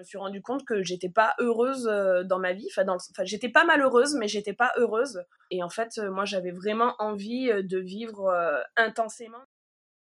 me 0.00 0.04
suis 0.04 0.18
rendu 0.18 0.42
compte 0.42 0.64
que 0.64 0.82
j'étais 0.82 1.08
pas 1.08 1.34
heureuse 1.38 1.84
dans 2.24 2.38
ma 2.38 2.52
vie. 2.52 2.66
Enfin, 2.70 2.84
enfin 2.88 3.24
j'étais 3.24 3.48
pas 3.48 3.64
malheureuse, 3.64 4.16
mais 4.16 4.28
j'étais 4.28 4.52
pas 4.52 4.72
heureuse. 4.76 5.22
Et 5.50 5.62
en 5.62 5.68
fait, 5.68 5.98
moi, 6.10 6.24
j'avais 6.24 6.50
vraiment 6.50 6.94
envie 6.98 7.48
de 7.48 7.78
vivre 7.78 8.34
intensément. 8.76 9.42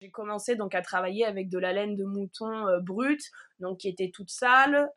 J'ai 0.01 0.11
commencé 0.11 0.55
donc 0.55 0.75
à 0.75 0.83
travailler 0.83 1.25
avec 1.25 1.49
de 1.49 1.59
la 1.59 1.73
laine 1.73 1.97
de 1.97 2.05
mouton 2.05 2.67
brute, 2.83 3.25
donc 3.59 3.79
qui 3.79 3.89
était 3.89 4.11
toute 4.15 4.31
sale. 4.31 4.89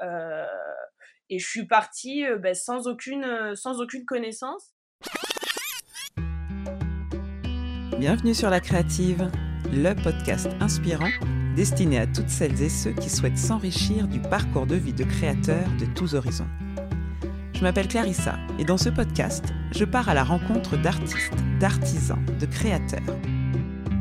et 1.30 1.40
je 1.40 1.48
suis 1.48 1.66
partie 1.66 2.24
ben, 2.40 2.54
sans, 2.54 2.88
aucune, 2.88 3.56
sans 3.56 3.82
aucune 3.82 4.06
connaissance. 4.06 4.74
Bienvenue 7.98 8.34
sur 8.34 8.50
La 8.50 8.60
Créative, 8.60 9.30
le 9.72 9.94
podcast 10.04 10.50
inspirant 10.60 11.12
destiné 11.56 12.00
à 12.00 12.08
toutes 12.08 12.30
celles 12.30 12.62
et 12.62 12.70
ceux 12.70 12.92
qui 12.92 13.10
souhaitent 13.10 13.38
s'enrichir 13.38 14.08
du 14.08 14.20
parcours 14.20 14.66
de 14.66 14.76
vie 14.76 14.94
de 14.94 15.04
créateurs 15.04 15.68
de 15.80 15.86
tous 15.86 16.16
horizons. 16.16 16.48
Je 17.54 17.62
m'appelle 17.62 17.88
Clarissa 17.88 18.38
et 18.58 18.66
dans 18.66 18.78
ce 18.78 18.90
podcast, 18.90 19.46
je 19.72 19.86
pars 19.86 20.10
à 20.10 20.14
la 20.14 20.24
rencontre 20.24 20.78
d'artistes, 20.78 21.34
d'artisans, 21.60 22.24
de 22.40 22.46
créateurs. 22.46 23.18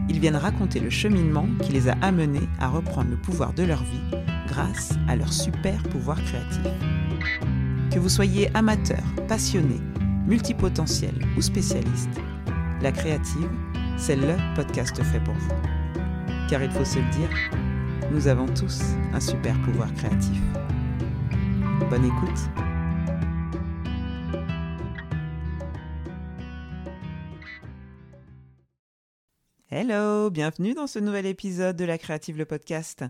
Ils 0.09 0.19
viennent 0.19 0.37
raconter 0.37 0.81
le 0.81 0.91
cheminement 0.91 1.47
qui 1.63 1.73
les 1.73 1.89
a 1.89 1.97
amenés 2.01 2.49
à 2.59 2.69
reprendre 2.69 3.11
le 3.11 3.17
pouvoir 3.17 3.53
de 3.53 3.63
leur 3.63 3.83
vie 3.83 4.17
grâce 4.49 4.95
à 5.09 5.17
leur 5.17 5.33
super 5.33 5.83
pouvoir 5.85 6.17
créatif. 6.25 6.63
Que 7.91 7.99
vous 7.99 8.09
soyez 8.09 8.51
amateur, 8.55 9.03
passionné, 9.29 9.77
multipotentiel 10.27 11.15
ou 11.37 11.43
spécialiste, 11.43 12.21
La 12.83 12.93
Créative, 12.93 13.49
c'est 13.97 14.17
le 14.17 14.37
podcast 14.55 15.03
fait 15.03 15.21
pour 15.21 15.35
vous 15.35 15.80
car 16.51 16.65
il 16.65 16.71
faut 16.73 16.85
se 16.85 16.99
le 16.99 17.09
dire, 17.11 17.31
nous 18.11 18.27
avons 18.27 18.47
tous 18.47 18.81
un 19.13 19.21
super 19.21 19.55
pouvoir 19.63 19.95
créatif. 19.95 20.43
Bonne 21.89 22.05
écoute 22.05 22.41
Hello, 29.71 30.29
bienvenue 30.31 30.75
dans 30.75 30.89
ce 30.89 30.99
nouvel 30.99 31.27
épisode 31.27 31.77
de 31.77 31.85
La 31.85 31.99
Créative 31.99 32.37
le 32.37 32.45
podcast. 32.45 33.05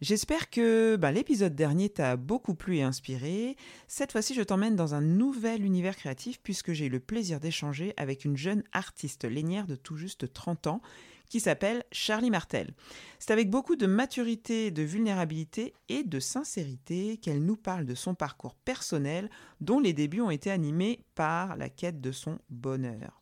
J'espère 0.00 0.48
que 0.48 0.94
bah, 0.94 1.10
l'épisode 1.10 1.56
dernier 1.56 1.88
t'a 1.88 2.14
beaucoup 2.14 2.54
plu 2.54 2.76
et 2.76 2.82
inspiré. 2.84 3.56
Cette 3.88 4.12
fois-ci, 4.12 4.34
je 4.34 4.42
t'emmène 4.42 4.76
dans 4.76 4.94
un 4.94 5.00
nouvel 5.00 5.64
univers 5.64 5.96
créatif 5.96 6.38
puisque 6.40 6.72
j'ai 6.72 6.86
eu 6.86 6.90
le 6.90 7.00
plaisir 7.00 7.40
d'échanger 7.40 7.92
avec 7.96 8.24
une 8.24 8.36
jeune 8.36 8.62
artiste 8.72 9.24
lainière 9.24 9.66
de 9.66 9.74
tout 9.74 9.96
juste 9.96 10.32
30 10.32 10.68
ans 10.68 10.80
qui 11.34 11.40
s'appelle 11.40 11.82
Charlie 11.90 12.30
Martel. 12.30 12.74
C'est 13.18 13.32
avec 13.32 13.50
beaucoup 13.50 13.74
de 13.74 13.88
maturité, 13.88 14.70
de 14.70 14.84
vulnérabilité 14.84 15.74
et 15.88 16.04
de 16.04 16.20
sincérité 16.20 17.16
qu'elle 17.16 17.44
nous 17.44 17.56
parle 17.56 17.86
de 17.86 17.96
son 17.96 18.14
parcours 18.14 18.54
personnel 18.54 19.28
dont 19.60 19.80
les 19.80 19.92
débuts 19.92 20.20
ont 20.20 20.30
été 20.30 20.52
animés 20.52 21.00
par 21.16 21.56
la 21.56 21.68
quête 21.68 22.00
de 22.00 22.12
son 22.12 22.38
bonheur. 22.50 23.20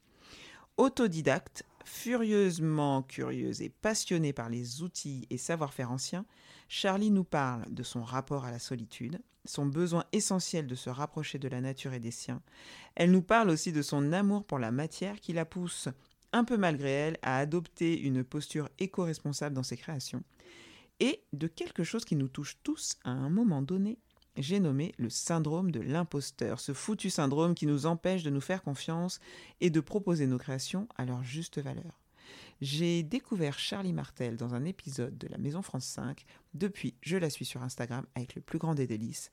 Autodidacte, 0.77 1.65
furieusement 1.87 3.03
curieuse 3.03 3.63
et 3.63 3.71
passionnée 3.71 4.35
par 4.35 4.51
les 4.51 4.83
outils 4.83 5.27
et 5.31 5.39
savoir-faire 5.39 5.91
anciens, 5.91 6.27
Charlie 6.69 7.11
nous 7.11 7.25
parle 7.25 7.65
de 7.73 7.83
son 7.83 8.03
rapport 8.03 8.45
à 8.45 8.51
la 8.51 8.59
solitude, 8.59 9.23
son 9.47 9.65
besoin 9.65 10.05
essentiel 10.13 10.67
de 10.67 10.75
se 10.75 10.91
rapprocher 10.91 11.39
de 11.39 11.49
la 11.49 11.63
nature 11.63 11.95
et 11.95 11.99
des 11.99 12.11
siens. 12.11 12.43
Elle 12.95 13.11
nous 13.11 13.23
parle 13.23 13.49
aussi 13.49 13.73
de 13.73 13.81
son 13.81 14.13
amour 14.13 14.45
pour 14.45 14.59
la 14.59 14.71
matière 14.71 15.19
qui 15.19 15.33
la 15.33 15.47
pousse 15.47 15.89
un 16.33 16.45
peu 16.45 16.57
malgré 16.57 16.91
elle, 16.91 17.19
à 17.23 17.39
adopter 17.39 18.01
une 18.01 18.25
posture 18.25 18.69
éco-responsable 18.79 19.55
dans 19.55 19.63
ses 19.63 19.77
créations, 19.77 20.23
et 21.01 21.23
de 21.33 21.47
quelque 21.47 21.85
chose 21.85 22.05
qui 22.05 22.17
nous 22.17 22.29
touche 22.29 22.59
tous 22.63 22.97
à 23.05 23.11
un 23.11 23.31
moment 23.31 23.63
donné, 23.63 23.99
j'ai 24.37 24.61
nommé 24.61 24.95
le 24.99 25.11
syndrome 25.11 25.71
de 25.71 25.81
l'imposteur, 25.81 26.61
ce 26.61 26.73
foutu 26.73 27.11
syndrome 27.11 27.55
qui 27.55 27.67
nous 27.67 27.87
empêche 27.87 28.23
de 28.23 28.31
nous 28.31 28.41
faire 28.41 28.63
confiance 28.63 29.21
et 29.61 29.69
de 29.69 29.81
proposer 29.81 30.27
nos 30.27 30.39
créations 30.39 30.89
à 30.97 31.05
leur 31.05 31.23
juste 31.23 31.59
valeur. 31.59 32.01
J'ai 32.61 33.03
découvert 33.03 33.59
Charlie 33.59 33.93
Martel 33.93 34.37
dans 34.37 34.55
un 34.55 34.65
épisode 34.65 35.19
de 35.19 35.27
la 35.27 35.37
Maison 35.37 35.63
France 35.63 35.85
5. 35.87 36.25
Depuis, 36.55 36.95
je 37.03 37.17
la 37.17 37.29
suis 37.29 37.45
sur 37.45 37.63
Instagram 37.63 38.07
avec 38.15 38.35
le 38.37 38.41
plus 38.41 38.59
grand 38.59 38.75
des 38.75 38.87
délices. 38.87 39.31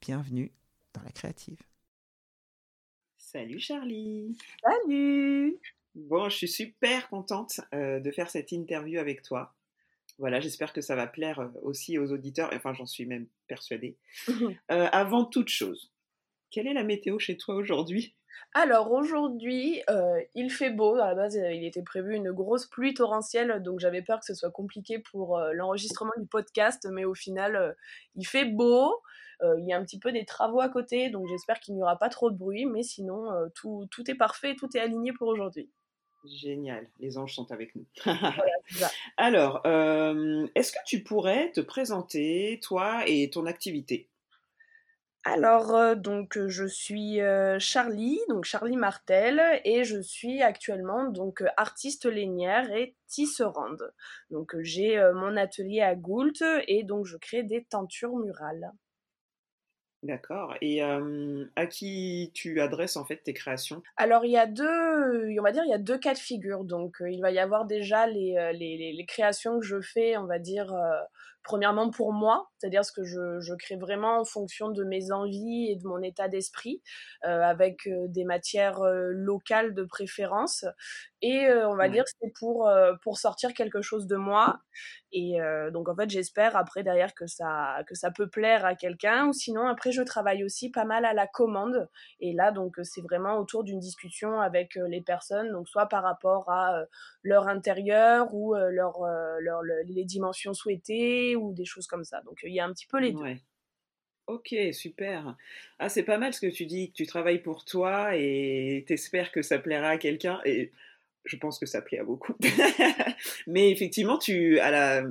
Bienvenue 0.00 0.52
dans 0.92 1.02
la 1.02 1.12
créative. 1.12 1.62
Salut 3.16 3.60
Charlie. 3.60 4.36
Salut. 4.60 5.58
Bon, 5.96 6.28
je 6.28 6.36
suis 6.36 6.48
super 6.48 7.08
contente 7.08 7.62
euh, 7.72 8.00
de 8.00 8.10
faire 8.10 8.28
cette 8.28 8.52
interview 8.52 9.00
avec 9.00 9.22
toi. 9.22 9.54
Voilà, 10.18 10.40
j'espère 10.40 10.74
que 10.74 10.82
ça 10.82 10.94
va 10.94 11.06
plaire 11.06 11.40
euh, 11.40 11.48
aussi 11.62 11.98
aux 11.98 12.12
auditeurs, 12.12 12.50
enfin 12.52 12.74
j'en 12.74 12.84
suis 12.84 13.06
même 13.06 13.26
persuadée. 13.48 13.96
Euh, 14.70 14.88
avant 14.92 15.24
toute 15.24 15.48
chose, 15.48 15.94
quelle 16.50 16.66
est 16.66 16.74
la 16.74 16.84
météo 16.84 17.18
chez 17.18 17.38
toi 17.38 17.54
aujourd'hui? 17.54 18.14
Alors 18.52 18.92
aujourd'hui, 18.92 19.82
il 20.34 20.50
fait 20.50 20.70
beau. 20.70 20.96
À 20.96 21.08
la 21.08 21.14
base, 21.14 21.34
il 21.34 21.64
était 21.64 21.82
prévu 21.82 22.14
une 22.14 22.32
grosse 22.32 22.66
pluie 22.66 22.92
torrentielle, 22.92 23.62
donc 23.62 23.80
j'avais 23.80 24.02
peur 24.02 24.20
que 24.20 24.26
ce 24.26 24.34
soit 24.34 24.50
compliqué 24.50 24.98
pour 24.98 25.38
l'enregistrement 25.54 26.12
du 26.18 26.26
podcast, 26.26 26.86
mais 26.90 27.04
au 27.04 27.14
final, 27.14 27.74
il 28.14 28.26
fait 28.26 28.44
beau. 28.44 29.00
il 29.42 29.66
y 29.66 29.72
a 29.72 29.78
un 29.78 29.84
petit 29.84 29.98
peu 29.98 30.12
des 30.12 30.26
travaux 30.26 30.60
à 30.60 30.68
côté, 30.68 31.08
donc 31.08 31.26
j'espère 31.28 31.60
qu'il 31.60 31.74
n'y 31.74 31.82
aura 31.82 31.98
pas 31.98 32.10
trop 32.10 32.30
de 32.30 32.36
bruit, 32.36 32.66
mais 32.66 32.82
sinon, 32.82 33.30
tout, 33.54 33.86
tout 33.90 34.10
est 34.10 34.16
parfait, 34.16 34.54
tout 34.54 34.68
est 34.76 34.80
aligné 34.80 35.12
pour 35.12 35.28
aujourd'hui. 35.28 35.70
Génial, 36.26 36.88
les 36.98 37.18
anges 37.18 37.34
sont 37.34 37.50
avec 37.52 37.74
nous. 37.76 37.84
Alors, 39.16 39.62
euh, 39.66 40.46
est-ce 40.54 40.72
que 40.72 40.78
tu 40.84 41.02
pourrais 41.02 41.52
te 41.52 41.60
présenter, 41.60 42.58
toi 42.62 43.02
et 43.06 43.30
ton 43.30 43.46
activité? 43.46 44.08
Alors, 45.24 45.74
euh, 45.74 45.94
donc, 45.94 46.38
je 46.46 46.66
suis 46.66 47.20
euh, 47.20 47.58
Charlie, 47.58 48.20
donc 48.28 48.44
Charlie 48.44 48.76
Martel, 48.76 49.42
et 49.64 49.84
je 49.84 50.00
suis 50.00 50.42
actuellement 50.42 51.04
donc 51.08 51.42
artiste 51.56 52.06
lainière 52.06 52.70
et 52.72 52.94
tisserande. 53.08 53.92
Donc, 54.30 54.54
j'ai 54.60 54.98
mon 55.14 55.36
atelier 55.36 55.80
à 55.80 55.94
Goult 55.94 56.42
et 56.68 56.82
donc 56.82 57.06
je 57.06 57.16
crée 57.16 57.42
des 57.42 57.64
tentures 57.64 58.16
murales. 58.16 58.72
D'accord. 60.02 60.54
Et 60.60 60.82
à 60.82 61.66
qui 61.66 62.30
tu 62.34 62.60
adresses 62.60 62.96
en 62.96 63.04
fait 63.04 63.16
tes 63.16 63.32
créations? 63.32 63.82
Alors 63.96 64.24
il 64.24 64.30
y 64.30 64.36
a 64.36 64.46
deux, 64.46 65.38
on 65.38 65.42
va 65.42 65.52
dire 65.52 65.64
il 65.64 65.70
y 65.70 65.74
a 65.74 65.78
deux 65.78 65.98
cas 65.98 66.14
de 66.14 66.18
figure. 66.18 66.64
Donc 66.64 66.96
il 67.00 67.20
va 67.20 67.30
y 67.30 67.38
avoir 67.38 67.64
déjà 67.64 68.06
les, 68.06 68.52
les, 68.54 68.92
les, 68.92 69.06
créations 69.06 69.58
que 69.58 69.66
je 69.66 69.80
fais, 69.80 70.16
on 70.16 70.26
va 70.26 70.38
dire 70.38 70.72
premièrement 71.46 71.90
pour 71.90 72.12
moi, 72.12 72.50
c'est-à-dire 72.58 72.84
ce 72.84 72.90
que 72.90 73.04
je, 73.04 73.38
je, 73.38 73.54
crée 73.54 73.76
vraiment 73.76 74.18
en 74.18 74.24
fonction 74.24 74.68
de 74.70 74.82
mes 74.82 75.12
envies 75.12 75.70
et 75.70 75.76
de 75.76 75.86
mon 75.86 76.02
état 76.02 76.26
d'esprit, 76.26 76.82
euh, 77.24 77.40
avec 77.42 77.88
des 78.08 78.24
matières 78.24 78.80
locales 78.82 79.72
de 79.72 79.84
préférence. 79.84 80.64
Et 81.22 81.48
on 81.48 81.76
va 81.76 81.88
dire 81.88 82.04
c'est 82.06 82.32
pour, 82.38 82.70
pour 83.02 83.18
sortir 83.18 83.54
quelque 83.54 83.80
chose 83.80 84.06
de 84.06 84.16
moi. 84.16 84.58
Et 85.12 85.38
donc 85.72 85.88
en 85.88 85.96
fait 85.96 86.10
j'espère 86.10 86.56
après 86.56 86.82
derrière 86.82 87.14
que 87.14 87.26
ça, 87.26 87.82
que 87.86 87.94
ça 87.94 88.10
peut 88.10 88.28
plaire 88.28 88.64
à 88.66 88.74
quelqu'un. 88.74 89.28
Ou 89.28 89.32
sinon 89.32 89.66
après 89.66 89.92
je 89.92 90.02
travaille 90.02 90.44
aussi 90.44 90.70
pas 90.70 90.84
mal 90.84 91.04
à 91.04 91.14
la 91.14 91.26
commande. 91.26 91.88
Et 92.20 92.32
là 92.32 92.52
donc 92.52 92.76
c'est 92.82 93.00
vraiment 93.00 93.38
autour 93.38 93.64
d'une 93.64 93.80
discussion 93.80 94.40
avec 94.40 94.78
les 94.88 95.00
personnes, 95.00 95.52
donc 95.52 95.68
soit 95.68 95.86
par 95.86 96.02
rapport 96.02 96.50
à 96.50 96.82
leur 97.22 97.48
intérieur 97.48 98.34
ou 98.34 98.54
leur, 98.54 99.00
leur, 99.40 99.62
les 99.62 100.04
dimensions 100.04 100.52
souhaitées 100.52 101.35
ou 101.36 101.52
des 101.52 101.64
choses 101.64 101.86
comme 101.86 102.04
ça. 102.04 102.20
Donc 102.22 102.40
il 102.42 102.52
y 102.52 102.60
a 102.60 102.64
un 102.64 102.72
petit 102.72 102.86
peu 102.86 103.00
les 103.00 103.12
deux. 103.12 103.36
Ok, 104.26 104.54
super. 104.72 105.36
Ah, 105.78 105.88
c'est 105.88 106.02
pas 106.02 106.18
mal 106.18 106.34
ce 106.34 106.40
que 106.40 106.50
tu 106.50 106.66
dis, 106.66 106.90
que 106.90 106.96
tu 106.96 107.06
travailles 107.06 107.42
pour 107.42 107.64
toi 107.64 108.16
et 108.16 108.84
t'espères 108.88 109.30
que 109.30 109.40
ça 109.40 109.58
plaira 109.58 109.90
à 109.90 109.98
quelqu'un. 109.98 110.40
Et 110.44 110.72
je 111.24 111.36
pense 111.36 111.60
que 111.60 111.66
ça 111.66 111.80
plaît 111.80 112.00
à 112.00 112.04
beaucoup. 112.04 112.34
Mais 113.46 113.70
effectivement, 113.70 114.18
tu, 114.18 114.58
à 114.58 114.70
la... 114.72 115.04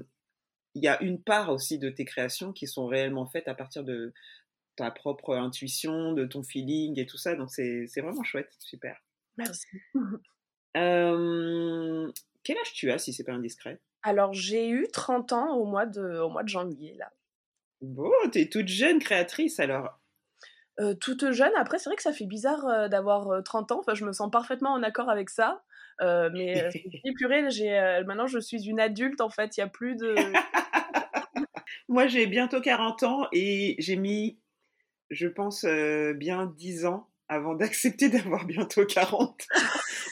il 0.73 0.83
y 0.83 0.89
a 0.89 1.01
une 1.01 1.21
part 1.21 1.49
aussi 1.49 1.79
de 1.79 1.89
tes 1.89 2.03
créations 2.03 2.51
qui 2.51 2.67
sont 2.67 2.87
réellement 2.87 3.25
faites 3.25 3.47
à 3.47 3.55
partir 3.55 3.85
de 3.85 4.13
ta 4.75 4.91
propre 4.91 5.35
intuition, 5.35 6.11
de 6.11 6.25
ton 6.25 6.43
feeling 6.43 6.99
et 6.99 7.05
tout 7.05 7.17
ça. 7.17 7.35
Donc 7.35 7.51
c'est 7.51 7.85
vraiment 7.97 8.23
chouette, 8.23 8.51
super. 8.59 9.01
Merci. 9.37 9.67
Euh, 10.77 12.11
quel 12.43 12.57
âge 12.57 12.73
tu 12.73 12.91
as 12.91 12.97
si 12.97 13.13
c'est 13.13 13.23
pas 13.23 13.31
indiscret? 13.31 13.79
Alors, 14.05 14.33
j'ai 14.33 14.69
eu 14.69 14.87
30 14.93 15.33
ans 15.33 15.55
au 15.55 15.65
mois 15.65 15.87
de, 15.87 16.19
au 16.19 16.29
mois 16.29 16.43
de 16.43 16.47
janvier, 16.47 16.93
là. 16.99 17.11
Bon, 17.81 18.11
t'es 18.31 18.47
toute 18.47 18.67
jeune 18.67 18.99
créatrice, 18.99 19.59
alors 19.59 19.99
euh, 20.79 20.93
toute 20.93 21.31
jeune, 21.31 21.53
après, 21.55 21.79
c'est 21.79 21.89
vrai 21.89 21.95
que 21.95 22.01
ça 22.01 22.11
fait 22.11 22.25
bizarre 22.25 22.65
euh, 22.67 22.87
d'avoir 22.89 23.41
30 23.43 23.71
euh, 23.71 23.75
ans. 23.75 23.79
Enfin, 23.79 23.93
je 23.93 24.03
me 24.03 24.11
sens 24.11 24.29
parfaitement 24.29 24.73
en 24.73 24.83
accord 24.83 25.09
avec 25.09 25.29
ça. 25.29 25.63
mais 26.01 26.69
purée, 27.17 27.49
j'ai, 27.49 27.71
maintenant, 28.05 28.27
je 28.27 28.39
suis 28.39 28.67
une 28.67 28.79
adulte, 28.79 29.21
en 29.21 29.29
fait. 29.29 29.57
Il 29.57 29.61
n'y 29.61 29.63
a 29.63 29.69
plus 29.69 29.95
de... 29.95 30.13
Moi, 31.87 32.07
j'ai 32.07 32.27
bientôt 32.27 32.59
40 32.59 33.03
ans 33.03 33.27
et 33.31 33.75
j'ai 33.79 33.95
mis, 33.95 34.37
je 35.09 35.27
pense, 35.27 35.65
bien 35.65 36.45
10 36.57 36.85
ans 36.85 37.09
avant 37.27 37.55
d'accepter 37.55 38.09
d'avoir 38.09 38.45
bientôt 38.45 38.85
40. 38.85 39.47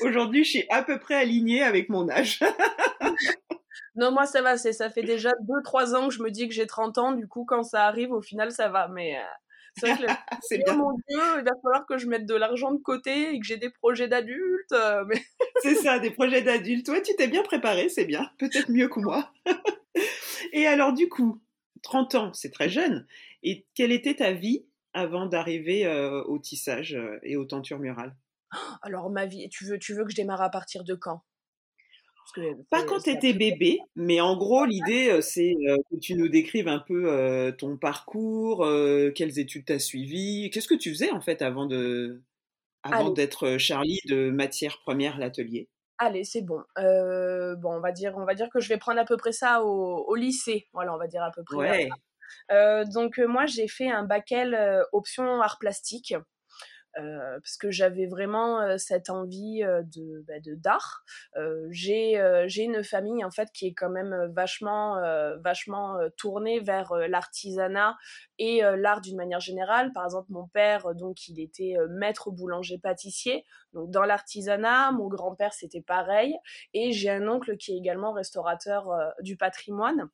Aujourd'hui, 0.02 0.44
je 0.44 0.50
suis 0.50 0.66
à 0.70 0.84
peu 0.84 1.00
près 1.00 1.16
alignée 1.16 1.64
avec 1.64 1.90
mon 1.90 2.10
âge. 2.10 2.40
Non, 3.96 4.12
moi 4.12 4.26
ça 4.26 4.42
va, 4.42 4.58
ça 4.58 4.90
fait 4.90 5.04
déjà 5.04 5.32
2-3 5.48 5.96
ans 5.96 6.08
que 6.08 6.14
je 6.14 6.24
me 6.24 6.32
dis 6.32 6.48
que 6.48 6.54
j'ai 6.54 6.66
30 6.68 6.98
ans, 6.98 7.12
du 7.12 7.28
coup 7.28 7.46
quand 7.46 7.64
ça 7.64 7.86
arrive, 7.86 8.12
au 8.12 8.22
final 8.22 8.52
ça 8.52 8.70
va. 8.70 8.88
Mais 8.88 9.18
c'est 9.78 9.94
vrai 9.94 10.06
que 10.06 10.12
c'est 10.42 10.58
bien. 10.60 10.76
mon 10.76 10.94
Dieu, 10.94 11.22
il 11.38 11.44
va 11.44 11.52
falloir 11.62 11.86
que 11.86 11.98
je 11.98 12.08
mette 12.08 12.26
de 12.26 12.36
l'argent 12.36 12.72
de 12.72 12.82
côté 12.82 13.34
et 13.34 13.40
que 13.40 13.46
j'ai 13.46 13.58
des 13.58 13.70
projets 13.70 14.08
d'adultes. 14.08 14.76
Mais... 15.08 15.22
c'est 15.62 15.76
ça, 15.76 16.00
des 16.00 16.12
projets 16.12 16.42
d'adultes. 16.42 16.86
Toi, 16.86 17.02
tu 17.02 17.16
t'es 17.16 17.28
bien 17.28 17.44
préparé, 17.44 17.90
c'est 17.90 18.06
bien, 18.06 18.30
peut-être 18.40 18.70
mieux 18.72 18.88
que 18.88 19.00
moi. 19.00 19.32
et 20.54 20.66
alors 20.66 20.94
du 20.94 21.08
coup, 21.08 21.42
30 21.84 22.16
ans, 22.16 22.34
c'est 22.34 22.52
très 22.52 22.70
jeune. 22.70 23.06
Et 23.44 23.66
quelle 23.76 23.92
était 23.92 24.16
ta 24.16 24.32
vie 24.32 24.66
avant 24.94 25.26
d'arriver 25.26 25.88
au 26.28 26.40
tissage 26.40 26.98
et 27.24 27.36
aux 27.36 27.46
tentures 27.46 27.80
murales? 27.80 28.16
Alors 28.82 29.10
ma 29.10 29.26
vie, 29.26 29.50
tu 29.50 29.66
veux, 29.66 29.80
tu 29.80 29.94
veux 29.94 30.04
que 30.04 30.12
je 30.12 30.16
démarre 30.16 30.42
à 30.42 30.50
partir 30.50 30.84
de 30.84 30.96
quand? 30.96 31.24
Pas 32.70 32.84
quand 32.84 33.00
tu 33.00 33.10
étais 33.10 33.34
bébé, 33.34 33.80
mais 33.96 34.22
en 34.22 34.36
gros, 34.38 34.66
l'idée, 34.66 35.22
c'est 35.22 35.56
que 35.92 35.96
tu 35.98 36.16
nous 36.16 36.30
décrives 36.30 36.68
un 36.68 36.80
peu 36.80 37.54
ton 37.58 37.78
parcours, 37.78 38.68
quelles 39.16 39.40
études 39.40 39.66
tu 39.66 39.74
as 39.74 39.80
suivies, 39.80 40.50
qu'est-ce 40.52 40.68
que 40.68 40.76
tu 40.76 40.92
faisais 40.92 41.12
en 41.12 41.22
fait 41.22 41.42
avant 41.42 41.66
de 41.66 42.22
avant 42.84 43.12
d'être 43.12 43.58
Charlie 43.58 44.00
de 44.06 44.30
matière 44.30 44.80
première 44.80 45.18
l'atelier? 45.18 45.70
Allez, 46.00 46.24
c'est 46.24 46.42
bon. 46.42 46.64
bon, 46.76 47.76
on 47.76 47.80
va 47.80 47.92
dire, 47.92 48.14
on 48.18 48.26
va 48.26 48.34
dire 48.34 48.50
que 48.50 48.60
je 48.60 48.70
vais 48.70 48.78
prendre 48.78 49.00
à 49.00 49.06
peu 49.06 49.18
près 49.18 49.32
ça 49.32 49.64
au, 49.64 50.16
lycée. 50.16 50.68
Voilà, 50.74 50.94
on 50.94 50.98
va 50.98 51.08
dire 51.08 51.24
à 51.24 51.32
peu 51.32 51.44
près. 51.44 51.90
donc 52.94 53.20
moi, 53.20 53.46
j'ai 53.46 53.68
fait 53.68 53.90
un 53.90 54.04
bac 54.04 54.32
L 54.32 54.84
option 54.92 55.42
art 55.42 55.60
plastique. 55.60 56.16
Euh, 57.00 57.40
parce 57.40 57.58
que 57.58 57.72
j'avais 57.72 58.06
vraiment 58.06 58.62
euh, 58.62 58.78
cette 58.78 59.10
envie 59.10 59.64
euh, 59.64 59.82
de 59.82 60.24
bah, 60.28 60.34
d'art. 60.46 61.04
j'ai 61.70 62.22
j'ai 62.48 62.64
une 62.64 62.84
famille 62.84 63.24
en 63.24 63.32
fait 63.32 63.50
qui 63.52 63.68
est 63.68 63.74
quand 63.74 63.90
même 63.90 64.32
vachement 64.36 65.02
vachement 65.44 65.98
tournée 66.18 66.60
vers 66.60 66.94
l'artisanat 67.08 67.98
et 68.38 68.62
l'art 68.78 69.02
d'une 69.02 69.18
manière 69.18 69.40
générale. 69.40 69.92
Par 69.94 70.06
exemple, 70.06 70.28
mon 70.32 70.48
père 70.48 70.94
donc 70.96 71.28
il 71.28 71.40
était 71.40 71.76
maître 71.90 72.32
boulanger 72.32 72.78
pâtissier. 72.78 73.46
Donc 73.74 73.90
dans 73.90 74.04
l'artisanat, 74.04 74.92
mon 74.92 75.08
grand-père 75.08 75.54
c'était 75.54 75.82
pareil 75.82 76.36
et 76.74 76.92
j'ai 76.92 77.10
un 77.10 77.28
oncle 77.28 77.58
qui 77.58 77.74
est 77.74 77.78
également 77.78 78.14
restaurateur 78.14 78.90
du 79.22 79.38
patrimoine 79.38 80.10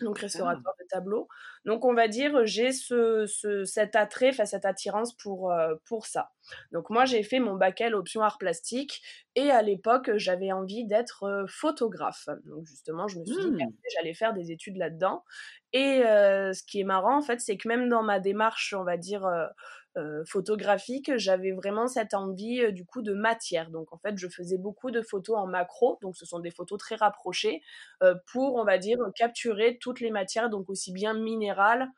donc 0.00 0.18
restaurateur 0.18 0.74
de 0.78 0.86
tableaux. 0.88 1.28
Donc 1.64 1.84
on 1.84 1.94
va 1.94 2.08
dire 2.08 2.44
j'ai 2.44 2.72
ce, 2.72 3.26
ce, 3.26 3.64
cet 3.64 3.96
attrait, 3.96 4.30
enfin 4.30 4.44
cette 4.44 4.64
attirance 4.64 5.14
pour, 5.14 5.50
euh, 5.50 5.74
pour 5.86 6.06
ça. 6.06 6.30
Donc 6.72 6.90
moi 6.90 7.04
j'ai 7.04 7.22
fait 7.22 7.40
mon 7.40 7.54
bac 7.54 7.80
L 7.80 7.94
option 7.94 8.22
art 8.22 8.38
plastique 8.38 9.02
et 9.34 9.50
à 9.50 9.62
l'époque 9.62 10.10
j'avais 10.16 10.52
envie 10.52 10.84
d'être 10.86 11.24
euh, 11.24 11.46
photographe. 11.48 12.28
Donc 12.44 12.66
justement 12.66 13.08
je 13.08 13.18
me 13.18 13.24
suis 13.24 13.36
dit 13.36 13.56
que 13.56 13.64
mmh. 13.64 13.72
j'allais 13.94 14.14
faire 14.14 14.34
des 14.34 14.50
études 14.50 14.76
là-dedans. 14.76 15.24
Et 15.72 16.04
euh, 16.04 16.52
ce 16.52 16.62
qui 16.62 16.80
est 16.80 16.84
marrant 16.84 17.18
en 17.18 17.22
fait 17.22 17.40
c'est 17.40 17.56
que 17.56 17.68
même 17.68 17.88
dans 17.88 18.02
ma 18.02 18.20
démarche 18.20 18.74
on 18.74 18.84
va 18.84 18.96
dire 18.96 19.26
photographique, 20.26 21.16
j'avais 21.16 21.52
vraiment 21.52 21.88
cette 21.88 22.14
envie 22.14 22.60
euh, 22.60 22.70
du 22.70 22.84
coup 22.84 23.02
de 23.02 23.14
matière. 23.14 23.70
Donc 23.70 23.92
en 23.92 23.98
fait, 23.98 24.16
je 24.18 24.28
faisais 24.28 24.58
beaucoup 24.58 24.90
de 24.90 25.02
photos 25.02 25.36
en 25.38 25.46
macro, 25.46 25.98
donc 26.02 26.16
ce 26.16 26.26
sont 26.26 26.38
des 26.38 26.50
photos 26.50 26.78
très 26.78 26.96
rapprochées 26.96 27.62
euh, 28.02 28.14
pour, 28.30 28.56
on 28.56 28.64
va 28.64 28.78
dire, 28.78 28.98
capturer 29.14 29.78
toutes 29.78 30.00
les 30.00 30.10
matières, 30.10 30.50
donc 30.50 30.68
aussi 30.68 30.92
bien 30.92 31.14
minérales 31.14 31.88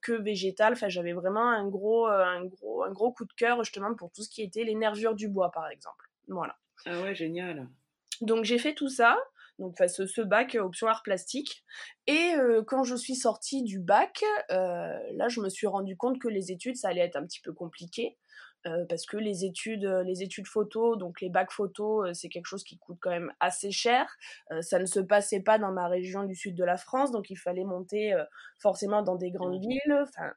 que 0.00 0.12
végétales. 0.12 0.74
Enfin, 0.74 0.88
j'avais 0.88 1.12
vraiment 1.12 1.50
un 1.50 1.66
gros, 1.66 2.06
un 2.06 2.44
gros, 2.44 2.84
un 2.84 2.92
gros 2.92 3.10
coup 3.10 3.24
de 3.24 3.32
cœur 3.32 3.64
justement 3.64 3.92
pour 3.96 4.12
tout 4.12 4.22
ce 4.22 4.28
qui 4.28 4.42
était 4.42 4.62
les 4.62 4.76
nervures 4.76 5.16
du 5.16 5.26
bois, 5.28 5.50
par 5.50 5.68
exemple. 5.70 6.08
Voilà. 6.28 6.56
Ah 6.84 7.00
ouais, 7.00 7.16
génial. 7.16 7.66
Donc 8.20 8.44
j'ai 8.44 8.58
fait 8.58 8.74
tout 8.74 8.88
ça 8.88 9.18
donc 9.58 9.76
ce, 9.78 10.22
bac 10.22 10.54
euh, 10.54 10.62
option 10.62 10.86
art 10.86 11.02
plastique. 11.02 11.64
Et 12.06 12.34
euh, 12.34 12.62
quand 12.66 12.84
je 12.84 12.94
suis 12.94 13.14
sortie 13.14 13.62
du 13.62 13.80
bac, 13.80 14.22
euh, 14.50 14.98
là 15.12 15.28
je 15.28 15.40
me 15.40 15.48
suis 15.48 15.66
rendu 15.66 15.96
compte 15.96 16.18
que 16.18 16.28
les 16.28 16.52
études 16.52 16.76
ça 16.76 16.88
allait 16.88 17.00
être 17.00 17.16
un 17.16 17.24
petit 17.24 17.40
peu 17.40 17.52
compliqué. 17.52 18.16
Euh, 18.66 18.84
parce 18.88 19.06
que 19.06 19.16
les 19.16 19.44
études, 19.44 19.84
euh, 19.84 20.02
les 20.02 20.22
études 20.22 20.46
photo, 20.46 20.96
donc 20.96 21.20
les 21.20 21.28
bacs 21.28 21.52
photo, 21.52 22.04
euh, 22.04 22.12
c'est 22.14 22.28
quelque 22.28 22.46
chose 22.46 22.64
qui 22.64 22.78
coûte 22.78 22.98
quand 23.00 23.10
même 23.10 23.32
assez 23.40 23.70
cher. 23.70 24.16
ça 24.60 24.78
ne 24.78 24.86
se 24.86 25.00
passait 25.00 25.40
pas 25.40 25.58
dans 25.58 25.72
ma 25.72 25.88
région 25.88 26.24
du 26.24 26.34
sud 26.34 26.56
de 26.56 26.64
la 26.64 26.76
France, 26.76 27.12
donc 27.12 27.30
il 27.30 27.36
fallait 27.36 27.64
monter 27.64 28.14
forcément 28.58 29.02
dans 29.02 29.16
des 29.16 29.30
grandes 29.30 29.60
villes. 29.60 30.02
Enfin, 30.02 30.32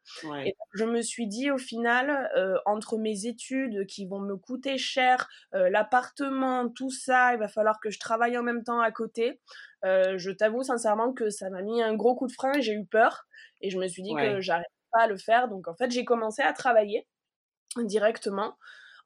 et 0.46 0.56
je 0.74 0.86
me 0.86 1.02
suis 1.02 1.28
dit 1.28 1.52
au 1.52 1.58
final, 1.58 2.30
entre 2.66 2.98
mes 2.98 3.26
études 3.26 3.86
qui 3.88 4.06
vont 4.06 4.20
me 4.20 4.36
coûter 4.36 4.78
cher, 4.78 5.30
l'appartement, 5.54 6.70
tout 6.70 6.92
ça, 6.92 7.34
il 7.34 7.40
va 7.40 7.48
falloir 7.48 7.80
que 7.80 7.90
je 7.90 8.00
travaille 8.00 8.38
en 8.38 8.44
même 8.44 8.64
temps 8.64 8.80
à 8.80 8.92
côté. 8.92 9.40
je 9.84 10.32
t'avoue 10.32 10.64
sincèrement 10.64 11.14
que 11.14 11.30
ça 11.30 11.50
m'a 11.50 11.62
mis 11.62 11.82
un 11.82 11.96
gros 11.96 12.16
coup 12.16 12.28
de 12.28 12.34
frein 12.34 12.54
et 12.54 12.62
j'ai 12.62 12.74
eu 12.74 12.86
peur. 12.86 13.28
Et 13.62 13.70
je 13.70 13.78
me 13.78 13.88
suis 13.88 14.04
dit 14.04 14.14
que 14.14 14.42
j'arrivais 14.42 14.68
pas 14.92 15.04
à 15.04 15.08
le 15.08 15.18
faire. 15.18 15.48
Donc 15.48 15.68
en 15.68 15.76
fait, 15.76 15.92
j'ai 15.92 16.06
commencé 16.06 16.42
à 16.42 16.54
travailler 16.54 17.06
directement 17.78 18.56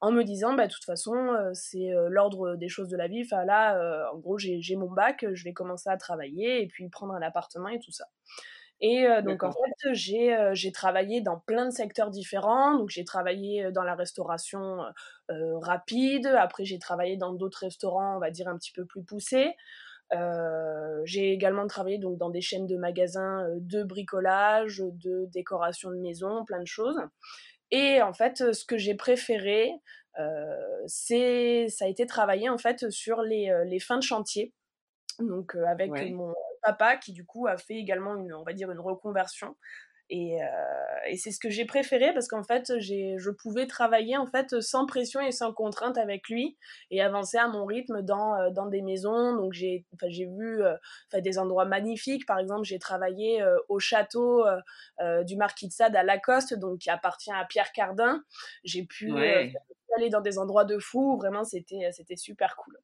en 0.04 0.12
me 0.12 0.22
disant 0.22 0.54
bah 0.54 0.66
de 0.66 0.72
toute 0.72 0.84
façon 0.84 1.14
euh, 1.14 1.50
c'est 1.54 1.94
euh, 1.94 2.08
l'ordre 2.10 2.56
des 2.56 2.68
choses 2.68 2.88
de 2.88 2.96
la 2.96 3.08
vie. 3.08 3.22
Enfin 3.24 3.44
là 3.44 3.78
euh, 3.78 4.04
en 4.12 4.18
gros 4.18 4.36
j'ai 4.38 4.76
mon 4.76 4.90
bac 4.90 5.24
je 5.32 5.44
vais 5.44 5.54
commencer 5.54 5.88
à 5.88 5.96
travailler 5.96 6.62
et 6.62 6.66
puis 6.66 6.88
prendre 6.90 7.14
un 7.14 7.22
appartement 7.22 7.68
et 7.68 7.78
tout 7.78 7.90
ça. 7.90 8.04
Et 8.80 9.06
donc 9.22 9.44
en 9.44 9.52
fait 9.52 9.94
j'ai 9.94 10.72
travaillé 10.72 11.22
dans 11.22 11.38
plein 11.38 11.64
de 11.64 11.70
secteurs 11.70 12.10
différents. 12.10 12.76
Donc 12.76 12.90
j'ai 12.90 13.04
travaillé 13.04 13.70
dans 13.72 13.84
la 13.84 13.94
restauration 13.94 14.80
rapide. 15.28 16.26
Après 16.26 16.66
j'ai 16.66 16.78
travaillé 16.78 17.16
dans 17.16 17.32
d'autres 17.32 17.60
restaurants 17.60 18.16
on 18.16 18.18
va 18.18 18.30
dire 18.30 18.48
un 18.48 18.58
petit 18.58 18.72
peu 18.72 18.84
plus 18.84 19.02
poussés. 19.02 19.54
J'ai 21.04 21.32
également 21.32 21.66
travaillé 21.66 21.98
donc 21.98 22.18
dans 22.18 22.28
des 22.28 22.42
chaînes 22.42 22.66
de 22.66 22.76
magasins 22.76 23.46
de 23.58 23.84
bricolage 23.84 24.82
de 24.84 25.26
décoration 25.32 25.90
de 25.90 25.96
maison 25.96 26.44
plein 26.44 26.60
de 26.60 26.66
choses 26.66 27.00
et 27.70 28.02
en 28.02 28.12
fait, 28.12 28.52
ce 28.52 28.64
que 28.64 28.76
j'ai 28.76 28.94
préféré, 28.94 29.72
c'est 30.86 31.68
ça 31.68 31.86
a 31.86 31.88
été 31.88 32.06
travailler 32.06 32.48
en 32.48 32.58
fait 32.58 32.90
sur 32.90 33.22
les, 33.22 33.52
les 33.66 33.80
fins 33.80 33.98
de 33.98 34.02
chantier. 34.02 34.52
Donc 35.18 35.54
avec 35.54 35.90
mon 36.12 36.34
papa 36.62 36.96
qui 36.96 37.12
du 37.12 37.24
coup 37.24 37.46
a 37.46 37.56
fait 37.56 37.74
également 37.74 38.16
une 38.16 38.32
on 38.32 38.42
va 38.42 38.52
dire 38.52 38.70
une 38.70 38.80
reconversion 38.80 39.56
et, 40.10 40.42
euh, 40.42 40.46
et 41.06 41.16
c'est 41.16 41.30
ce 41.30 41.38
que 41.38 41.48
j'ai 41.48 41.64
préféré 41.64 42.12
parce 42.12 42.28
qu'en 42.28 42.42
fait, 42.42 42.78
je 42.78 43.30
pouvais 43.30 43.66
travailler 43.66 44.16
en 44.16 44.26
fait 44.26 44.60
sans 44.60 44.86
pression 44.86 45.20
et 45.20 45.32
sans 45.32 45.52
contrainte 45.52 45.96
avec 45.96 46.28
lui 46.28 46.56
et 46.90 47.00
avancer 47.00 47.38
à 47.38 47.48
mon 47.48 47.64
rythme 47.64 48.02
dans, 48.02 48.34
euh, 48.34 48.50
dans 48.50 48.66
des 48.66 48.82
maisons. 48.82 49.34
Donc 49.34 49.52
j'ai 49.52 49.84
enfin, 49.94 50.08
vu 50.08 50.62
euh, 50.62 50.76
des 51.20 51.38
endroits 51.38 51.64
magnifiques. 51.64 52.26
Par 52.26 52.38
exemple, 52.38 52.64
j'ai 52.64 52.78
travaillé 52.78 53.42
euh, 53.42 53.56
au 53.68 53.78
château 53.78 54.44
du 55.24 55.36
Marquis 55.36 55.68
de 55.68 55.72
Sade 55.72 55.96
à 55.96 56.02
Lacoste, 56.02 56.54
donc 56.54 56.80
qui 56.80 56.90
appartient 56.90 57.32
à 57.32 57.44
Pierre 57.44 57.72
Cardin. 57.72 58.22
J'ai 58.64 58.84
pu 58.84 59.12
aller 59.16 60.10
dans 60.10 60.20
des 60.20 60.38
endroits 60.38 60.64
de 60.64 60.78
fou. 60.78 61.16
Vraiment, 61.16 61.44
c'était 61.44 61.90
c'était 61.92 62.16
super 62.16 62.56
cool. 62.56 62.78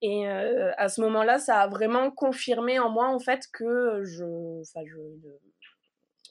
Et 0.00 0.28
à 0.28 0.88
ce 0.88 1.00
moment-là, 1.00 1.38
ça 1.38 1.60
a 1.60 1.68
vraiment 1.68 2.10
confirmé 2.10 2.78
en 2.78 2.90
moi 2.90 3.08
en 3.08 3.18
fait 3.18 3.46
que 3.52 4.02
je, 4.04 4.60
enfin, 4.60 4.84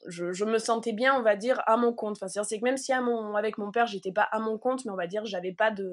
je 0.06 0.32
je, 0.32 0.44
me 0.44 0.58
sentais 0.58 0.92
bien, 0.92 1.14
on 1.14 1.22
va 1.22 1.36
dire, 1.36 1.62
à 1.66 1.76
mon 1.76 1.92
compte. 1.92 2.18
Enfin, 2.22 2.42
c'est 2.44 2.58
que 2.58 2.64
même 2.64 2.76
si 2.76 2.92
à 2.92 3.00
mon, 3.00 3.34
avec 3.34 3.58
mon 3.58 3.70
père, 3.70 3.86
j'étais 3.86 4.12
pas 4.12 4.28
à 4.30 4.38
mon 4.38 4.58
compte, 4.58 4.84
mais 4.84 4.92
on 4.92 4.96
va 4.96 5.06
dire, 5.06 5.24
j'avais 5.24 5.52
pas 5.52 5.70
de 5.70 5.92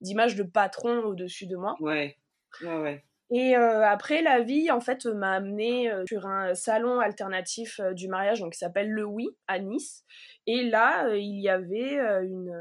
d'image 0.00 0.36
de 0.36 0.42
patron 0.42 1.00
au-dessus 1.04 1.46
de 1.46 1.56
moi. 1.56 1.76
Ouais, 1.80 2.16
ouais, 2.62 2.78
ouais. 2.80 3.04
Et 3.30 3.56
euh, 3.56 3.84
après, 3.84 4.22
la 4.22 4.40
vie, 4.40 4.70
en 4.70 4.80
fait, 4.80 5.04
m'a 5.06 5.32
amené 5.32 5.90
euh, 5.90 6.04
sur 6.06 6.26
un 6.26 6.54
salon 6.54 7.00
alternatif 7.00 7.80
euh, 7.80 7.92
du 7.92 8.08
mariage, 8.08 8.40
donc 8.40 8.52
qui 8.52 8.58
s'appelle 8.58 8.88
Le 8.88 9.04
Oui, 9.04 9.28
à 9.48 9.58
Nice. 9.58 10.04
Et 10.46 10.62
là, 10.62 11.16
il 11.16 11.40
y 11.40 11.48
avait 11.48 11.96
une, 12.24 12.54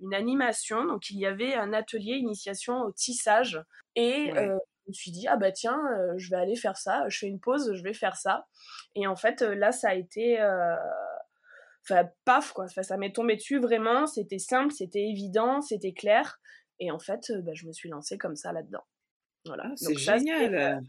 une 0.00 0.14
animation, 0.14 0.86
donc 0.86 1.10
il 1.10 1.18
y 1.18 1.26
avait 1.26 1.54
un 1.54 1.74
atelier 1.74 2.14
initiation 2.14 2.80
au 2.80 2.90
tissage. 2.90 3.62
Et 3.96 4.32
me 4.88 4.92
suis 4.92 5.10
dit, 5.10 5.26
ah 5.28 5.36
bah 5.36 5.52
tiens, 5.52 5.80
euh, 5.96 6.14
je 6.16 6.30
vais 6.30 6.36
aller 6.36 6.56
faire 6.56 6.76
ça, 6.76 7.04
je 7.08 7.18
fais 7.18 7.26
une 7.26 7.40
pause, 7.40 7.72
je 7.74 7.82
vais 7.82 7.94
faire 7.94 8.16
ça. 8.16 8.46
Et 8.94 9.06
en 9.06 9.16
fait, 9.16 9.42
euh, 9.42 9.54
là, 9.54 9.72
ça 9.72 9.90
a 9.90 9.94
été. 9.94 10.40
Euh, 10.40 10.76
enfin, 11.84 12.08
paf, 12.24 12.52
quoi. 12.52 12.68
ça 12.68 12.96
m'est 12.96 13.12
tombé 13.12 13.36
dessus 13.36 13.58
vraiment. 13.58 14.06
C'était 14.06 14.38
simple, 14.38 14.72
c'était 14.72 15.04
évident, 15.04 15.60
c'était 15.60 15.92
clair. 15.92 16.40
Et 16.80 16.90
en 16.90 16.98
fait, 16.98 17.32
bah, 17.42 17.52
je 17.54 17.66
me 17.66 17.72
suis 17.72 17.88
lancée 17.88 18.18
comme 18.18 18.36
ça 18.36 18.52
là-dedans. 18.52 18.84
Voilà. 19.44 19.64
Ah, 19.66 19.72
c'est 19.76 19.96
génial. 19.96 20.82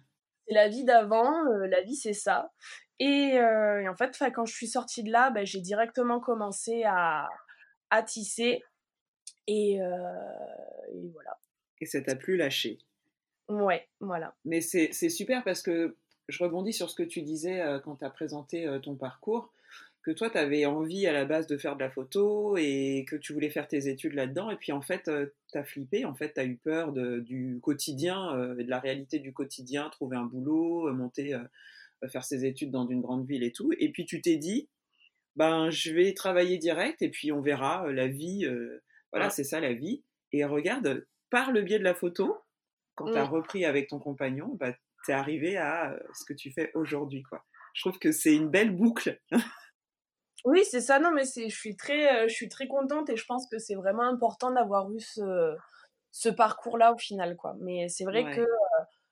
C'est 0.48 0.53
la 0.53 0.68
vie 0.68 0.84
d'avant, 0.84 1.44
la 1.44 1.82
vie 1.82 1.96
c'est 1.96 2.13
ça. 2.13 2.51
Et, 3.00 3.39
en 3.39 3.96
fait, 3.96 4.18
quand 4.34 4.46
je 4.46 4.53
suis 4.53 4.68
sortie 4.68 5.03
de 5.03 5.12
là, 5.12 5.29
bah, 5.29 5.46
j'ai 5.46 5.62
directement 5.62 6.20
commencé 6.20 6.84
à, 6.86 7.27
à 7.91 8.03
tisser. 8.03 8.63
Et, 9.48 9.75
et 9.75 11.10
voilà. 11.13 11.38
Et 11.82 11.86
ça 11.86 12.01
t'a 12.01 12.15
plus 12.15 12.36
lâché 12.36 12.79
Ouais, 13.50 13.88
voilà. 14.00 14.36
Mais 14.46 14.62
c'est 14.62 14.91
super 15.10 15.44
parce 15.44 15.63
que 15.63 15.98
je 16.27 16.44
rebondis 16.44 16.74
sur 16.74 16.89
ce 16.89 16.96
que 16.96 17.03
tu 17.03 17.24
disais 17.24 17.62
euh, 17.62 17.79
quand 17.79 17.98
tu 17.98 18.06
as 18.06 18.10
présenté 18.12 18.68
euh, 18.68 18.77
ton 18.77 18.96
parcours, 18.96 19.51
que 20.03 20.12
toi, 20.12 20.29
tu 20.29 20.38
avais 20.38 20.65
envie 20.65 21.08
à 21.08 21.12
la 21.12 21.25
base 21.25 21.48
de 21.48 21.58
faire 21.58 21.75
de 21.75 21.82
la 21.82 21.89
photo 21.89 22.56
et 22.58 23.06
que 23.10 23.15
tu 23.15 23.34
voulais 23.34 23.50
faire 23.50 23.68
tes 23.68 23.89
études 23.89 24.13
là-dedans. 24.13 24.50
Et 24.51 24.56
puis 24.56 24.72
en 24.72 24.82
fait, 24.82 25.12
tu 25.51 25.58
as 25.58 25.63
flippé, 25.63 26.06
en 26.06 26.13
fait, 26.13 26.34
tu 26.36 26.39
as 26.39 26.46
eu 26.46 26.56
peur 26.56 26.94
de, 26.94 27.20
du 27.20 27.60
quotidien, 27.62 28.56
de 28.56 28.70
la 28.70 28.79
réalité 28.79 29.20
du 29.20 29.34
quotidien, 29.34 29.89
trouver 29.89 30.15
un 30.15 30.24
boulot, 30.24 30.94
monter, 30.94 31.38
faire 32.08 32.24
ses 32.24 32.46
études 32.46 32.72
dans 32.72 32.88
une 32.88 33.01
grande 33.01 33.27
ville 33.27 33.44
et 33.44 33.51
tout. 33.51 33.74
Et 33.77 33.91
puis 33.91 34.06
tu 34.06 34.22
t'es 34.22 34.38
dit, 34.38 34.70
ben, 35.36 35.70
je 35.70 35.91
vais 35.91 36.13
travailler 36.13 36.58
direct 36.58 37.01
et 37.01 37.10
puis 37.10 37.34
on 37.34 37.41
verra 37.41 37.91
la 37.91 38.08
vie. 38.08 38.48
voilà, 39.12 39.29
c'est 39.29 39.44
ça 39.44 39.60
la 39.60 39.74
vie. 39.74 40.01
Et 40.32 40.46
regarde, 40.46 41.06
par 41.29 41.51
le 41.51 41.62
biais 41.62 41.79
de 41.79 41.84
la 41.84 41.94
photo, 41.94 42.38
quand 43.00 43.12
tu 43.12 43.18
as 43.18 43.25
mmh. 43.25 43.29
repris 43.29 43.65
avec 43.65 43.88
ton 43.88 44.00
compagnon, 44.00 44.58
bah, 44.60 44.74
tu 45.06 45.12
es 45.12 45.13
arrivé 45.13 45.58
à 45.58 45.96
ce 46.13 46.25
que 46.25 46.34
tu 46.34 46.51
fais 46.51 46.72
aujourd'hui. 46.74 47.24
quoi. 47.24 47.44
Je 47.74 47.82
trouve 47.82 47.98
que 47.98 48.12
c'est 48.12 48.36
une 48.36 48.50
belle 48.50 48.75
boucle. 48.75 49.20
oui, 50.46 50.63
c'est 50.70 50.82
ça. 50.82 51.00
Non, 51.00 51.12
mais 51.12 51.24
je 51.24 51.50
suis, 51.50 51.77
très, 51.77 52.27
je 52.27 52.34
suis 52.34 52.50
très 52.50 52.68
contente 52.68 53.10
et 53.10 53.15
je 53.15 53.25
pense 53.25 53.48
que 53.50 53.58
c'est 53.58 53.75
vraiment 53.75 54.03
important 54.03 54.51
d'avoir 54.51 54.91
eu 54.91 55.00
ce, 55.00 55.56
ce 56.12 56.29
parcours-là 56.29 56.94
au 56.94 56.98
final. 56.98 57.38
quoi. 57.38 57.56
Mais 57.62 57.88
c'est 57.88 58.03
vrai 58.03 58.36
que 58.36 58.46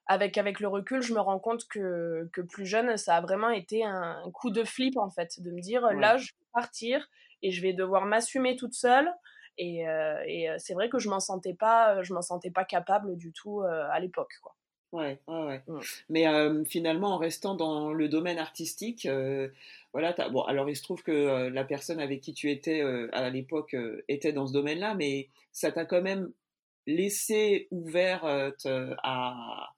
avec, 0.05 0.37
avec 0.37 0.59
le 0.59 0.67
recul, 0.67 1.01
je 1.01 1.13
me 1.13 1.19
rends 1.19 1.39
compte 1.39 1.65
que, 1.69 2.29
que 2.33 2.41
plus 2.41 2.65
jeune, 2.65 2.97
ça 2.97 3.15
a 3.15 3.21
vraiment 3.21 3.49
été 3.49 3.83
un, 3.85 4.21
coup 4.33 4.51
de 4.51 4.63
flip 4.63 4.97
en 4.97 5.09
fait, 5.09 5.41
de 5.41 5.51
me 5.51 5.61
dire 5.61 5.81
là, 5.93 6.17
je 6.17 6.27
vais 6.27 6.47
partir 6.53 7.07
et 7.41 7.51
je 7.51 7.61
vais 7.61 7.73
devoir 7.73 8.05
m'assumer 8.05 8.55
toute 8.55 8.73
seule. 8.73 9.09
Et, 9.57 9.87
euh, 9.87 10.23
et 10.25 10.47
c'est 10.57 10.73
vrai 10.73 10.89
que 10.89 10.99
je 10.99 11.09
m'en 11.09 11.19
sentais 11.19 11.53
pas, 11.53 12.03
je 12.03 12.13
m'en 12.13 12.21
sentais 12.21 12.51
pas 12.51 12.65
capable 12.65 13.17
du 13.17 13.31
tout 13.31 13.61
à 13.61 13.99
l'époque, 13.99 14.33
quoi. 14.41 14.55
Ouais, 14.93 15.19
ouais, 15.27 15.45
ouais. 15.45 15.61
Mmh. 15.67 15.79
Mais 16.09 16.25
finalement, 16.65 17.15
en 17.15 17.17
restant 17.17 17.55
dans 17.55 17.91
le 17.91 18.07
domaine 18.07 18.37
artistique, 18.37 19.07
voilà, 19.91 20.15
bon, 20.29 20.43
alors 20.43 20.69
il 20.69 20.75
se 20.75 20.83
trouve 20.83 21.03
que 21.03 21.49
la 21.49 21.63
personne 21.65 21.99
avec 21.99 22.21
qui 22.21 22.33
tu 22.33 22.49
étais 22.49 22.81
à 23.11 23.29
l'époque 23.29 23.75
était 24.07 24.31
dans 24.31 24.47
ce 24.47 24.53
domaine-là, 24.53 24.95
mais 24.95 25.27
ça 25.51 25.71
t'a 25.71 25.85
quand 25.85 26.01
même 26.01 26.31
laissé 26.85 27.67
ouvert 27.71 28.23
à, 28.23 29.73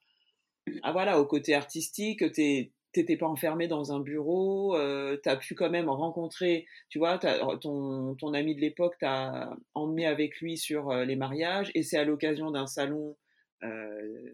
à, 0.82 0.92
voilà, 0.92 1.18
au 1.18 1.26
côté 1.26 1.54
artistique. 1.54 2.30
T'es 2.32 2.70
t'étais 2.92 3.16
pas 3.16 3.26
enfermé 3.26 3.68
dans 3.68 3.92
un 3.92 4.00
bureau, 4.00 4.76
euh, 4.76 5.16
tu 5.22 5.28
as 5.28 5.36
pu 5.36 5.54
quand 5.54 5.70
même 5.70 5.88
rencontrer, 5.88 6.66
tu 6.88 6.98
vois, 6.98 7.18
ton, 7.18 8.14
ton 8.16 8.34
ami 8.34 8.54
de 8.54 8.60
l'époque 8.60 8.96
t'a 8.98 9.56
emmené 9.74 10.06
avec 10.06 10.40
lui 10.40 10.58
sur 10.58 10.90
euh, 10.90 11.04
les 11.04 11.16
mariages, 11.16 11.70
et 11.74 11.82
c'est 11.82 11.98
à 11.98 12.04
l'occasion 12.04 12.50
d'un 12.50 12.66
salon 12.66 13.16
euh, 13.64 14.32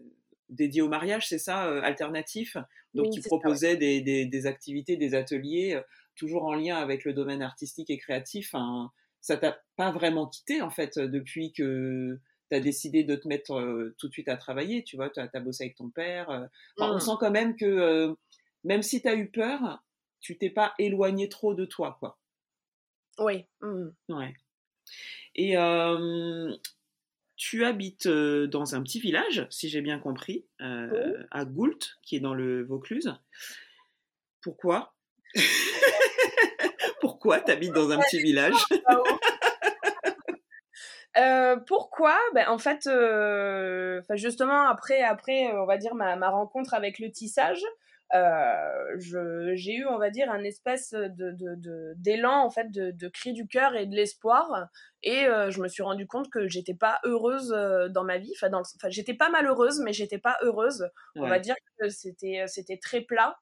dédié 0.49 0.81
au 0.81 0.87
mariage, 0.87 1.27
c'est 1.27 1.39
ça, 1.39 1.67
euh, 1.67 1.81
alternatif? 1.81 2.55
Donc 2.93 3.11
tu 3.11 3.21
proposais 3.21 3.75
des, 3.75 3.99
des, 3.99 4.25
des, 4.25 4.45
activités, 4.47 4.95
des 4.95 5.13
ateliers, 5.13 5.75
euh, 5.75 5.81
toujours 6.15 6.45
en 6.45 6.55
lien 6.55 6.77
avec 6.77 7.03
le 7.03 7.13
domaine 7.13 7.41
artistique 7.41 7.89
et 7.89 7.97
créatif. 7.97 8.55
Hein. 8.55 8.89
Ça 9.19 9.35
t'a 9.35 9.59
pas 9.75 9.91
vraiment 9.91 10.25
quitté, 10.25 10.61
en 10.61 10.69
fait, 10.69 10.97
depuis 10.97 11.51
que 11.51 12.17
tu 12.49 12.55
as 12.55 12.61
décidé 12.61 13.03
de 13.03 13.15
te 13.15 13.27
mettre 13.27 13.93
tout 13.97 14.07
de 14.07 14.13
suite 14.13 14.29
à 14.29 14.37
travailler, 14.37 14.83
tu 14.83 14.95
vois, 14.95 15.09
tu 15.09 15.19
as, 15.19 15.39
bossé 15.41 15.65
avec 15.65 15.75
ton 15.75 15.89
père. 15.89 16.47
On 16.77 16.95
mmh. 16.95 16.99
sent 17.01 17.11
quand 17.19 17.31
même 17.31 17.57
que 17.57 18.15
même 18.67 18.83
si 18.83 19.01
tu 19.01 19.07
as 19.07 19.15
eu 19.15 19.29
peur, 19.29 19.81
tu 20.19 20.37
t'es 20.37 20.49
pas 20.49 20.73
éloigné 20.77 21.29
trop 21.29 21.53
de 21.53 21.65
toi, 21.65 21.97
quoi. 21.99 22.19
Oui. 23.17 23.45
Mmh. 23.61 23.87
Ouais. 24.09 24.33
Et 25.35 25.55
tu 27.37 27.65
habites 27.65 28.07
dans 28.07 28.75
un 28.75 28.83
petit 28.83 28.99
village, 28.99 29.47
si 29.49 29.69
j'ai 29.69 29.81
bien 29.81 29.99
compris, 29.99 30.45
à 30.59 31.45
Goult, 31.45 31.97
qui 32.03 32.17
est 32.17 32.19
dans 32.19 32.33
le 32.33 32.63
Vaucluse. 32.63 33.15
Pourquoi? 34.41 34.93
Pourquoi 37.01 37.39
tu 37.39 37.51
habites 37.51 37.73
dans 37.73 37.89
un 37.89 37.99
petit 37.99 38.19
village? 38.19 38.55
Euh, 41.17 41.55
pourquoi? 41.65 42.15
Ben, 42.35 42.47
En 42.47 42.59
fait, 42.59 42.85
euh, 42.85 44.01
justement, 44.13 44.67
après, 44.67 45.01
après, 45.01 45.51
on 45.53 45.65
va 45.65 45.77
dire, 45.77 45.95
ma, 45.95 46.15
ma 46.15 46.29
rencontre 46.29 46.75
avec 46.75 46.99
le 46.99 47.11
tissage, 47.11 47.63
euh, 48.13 48.95
j'ai 48.97 49.73
eu, 49.75 49.85
on 49.87 49.97
va 49.97 50.09
dire, 50.09 50.31
un 50.31 50.43
espèce 50.43 50.91
de, 50.91 51.31
de, 51.31 51.93
d'élan 51.97 52.43
en 52.43 52.49
fait 52.49 52.71
de, 52.71 52.91
de 52.91 53.07
cri 53.09 53.33
du 53.33 53.47
cœur 53.47 53.75
et 53.75 53.85
de 53.85 53.95
l'espoir. 53.95 54.67
Et 55.03 55.25
euh, 55.25 55.51
je 55.51 55.61
me 55.61 55.67
suis 55.67 55.83
rendu 55.83 56.07
compte 56.07 56.29
que 56.29 56.47
j'étais 56.47 56.73
pas 56.73 56.99
heureuse 57.03 57.53
euh, 57.53 57.89
dans 57.89 58.03
ma 58.03 58.17
vie. 58.17 58.33
Enfin, 58.41 58.61
j'étais 58.89 59.13
pas 59.13 59.29
malheureuse, 59.29 59.81
mais 59.81 59.93
j'étais 59.93 60.19
pas 60.19 60.37
heureuse. 60.41 60.89
On 61.15 61.27
va 61.27 61.39
dire 61.39 61.55
que 61.79 61.89
c'était, 61.89 62.45
c'était 62.47 62.77
très 62.77 63.01
plat. 63.01 63.37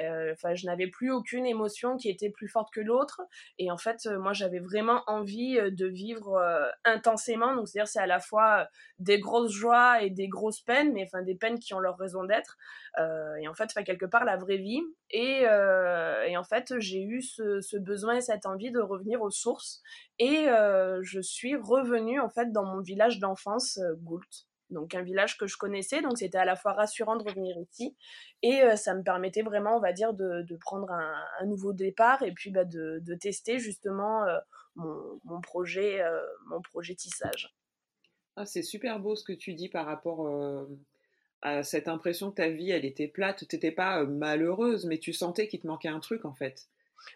Euh, 0.00 0.32
enfin, 0.32 0.54
je 0.54 0.66
n'avais 0.66 0.86
plus 0.86 1.10
aucune 1.10 1.46
émotion 1.46 1.96
qui 1.96 2.08
était 2.08 2.30
plus 2.30 2.48
forte 2.48 2.72
que 2.72 2.80
l'autre. 2.80 3.20
Et 3.58 3.70
en 3.70 3.76
fait, 3.76 4.06
euh, 4.06 4.18
moi, 4.18 4.32
j'avais 4.32 4.60
vraiment 4.60 5.02
envie 5.06 5.58
euh, 5.58 5.70
de 5.70 5.86
vivre 5.86 6.40
intensément. 6.84 7.54
Donc, 7.54 7.68
c'est-à-dire, 7.68 7.88
c'est 7.88 8.00
à 8.00 8.06
la 8.06 8.20
fois 8.20 8.68
des 8.98 9.18
grosses 9.18 9.52
joies 9.52 10.02
et 10.02 10.10
des 10.10 10.28
grosses 10.28 10.60
peines, 10.60 10.92
mais 10.92 11.04
enfin, 11.04 11.22
des 11.22 11.34
peines 11.34 11.58
qui 11.58 11.74
ont 11.74 11.80
leur 11.80 11.98
raison 11.98 12.24
d'être. 12.24 12.56
et 13.40 13.48
en 13.48 13.54
fait, 13.54 13.72
quelque 13.84 14.06
part, 14.06 14.24
la 14.24 14.36
vraie 14.36 14.58
vie. 14.58 14.82
Et, 15.10 15.46
en 15.48 16.44
fait, 16.44 16.78
j'ai 16.78 17.02
eu 17.02 17.22
ce, 17.22 17.60
ce, 17.60 17.76
besoin 17.76 18.16
et 18.16 18.20
cette 18.20 18.46
envie 18.46 18.70
de 18.70 18.80
revenir 18.80 19.20
aux 19.22 19.30
sources. 19.30 19.82
Et 20.18 20.46
je 21.02 21.20
suis 21.20 21.56
revenue, 21.56 22.20
en 22.20 22.30
fait, 22.30 22.52
dans 22.52 22.64
mon 22.64 22.80
village 22.80 23.18
d'enfance, 23.18 23.78
Goult 24.02 24.49
donc 24.70 24.94
un 24.94 25.02
village 25.02 25.36
que 25.36 25.46
je 25.46 25.56
connaissais, 25.56 26.02
donc 26.02 26.18
c'était 26.18 26.38
à 26.38 26.44
la 26.44 26.56
fois 26.56 26.72
rassurant 26.72 27.16
de 27.16 27.24
revenir 27.24 27.56
ici 27.58 27.96
et 28.42 28.62
euh, 28.62 28.76
ça 28.76 28.94
me 28.94 29.02
permettait 29.02 29.42
vraiment, 29.42 29.76
on 29.76 29.80
va 29.80 29.92
dire, 29.92 30.14
de, 30.14 30.56
prendre 30.60 30.90
un, 30.90 31.46
nouveau 31.46 31.72
départ 31.72 32.22
et 32.22 32.32
puis 32.32 32.50
bah, 32.50 32.64
de, 32.64 33.14
tester 33.20 33.58
justement 33.58 34.24
euh, 34.24 34.38
mon, 34.76 35.40
projet, 35.40 36.00
euh, 36.02 36.20
mon 36.46 36.60
projet 36.60 36.94
tissage. 36.94 37.54
Ah, 38.36 38.46
c'est 38.46 38.62
super 38.62 39.00
beau 39.00 39.16
ce 39.16 39.24
que 39.24 39.32
tu 39.32 39.54
dis 39.54 39.68
par 39.68 39.86
rapport 39.86 40.28
à 41.42 41.62
cette 41.62 41.88
impression 41.88 42.30
que 42.30 42.36
ta 42.36 42.48
vie, 42.48 42.70
elle 42.70 42.84
était 42.84 43.08
plate. 43.08 43.46
Tu 43.48 43.56
n'étais 43.56 43.72
pas 43.72 44.04
malheureuse, 44.04 44.86
mais 44.86 44.98
tu 44.98 45.12
sentais 45.12 45.48
qu'il 45.48 45.60
te 45.60 45.66
manquait 45.66 45.88
un 45.88 46.00
truc 46.00 46.24
en 46.24 46.32
fait. 46.32 46.68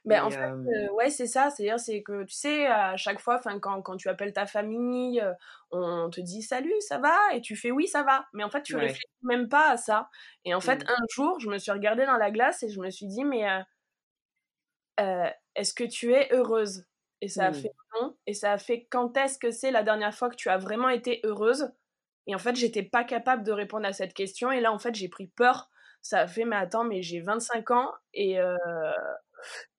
Ben, 0.05 0.25
en 0.25 0.31
fait, 0.31 0.39
euh, 0.39 0.91
ouais, 0.93 1.11
c'est 1.11 1.27
ça. 1.27 1.51
C'est-à-dire, 1.51 1.79
c'est 1.79 2.03
que 2.03 2.25
tu 2.25 2.35
sais, 2.35 2.67
à 2.67 2.97
chaque 2.97 3.21
fois, 3.21 3.41
quand, 3.61 3.83
quand 3.83 3.97
tu 3.97 4.09
appelles 4.09 4.33
ta 4.33 4.47
famille, 4.47 5.23
on 5.71 6.11
te 6.11 6.21
dit 6.21 6.43
salut, 6.43 6.75
ça 6.81 6.99
va? 6.99 7.17
Et 7.35 7.41
tu 7.41 7.57
fais 7.57 7.71
oui, 7.71 7.87
ça 7.87 8.03
va. 8.03 8.27
Mais 8.33 8.45
en 8.45 8.51
fait, 8.51 8.63
tu 8.63 8.77
réfléchis 8.77 9.07
même 9.23 9.49
pas 9.49 9.71
à 9.71 9.77
ça. 9.77 10.09
Et 10.45 10.55
en 10.55 10.61
fait, 10.61 10.85
mmh. 10.85 10.91
un 10.91 11.05
jour, 11.11 11.41
je 11.41 11.49
me 11.49 11.59
suis 11.59 11.73
regardée 11.73 12.07
dans 12.07 12.17
la 12.17 12.31
glace 12.31 12.63
et 12.63 12.69
je 12.69 12.81
me 12.81 12.91
suis 12.91 13.07
dit, 13.07 13.25
mais 13.25 13.47
euh, 15.01 15.29
est-ce 15.55 15.75
que 15.75 15.85
tu 15.85 16.13
es 16.13 16.29
heureuse? 16.33 16.85
Et 17.21 17.29
ça 17.29 17.47
a 17.47 17.51
mmh. 17.51 17.55
fait 17.55 17.73
non. 18.01 18.17
Et 18.27 18.35
ça 18.35 18.53
a 18.53 18.59
fait 18.59 18.87
quand 18.91 19.17
est-ce 19.17 19.39
que 19.39 19.51
c'est 19.51 19.71
la 19.71 19.83
dernière 19.83 20.15
fois 20.15 20.29
que 20.29 20.37
tu 20.37 20.49
as 20.49 20.59
vraiment 20.59 20.89
été 20.89 21.21
heureuse? 21.25 21.71
Et 22.27 22.35
en 22.35 22.39
fait, 22.39 22.57
j'étais 22.57 22.83
pas 22.83 23.05
capable 23.05 23.45
de 23.45 23.53
répondre 23.53 23.87
à 23.87 23.93
cette 23.93 24.15
question. 24.15 24.51
Et 24.51 24.61
là, 24.61 24.73
en 24.73 24.79
fait, 24.79 24.95
j'ai 24.95 25.09
pris 25.09 25.27
peur. 25.27 25.71
Ça 26.03 26.21
a 26.21 26.27
fait, 26.27 26.45
mais 26.45 26.57
attends, 26.57 26.85
mais 26.85 27.03
j'ai 27.03 27.21
25 27.21 27.71
ans 27.71 27.93
et 28.13 28.39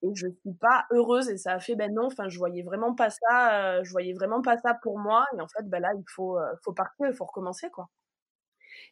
et 0.02 0.10
je 0.14 0.28
suis 0.28 0.54
pas 0.60 0.86
heureuse 0.92 1.30
et 1.30 1.38
ça 1.38 1.54
a 1.54 1.60
fait 1.60 1.76
ben 1.76 1.94
non 1.94 2.08
enfin 2.08 2.30
je 2.30 2.38
voyais 2.38 2.64
vraiment 2.64 2.94
pas 2.94 3.10
ça 3.10 3.78
euh, 3.78 3.84
je 3.84 3.92
voyais 3.92 4.14
vraiment 4.14 4.42
pas 4.42 4.58
ça 4.58 4.74
pour 4.82 5.00
moi 5.00 5.26
et 5.36 5.42
en 5.42 5.48
fait 5.48 5.68
ben 5.68 5.80
là 5.80 5.92
il 5.96 6.04
faut 6.08 6.38
euh, 6.38 6.54
faut 6.64 6.74
partir 6.74 7.08
il 7.08 7.14
faut 7.14 7.26
recommencer 7.26 7.70
quoi 7.70 7.90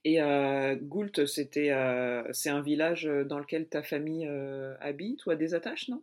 et 0.06 0.22
euh, 0.22 0.76
Goult 0.76 1.26
c'était 1.26 1.72
c'est 2.32 2.50
un 2.50 2.62
village 2.62 3.06
dans 3.26 3.40
lequel 3.40 3.68
ta 3.68 3.84
famille 3.84 4.28
habite 4.80 5.26
ou 5.26 5.32
a 5.32 5.36
des 5.36 5.54
attaches 5.54 5.90
non? 5.90 6.02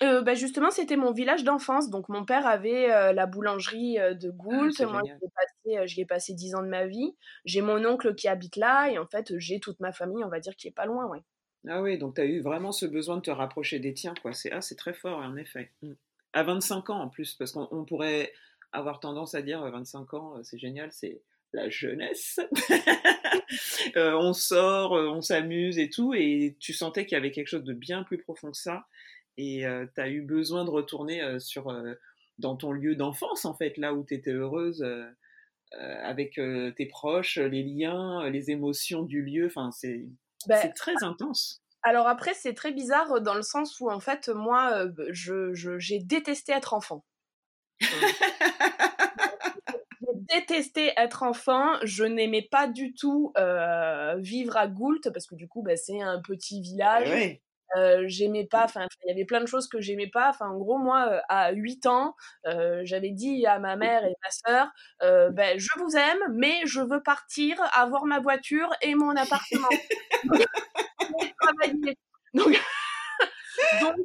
Ben 0.00 0.34
justement, 0.34 0.72
c'était 0.72 0.96
mon 0.96 1.12
village 1.12 1.44
d'enfance. 1.44 1.88
Donc, 1.88 2.08
mon 2.08 2.24
père 2.24 2.44
avait 2.44 2.88
la 3.12 3.26
boulangerie 3.26 3.98
de 3.98 4.30
ah, 4.30 4.32
Goult. 4.32 4.80
Moi, 4.80 5.00
j'y 5.84 6.00
ai, 6.00 6.04
passé 6.04 6.34
dix 6.34 6.56
ans 6.56 6.62
de 6.62 6.66
ma 6.66 6.86
vie. 6.86 7.14
J'ai 7.44 7.60
mon 7.60 7.84
oncle 7.84 8.12
qui 8.16 8.26
habite 8.26 8.56
là. 8.56 8.90
Et 8.90 8.98
en 8.98 9.06
fait, 9.06 9.38
j'ai 9.38 9.60
toute 9.60 9.78
ma 9.78 9.92
famille, 9.92 10.24
on 10.24 10.28
va 10.28 10.40
dire, 10.40 10.56
qui 10.56 10.66
est 10.66 10.72
pas 10.72 10.86
loin. 10.86 11.06
Ouais. 11.06 11.22
Ah 11.68 11.80
oui, 11.80 11.96
donc 11.96 12.16
tu 12.16 12.20
as 12.20 12.24
eu 12.24 12.40
vraiment 12.40 12.72
ce 12.72 12.86
besoin 12.86 13.16
de 13.16 13.22
te 13.22 13.30
rapprocher 13.30 13.78
des 13.78 13.94
tiens, 13.94 14.14
quoi. 14.20 14.32
C'est 14.32 14.52
ah, 14.52 14.60
très 14.76 14.92
fort, 14.92 15.18
en 15.18 15.36
effet. 15.36 15.70
Mmh. 15.82 15.92
À 16.32 16.42
25 16.42 16.90
ans 16.90 17.00
en 17.00 17.08
plus, 17.08 17.34
parce 17.34 17.52
qu'on 17.52 17.84
pourrait 17.84 18.32
avoir 18.72 19.00
tendance 19.00 19.34
à 19.34 19.42
dire 19.42 19.60
25 19.60 20.14
ans, 20.14 20.42
c'est 20.42 20.58
génial, 20.58 20.90
c'est 20.92 21.20
la 21.52 21.68
jeunesse. 21.70 22.40
Euh, 23.96 24.14
on 24.14 24.32
sort, 24.32 24.94
euh, 24.94 25.08
on 25.08 25.20
s'amuse 25.20 25.78
et 25.78 25.90
tout, 25.90 26.14
et 26.14 26.56
tu 26.60 26.72
sentais 26.72 27.04
qu'il 27.04 27.16
y 27.16 27.18
avait 27.18 27.30
quelque 27.30 27.48
chose 27.48 27.64
de 27.64 27.74
bien 27.74 28.02
plus 28.02 28.16
profond 28.16 28.50
que 28.50 28.56
ça, 28.56 28.86
et 29.36 29.66
euh, 29.66 29.86
tu 29.94 30.00
as 30.00 30.08
eu 30.08 30.22
besoin 30.22 30.64
de 30.64 30.70
retourner 30.70 31.38
sur, 31.38 31.74
dans 32.38 32.56
ton 32.56 32.72
lieu 32.72 32.94
d'enfance, 32.94 33.44
en 33.44 33.54
fait, 33.54 33.76
là 33.76 33.92
où 33.92 34.04
tu 34.04 34.14
étais 34.14 34.30
heureuse. 34.30 34.84
avec 35.72 36.40
tes 36.76 36.86
proches, 36.86 37.36
les 37.36 37.62
liens, 37.62 38.28
les 38.30 38.50
émotions 38.50 39.02
du 39.02 39.22
lieu, 39.22 39.46
enfin 39.46 39.70
c'est 39.72 40.06
bah, 40.46 40.56
c'est 40.60 40.72
très 40.72 41.02
intense. 41.02 41.62
Alors 41.82 42.06
après, 42.06 42.34
c'est 42.34 42.54
très 42.54 42.72
bizarre 42.72 43.20
dans 43.20 43.34
le 43.34 43.42
sens 43.42 43.80
où 43.80 43.90
en 43.90 44.00
fait, 44.00 44.28
moi, 44.28 44.86
je, 45.10 45.52
j'ai 45.52 45.98
détesté 45.98 46.52
être 46.52 46.74
enfant. 46.74 47.04
j'ai 47.80 47.88
détesté 50.38 50.92
être 50.96 51.24
enfant. 51.24 51.74
Je 51.82 52.04
n'aimais 52.04 52.46
pas 52.48 52.68
du 52.68 52.94
tout 52.94 53.32
vivre 54.18 54.56
à 54.56 54.68
Goult 54.68 55.10
parce 55.12 55.26
que 55.26 55.34
du 55.34 55.48
coup, 55.48 55.62
bah, 55.62 55.76
c'est 55.76 56.00
un 56.00 56.20
petit 56.20 56.60
village. 56.60 57.40
J'aimais 58.06 58.46
pas, 58.46 58.64
enfin, 58.64 58.86
il 59.04 59.08
y 59.08 59.12
avait 59.12 59.24
plein 59.24 59.40
de 59.40 59.46
choses 59.46 59.68
que 59.68 59.80
j'aimais 59.80 60.08
pas. 60.08 60.30
Enfin, 60.30 60.48
en 60.48 60.58
gros, 60.58 60.78
moi, 60.78 61.22
à 61.28 61.52
8 61.52 61.86
ans, 61.86 62.14
j'avais 62.82 63.10
dit 63.10 63.46
à 63.46 63.58
ma 63.58 63.76
mère 63.76 64.04
et 64.04 64.14
ma 64.22 64.30
sœur, 64.30 64.68
ben, 65.32 65.58
je 65.58 65.68
vous 65.78 65.96
aime, 65.96 66.34
mais 66.34 66.60
je 66.66 66.80
veux 66.80 67.02
partir, 67.02 67.56
avoir 67.74 68.04
ma 68.04 68.20
voiture 68.20 68.68
et 68.82 68.94
mon 68.94 69.16
appartement. 69.16 69.68
donc, 72.34 72.60
donc 73.80 73.96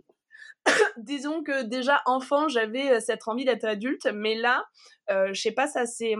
disons 0.97 1.43
que 1.43 1.63
déjà 1.63 2.01
enfant, 2.05 2.47
j'avais 2.47 2.99
cette 3.01 3.27
envie 3.27 3.45
d'être 3.45 3.65
adulte, 3.65 4.07
mais 4.13 4.35
là, 4.35 4.65
euh, 5.09 5.33
je 5.33 5.41
sais 5.41 5.51
pas, 5.51 5.67
ça 5.67 5.85
s'est 5.85 6.15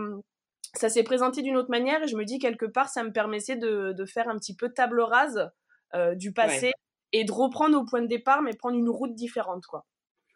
ça 0.73 0.89
s'est 0.89 1.03
présenté 1.03 1.41
d'une 1.41 1.57
autre 1.57 1.71
manière 1.71 2.03
et 2.03 2.07
je 2.07 2.15
me 2.15 2.25
dis 2.25 2.39
quelque 2.39 2.65
part, 2.65 2.89
ça 2.89 3.03
me 3.03 3.11
permettait 3.11 3.55
de, 3.55 3.93
de 3.93 4.05
faire 4.05 4.29
un 4.29 4.37
petit 4.37 4.55
peu 4.55 4.69
table 4.69 5.01
rase 5.01 5.49
euh, 5.95 6.13
du 6.13 6.33
passé 6.33 6.73
et 7.13 7.23
de 7.23 7.31
reprendre 7.31 7.77
au 7.77 7.85
point 7.85 8.01
de 8.01 8.07
départ, 8.07 8.41
mais 8.41 8.53
prendre 8.53 8.77
une 8.77 8.89
route 8.89 9.15
différente, 9.15 9.65
quoi. 9.65 9.85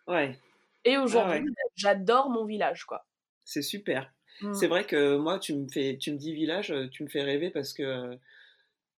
Ouais. 0.07 0.37
Et 0.85 0.97
aujourd'hui, 0.97 1.45
j'adore 1.75 2.29
mon 2.29 2.45
village, 2.45 2.85
quoi. 2.85 3.05
C'est 3.45 3.61
super. 3.61 4.11
Mmh. 4.41 4.53
C'est 4.53 4.67
vrai 4.67 4.85
que 4.85 5.17
moi, 5.17 5.39
tu 5.39 5.53
me 5.53 5.67
fais, 5.67 5.97
tu 5.97 6.11
me 6.11 6.17
dis 6.17 6.33
village, 6.33 6.73
tu 6.91 7.03
me 7.03 7.09
fais 7.09 7.21
rêver 7.21 7.49
parce 7.49 7.73
que 7.73 8.17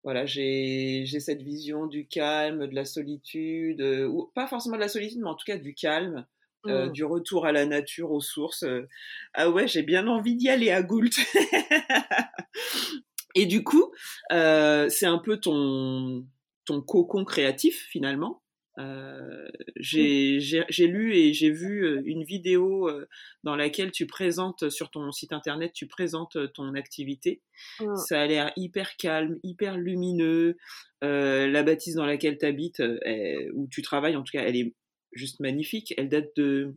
voilà, 0.03 0.25
j'ai 0.25 1.05
cette 1.05 1.41
vision 1.41 1.87
du 1.87 2.05
calme, 2.05 2.67
de 2.67 2.75
la 2.75 2.83
solitude, 2.83 3.81
euh, 3.81 4.05
ou 4.05 4.29
pas 4.35 4.47
forcément 4.47 4.75
de 4.75 4.81
la 4.81 4.89
solitude, 4.89 5.21
mais 5.21 5.29
en 5.29 5.35
tout 5.35 5.45
cas 5.45 5.57
du 5.57 5.73
calme, 5.73 6.25
euh, 6.65 6.87
mmh. 6.87 6.91
du 6.91 7.05
retour 7.05 7.45
à 7.45 7.53
la 7.53 7.65
nature, 7.65 8.11
aux 8.11 8.21
sources. 8.21 8.63
Euh. 8.63 8.87
Ah 9.33 9.49
ouais, 9.49 9.67
j'ai 9.67 9.81
bien 9.81 10.07
envie 10.07 10.35
d'y 10.35 10.49
aller 10.49 10.71
à 10.71 10.83
Goult. 10.83 11.11
et 13.35 13.45
du 13.45 13.63
coup, 13.63 13.93
c'est 14.29 15.05
un 15.05 15.19
peu 15.19 15.39
ton, 15.39 16.25
ton 16.65 16.81
cocon 16.81 17.25
créatif 17.25 17.87
finalement. 17.89 18.43
Euh, 18.79 19.47
j'ai 19.77 20.39
lu 20.87 21.15
et 21.15 21.33
j'ai 21.33 21.51
vu 21.51 21.85
euh, 21.85 22.01
une 22.05 22.23
vidéo 22.23 22.89
euh, 22.89 23.07
dans 23.43 23.55
laquelle 23.55 23.91
tu 23.91 24.07
présentes 24.07 24.69
sur 24.69 24.89
ton 24.89 25.11
site 25.11 25.31
internet, 25.31 25.73
tu 25.73 25.87
présentes 25.87 26.37
ton 26.53 26.73
activité. 26.73 27.41
Ça 27.95 28.21
a 28.21 28.25
l'air 28.25 28.51
hyper 28.55 28.97
calme, 28.97 29.37
hyper 29.43 29.77
lumineux. 29.77 30.57
la 31.01 31.63
bâtisse 31.63 31.95
dans 31.95 32.05
laquelle 32.05 32.37
tu 32.37 32.45
habites, 32.45 32.81
où 33.53 33.67
tu 33.67 33.81
travailles, 33.81 34.15
en 34.15 34.23
tout 34.23 34.31
cas, 34.31 34.43
elle 34.43 34.55
est 34.55 34.73
juste 35.11 35.39
magnifique. 35.39 35.93
Elle 35.97 36.09
date 36.09 36.35
de, 36.35 36.75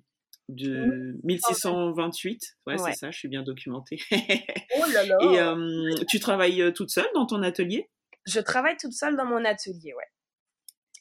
de 0.48 1.16
1628. 1.24 2.58
Ouais, 2.66 2.78
c'est 2.78 2.92
ça, 2.92 3.10
je 3.10 3.18
suis 3.18 3.28
bien 3.28 3.42
documentée. 3.42 3.98
oh 4.12 4.84
là 4.92 5.06
là. 5.06 5.56
Et 6.00 6.06
tu 6.06 6.20
travailles 6.20 6.72
toute 6.74 6.90
seule 6.90 7.08
dans 7.14 7.26
ton 7.26 7.42
atelier? 7.42 7.88
Je 8.26 8.40
travaille 8.40 8.76
toute 8.76 8.92
seule 8.92 9.16
dans 9.16 9.24
mon 9.24 9.44
atelier, 9.44 9.94
ouais. 9.94 10.08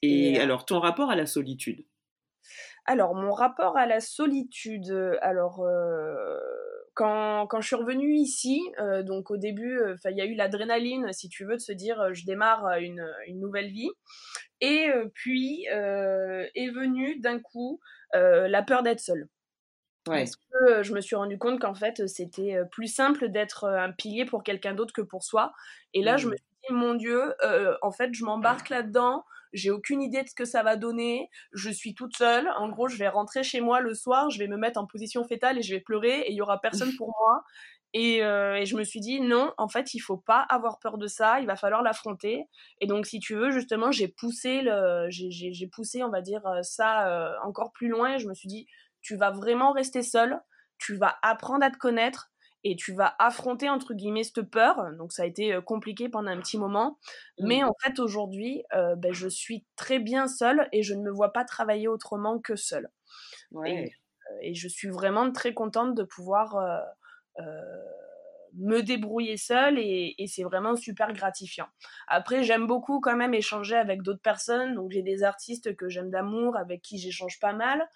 Et, 0.02 0.40
alors, 0.40 0.66
ton 0.66 0.80
rapport 0.80 1.10
à 1.10 1.16
la 1.16 1.26
solitude? 1.26 1.86
Alors, 2.86 3.16
mon 3.16 3.32
rapport 3.32 3.78
à 3.78 3.88
la 3.88 4.00
solitude, 4.00 4.92
alors, 5.22 5.66
quand, 6.94 7.48
quand, 7.48 7.62
je 7.62 7.68
suis 7.68 7.76
revenue 7.76 8.14
ici, 8.14 8.62
donc 9.04 9.32
au 9.32 9.38
début, 9.38 9.80
il 10.06 10.18
y 10.18 10.22
a 10.22 10.26
eu 10.26 10.36
l'adrénaline, 10.36 11.12
si 11.12 11.30
tu 11.30 11.46
veux, 11.46 11.56
de 11.56 11.62
se 11.62 11.72
dire, 11.72 12.14
je 12.14 12.26
démarre 12.26 12.78
une, 12.78 13.08
une 13.28 13.40
nouvelle 13.40 13.72
vie. 13.72 13.90
Et 14.62 14.90
puis 15.14 15.66
est 15.66 16.70
venue 16.70 17.20
d'un 17.20 17.40
coup 17.40 17.80
la 18.14 18.62
peur 18.62 18.84
d'être 18.84 19.00
seule. 19.00 19.28
Parce 20.06 20.36
que 20.36 20.84
je 20.84 20.94
me 20.94 21.02
suis 21.02 21.16
rendu 21.16 21.40
compte 21.40 21.60
qu'en 21.60 21.74
fait, 21.74 22.06
c'était 22.08 22.58
plus 22.72 22.88
simple 22.88 23.30
d'être 23.30 23.68
un 23.68 23.92
pilier 23.92 24.26
pour 24.26 24.44
quelqu'un 24.44 24.76
d'autre 24.76 24.94
que 24.94 25.02
pour 25.02 25.24
soi. 25.24 25.52
Et 25.96 26.04
là, 26.04 26.18
je 26.18 26.28
me 26.28 26.34
mmh. 26.34 26.38
suis 26.38 26.55
mon 26.72 26.96
Dieu, 26.96 27.34
en 27.82 27.92
fait, 27.92 28.14
je 28.14 28.24
m'embarque 28.26 28.70
là-dedans 28.70 29.24
j'ai 29.56 29.72
aucune 29.72 30.02
idée 30.02 30.22
de 30.22 30.28
ce 30.28 30.36
que 30.36 30.46
ça 30.46 30.64
va 30.64 30.76
donner, 30.76 31.30
je 31.54 31.70
suis 31.70 31.96
toute 31.96 32.16
seule, 32.16 32.48
en 32.58 32.70
gros 32.70 32.88
je 32.88 32.98
vais 32.98 33.08
rentrer 33.08 33.42
chez 33.42 33.62
moi 33.62 33.80
le 33.80 33.94
soir, 33.94 34.30
je 34.30 34.38
vais 34.38 34.48
me 34.48 34.58
mettre 34.58 34.80
en 34.80 34.86
position 34.86 35.24
fétale 35.24 35.58
et 35.58 35.62
je 35.62 35.74
vais 35.74 35.80
pleurer 35.80 36.20
et 36.22 36.32
il 36.32 36.36
y 36.36 36.42
aura 36.42 36.60
personne 36.60 36.96
pour 36.98 37.08
moi. 37.08 37.44
Et, 37.94 38.22
euh, 38.26 38.56
et, 38.58 38.66
je 38.66 38.76
me 38.76 38.84
suis 38.84 39.00
dit 39.00 39.22
non, 39.22 39.54
en 39.58 39.70
fait, 39.70 39.94
il 39.94 40.00
faut 40.00 40.18
pas 40.18 40.42
avoir 40.50 40.80
peur 40.80 40.98
de 40.98 41.08
ça, 41.08 41.40
il 41.40 41.48
va 41.48 41.56
falloir 41.56 41.82
l'affronter. 41.82 42.44
Et 42.82 42.88
donc, 42.88 43.06
si 43.06 43.20
tu 43.20 43.36
veux, 43.36 43.52
justement, 43.52 43.90
j'ai 43.90 44.10
poussé 44.10 44.62
le, 44.62 45.08
j'ai 45.10 45.68
poussé, 45.68 46.04
on 46.04 46.10
va 46.10 46.20
dire 46.20 46.46
euh, 46.46 46.62
ça 46.62 47.08
euh, 47.08 47.34
encore 47.46 47.72
plus 47.72 47.88
loin. 47.88 48.18
Je 48.18 48.28
me 48.28 48.34
suis 48.34 48.50
dit, 48.50 48.68
tu 49.00 49.16
vas 49.16 49.32
vraiment 49.32 49.72
rester 49.72 50.04
seule, 50.04 50.42
tu 50.78 50.98
vas 50.98 51.16
apprendre 51.22 51.64
à 51.64 51.72
te 51.72 51.78
connaître, 51.78 52.32
et 52.66 52.76
tu 52.76 52.94
vas 52.94 53.16
affronter 53.20 53.70
entre 53.70 53.94
guillemets 53.94 54.24
cette 54.24 54.42
peur. 54.42 54.92
Donc 54.98 55.14
ça 55.14 55.24
a 55.24 55.26
été 55.28 55.54
euh, 55.54 55.62
compliqué 55.62 56.10
pendant 56.10 56.32
un 56.32 56.40
petit 56.40 56.58
moment, 56.58 56.98
mais 57.40 57.64
en 57.64 57.76
fait 57.82 58.00
aujourd'hui, 58.00 58.64
euh, 58.74 58.96
ben, 58.96 59.14
je 59.14 59.28
suis 59.28 59.64
très 59.76 60.00
bien 60.00 60.28
seule 60.28 60.68
et 60.74 60.82
je 60.82 60.96
ne 60.96 61.02
me 61.02 61.12
vois 61.12 61.32
pas 61.32 61.46
travailler 61.46 61.88
autrement 61.88 62.40
que 62.40 62.56
seule. 62.56 62.90
Et, 63.66 63.86
euh, 63.86 63.88
et, 64.42 64.56
je 64.56 64.68
suis 64.68 64.90
vraiment 64.90 65.32
très 65.32 65.54
contente 65.54 65.94
de 65.96 66.04
pouvoir 66.04 66.58
me 68.58 68.82
débrouiller 68.82 69.38
seule 69.38 69.78
et, 69.80 70.16
et 70.18 70.28
c'est 70.28 70.44
vraiment 70.44 70.76
super 70.76 71.14
gratifiant. 71.14 71.68
Après, 72.08 72.44
j'aime 72.44 72.68
beaucoup 72.68 73.00
quand 73.00 73.16
même 73.16 73.34
échanger 73.34 73.76
avec 73.76 74.02
d'autres 74.02 74.22
personnes. 74.22 74.76
Donc 74.76 74.92
j'ai 74.92 75.02
des 75.02 75.24
artistes 75.24 75.76
que 75.76 75.90
j'aime 75.90 76.10
d'amour, 76.10 76.58
avec 76.58 76.82
qui 76.82 76.98
j'échange 76.98 77.40
pas 77.40 77.54
mal. 77.54 77.88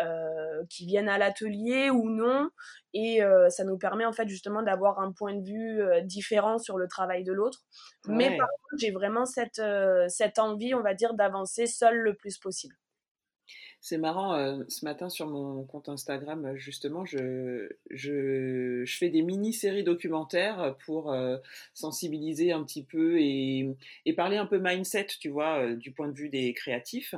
Euh, 0.00 0.64
qui 0.70 0.86
viennent 0.86 1.08
à 1.08 1.18
l'atelier 1.18 1.90
ou 1.90 2.08
non. 2.08 2.50
Et 2.94 3.20
euh, 3.20 3.50
ça 3.50 3.64
nous 3.64 3.78
permet 3.78 4.04
en 4.04 4.12
fait 4.12 4.28
justement 4.28 4.62
d'avoir 4.62 5.00
un 5.00 5.10
point 5.10 5.34
de 5.34 5.44
vue 5.44 5.82
euh, 5.82 6.02
différent 6.02 6.58
sur 6.58 6.78
le 6.78 6.86
travail 6.86 7.24
de 7.24 7.32
l'autre. 7.32 7.64
Mais 8.06 8.36
par 8.36 8.46
contre, 8.46 8.80
j'ai 8.80 8.92
vraiment 8.92 9.26
cette, 9.26 9.60
cette 10.06 10.38
envie, 10.38 10.72
on 10.72 10.82
va 10.82 10.94
dire, 10.94 11.14
d'avancer 11.14 11.66
seul 11.66 11.96
le 11.96 12.14
plus 12.14 12.38
possible. 12.38 12.76
C'est 13.80 13.98
marrant, 13.98 14.60
ce 14.68 14.84
matin 14.84 15.08
sur 15.08 15.28
mon 15.28 15.64
compte 15.64 15.88
Instagram, 15.88 16.56
justement, 16.56 17.04
je, 17.04 17.68
je, 17.90 18.82
je 18.84 18.98
fais 18.98 19.08
des 19.08 19.22
mini-séries 19.22 19.84
documentaires 19.84 20.76
pour 20.84 21.14
sensibiliser 21.74 22.50
un 22.52 22.64
petit 22.64 22.84
peu 22.84 23.20
et, 23.20 23.68
et, 24.04 24.12
parler 24.14 24.36
un 24.36 24.46
peu 24.46 24.58
mindset, 24.58 25.06
tu 25.20 25.28
vois, 25.28 25.74
du 25.74 25.92
point 25.92 26.08
de 26.08 26.16
vue 26.16 26.28
des 26.28 26.52
créatifs. 26.54 27.14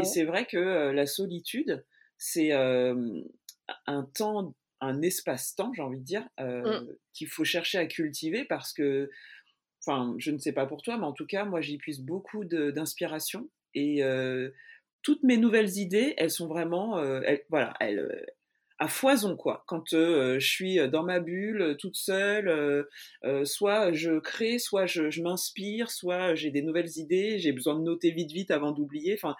Et 0.00 0.04
c'est 0.04 0.24
vrai 0.24 0.46
que 0.46 0.90
la 0.90 1.06
solitude, 1.06 1.84
c'est 2.16 2.52
un 2.52 4.02
temps, 4.14 4.54
un 4.80 5.02
espace-temps, 5.02 5.72
j'ai 5.74 5.82
envie 5.82 5.98
de 5.98 6.04
dire, 6.04 6.26
mmh. 6.38 6.86
qu'il 7.12 7.28
faut 7.28 7.44
chercher 7.44 7.78
à 7.78 7.86
cultiver 7.86 8.44
parce 8.44 8.72
que, 8.72 9.10
enfin, 9.86 10.14
je 10.18 10.30
ne 10.30 10.38
sais 10.38 10.52
pas 10.52 10.66
pour 10.66 10.82
toi, 10.82 10.96
mais 10.96 11.06
en 11.06 11.12
tout 11.12 11.26
cas, 11.26 11.44
moi, 11.44 11.60
j'y 11.60 11.76
puise 11.76 12.00
beaucoup 12.00 12.46
d'inspiration 12.46 13.50
et 13.74 14.02
toutes 15.02 15.22
mes 15.22 15.36
nouvelles 15.36 15.78
idées, 15.78 16.14
elles 16.16 16.30
sont 16.30 16.48
vraiment, 16.48 17.02
voilà, 17.50 17.74
elles, 17.80 18.26
à 18.78 18.88
foison 18.88 19.36
quoi. 19.36 19.64
Quand 19.66 19.84
je 19.90 20.38
suis 20.40 20.78
dans 20.88 21.02
ma 21.02 21.20
bulle, 21.20 21.76
toute 21.78 21.96
seule, 21.96 22.86
soit 23.44 23.92
je 23.92 24.18
crée, 24.18 24.58
soit 24.58 24.86
je, 24.86 25.10
je 25.10 25.22
m'inspire, 25.22 25.90
soit 25.90 26.34
j'ai 26.34 26.50
des 26.50 26.62
nouvelles 26.62 26.90
idées, 26.96 27.38
j'ai 27.38 27.52
besoin 27.52 27.74
de 27.74 27.82
noter 27.82 28.10
vite 28.10 28.32
vite 28.32 28.50
avant 28.50 28.72
d'oublier. 28.72 29.14
Enfin, 29.14 29.34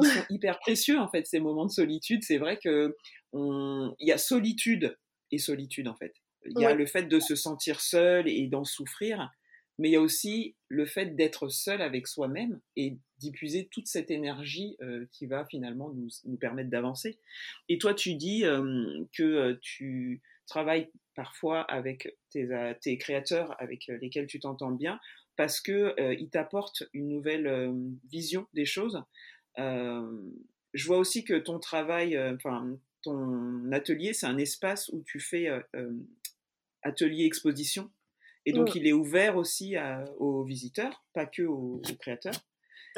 ils 0.00 0.06
sont 0.06 0.24
hyper 0.30 0.58
précieux 0.58 0.98
en 0.98 1.08
fait 1.08 1.26
ces 1.26 1.40
moments 1.40 1.66
de 1.66 1.70
solitude. 1.70 2.22
C'est 2.22 2.38
vrai 2.38 2.58
que 2.62 2.96
il 3.32 4.08
y 4.08 4.12
a 4.12 4.18
solitude 4.18 4.96
et 5.30 5.38
solitude 5.38 5.88
en 5.88 5.94
fait. 5.94 6.14
Il 6.46 6.60
y 6.60 6.66
a 6.66 6.74
le 6.74 6.86
fait 6.86 7.04
de 7.04 7.20
se 7.20 7.34
sentir 7.34 7.80
seul 7.80 8.28
et 8.28 8.46
d'en 8.48 8.64
souffrir, 8.64 9.30
mais 9.78 9.88
il 9.88 9.92
y 9.92 9.96
a 9.96 10.00
aussi 10.00 10.54
le 10.68 10.86
fait 10.86 11.16
d'être 11.16 11.48
seul 11.48 11.82
avec 11.82 12.06
soi-même 12.06 12.60
et 12.76 12.96
diffuser 13.18 13.68
toute 13.70 13.86
cette 13.86 14.10
énergie 14.10 14.76
euh, 14.82 15.06
qui 15.12 15.26
va 15.26 15.44
finalement 15.46 15.90
nous, 15.90 16.08
nous 16.24 16.36
permettre 16.36 16.70
d'avancer. 16.70 17.18
Et 17.68 17.78
toi, 17.78 17.94
tu 17.94 18.14
dis 18.14 18.44
euh, 18.44 19.04
que 19.16 19.22
euh, 19.22 19.58
tu 19.60 20.20
travailles 20.46 20.90
parfois 21.14 21.62
avec 21.62 22.16
tes, 22.30 22.98
créateurs 22.98 23.60
avec 23.60 23.86
lesquels 23.86 24.26
tu 24.26 24.40
t'entends 24.40 24.72
bien 24.72 25.00
parce 25.36 25.60
que 25.60 25.94
ils 26.12 26.28
t'apportent 26.28 26.82
une 26.92 27.08
nouvelle 27.08 27.72
vision 28.10 28.46
des 28.52 28.66
choses 28.66 29.02
je 29.56 30.86
vois 30.86 30.98
aussi 30.98 31.24
que 31.24 31.34
ton 31.34 31.58
travail, 31.60 32.18
enfin 32.18 32.76
ton 33.02 33.70
atelier, 33.72 34.12
c'est 34.12 34.26
un 34.26 34.38
espace 34.38 34.88
où 34.90 35.02
tu 35.06 35.20
fais 35.20 35.48
atelier 36.82 37.24
exposition. 37.24 37.90
Et 38.46 38.52
donc, 38.52 38.74
mmh. 38.74 38.78
il 38.78 38.86
est 38.86 38.92
ouvert 38.92 39.36
aussi 39.36 39.76
aux 40.18 40.44
visiteurs, 40.44 41.04
pas 41.12 41.26
que 41.26 41.42
aux, 41.42 41.80
créateurs. 41.98 42.34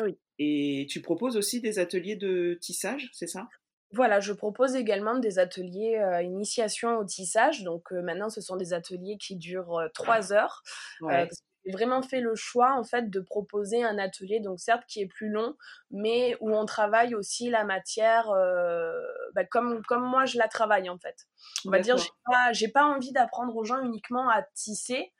Oui. 0.02 0.18
Et 0.38 0.86
tu 0.90 1.00
proposes 1.00 1.36
aussi 1.36 1.60
des 1.60 1.78
ateliers 1.78 2.16
de 2.16 2.58
tissage, 2.60 3.10
c'est 3.12 3.26
ça? 3.26 3.48
Voilà, 3.92 4.20
je 4.20 4.32
propose 4.32 4.74
également 4.74 5.18
des 5.18 5.38
ateliers 5.38 6.02
initiation 6.22 6.98
au 6.98 7.04
tissage. 7.04 7.62
Donc 7.62 7.92
maintenant, 7.92 8.28
ce 8.28 8.40
sont 8.40 8.56
des 8.56 8.72
ateliers 8.72 9.16
qui 9.18 9.36
durent 9.36 9.88
trois 9.94 10.32
heures. 10.32 10.62
Ouais 11.00 11.28
j'ai 11.30 11.36
vraiment 11.72 12.02
fait 12.02 12.20
le 12.20 12.34
choix 12.34 12.74
en 12.74 12.84
fait 12.84 13.10
de 13.10 13.20
proposer 13.20 13.82
un 13.82 13.98
atelier 13.98 14.40
donc 14.40 14.60
certes 14.60 14.84
qui 14.86 15.00
est 15.00 15.06
plus 15.06 15.28
long 15.28 15.56
mais 15.90 16.36
où 16.40 16.54
on 16.54 16.64
travaille 16.64 17.14
aussi 17.14 17.50
la 17.50 17.64
matière 17.64 18.30
euh, 18.30 18.92
bah, 19.34 19.44
comme 19.44 19.82
comme 19.84 20.04
moi 20.04 20.24
je 20.24 20.38
la 20.38 20.48
travaille 20.48 20.88
en 20.88 20.98
fait. 20.98 21.26
On 21.66 21.70
va 21.70 21.80
dire 21.80 21.96
j'ai 21.96 22.10
pas 22.24 22.52
j'ai 22.52 22.68
pas 22.68 22.84
envie 22.84 23.12
d'apprendre 23.12 23.56
aux 23.56 23.64
gens 23.64 23.82
uniquement 23.82 24.28
à 24.28 24.42
tisser 24.54 25.12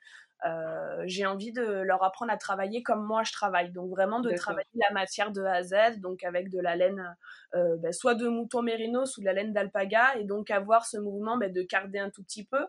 j'ai 1.05 1.25
envie 1.25 1.51
de 1.51 1.63
leur 1.63 2.03
apprendre 2.03 2.31
à 2.31 2.37
travailler 2.37 2.83
comme 2.83 3.03
moi 3.03 3.23
je 3.23 3.33
travaille. 3.33 3.71
Donc 3.71 3.89
vraiment 3.89 4.21
de 4.21 4.31
travailler 4.31 4.67
la 4.75 4.93
matière 4.93 5.31
de 5.31 5.41
A 5.41 5.55
à 5.55 5.63
Z, 5.63 5.99
donc 5.99 6.23
avec 6.23 6.49
de 6.49 6.61
la 6.61 6.75
laine 6.75 7.17
ben, 7.53 7.91
soit 7.91 8.15
de 8.15 8.27
mouton 8.27 8.61
mérinos 8.61 9.17
ou 9.17 9.21
de 9.21 9.25
la 9.25 9.33
laine 9.33 9.51
d'alpaga, 9.51 10.15
et 10.15 10.23
donc 10.23 10.51
avoir 10.51 10.85
ce 10.85 10.97
mouvement 10.97 11.37
ben, 11.37 11.51
de 11.51 11.63
carder 11.63 11.99
un 11.99 12.11
tout 12.11 12.23
petit 12.23 12.45
peu, 12.45 12.65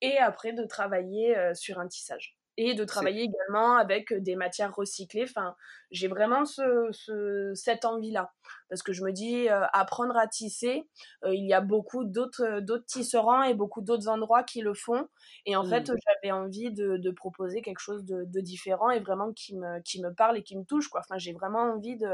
et 0.00 0.18
après 0.18 0.52
de 0.54 0.64
travailler 0.64 1.36
sur 1.54 1.78
un 1.78 1.86
tissage 1.86 2.39
et 2.62 2.74
de 2.74 2.84
travailler 2.84 3.22
également 3.22 3.76
avec 3.76 4.12
des 4.12 4.36
matières 4.36 4.74
recyclées. 4.74 5.24
Enfin, 5.24 5.56
j'ai 5.90 6.08
vraiment 6.08 6.44
ce, 6.44 6.90
cette 7.54 7.86
envie-là. 7.86 8.32
Parce 8.68 8.82
que 8.82 8.92
je 8.92 9.02
me 9.02 9.12
dis, 9.12 9.48
apprendre 9.48 10.16
à 10.18 10.26
tisser, 10.26 10.86
il 11.24 11.46
y 11.46 11.54
a 11.54 11.62
beaucoup 11.62 12.04
d'autres, 12.04 12.60
d'autres 12.60 12.84
tisserands 12.84 13.42
et 13.42 13.54
beaucoup 13.54 13.80
d'autres 13.80 14.08
endroits 14.08 14.42
qui 14.42 14.60
le 14.60 14.74
font. 14.74 15.08
Et 15.46 15.56
en 15.56 15.64
fait, 15.64 15.88
mmh. 15.88 15.96
j'avais 16.06 16.32
envie 16.32 16.70
de, 16.70 17.10
proposer 17.10 17.62
quelque 17.62 17.80
chose 17.80 18.04
de, 18.04 18.40
différent 18.40 18.90
et 18.90 19.00
vraiment 19.00 19.32
qui 19.32 19.56
me, 19.56 19.80
qui 19.82 20.02
me 20.02 20.12
parle 20.12 20.36
et 20.36 20.42
qui 20.42 20.58
me 20.58 20.64
touche. 20.64 20.88
Quoi. 20.88 21.00
Enfin, 21.00 21.16
j'ai 21.16 21.32
vraiment 21.32 21.62
envie 21.62 21.96
de, 21.96 22.10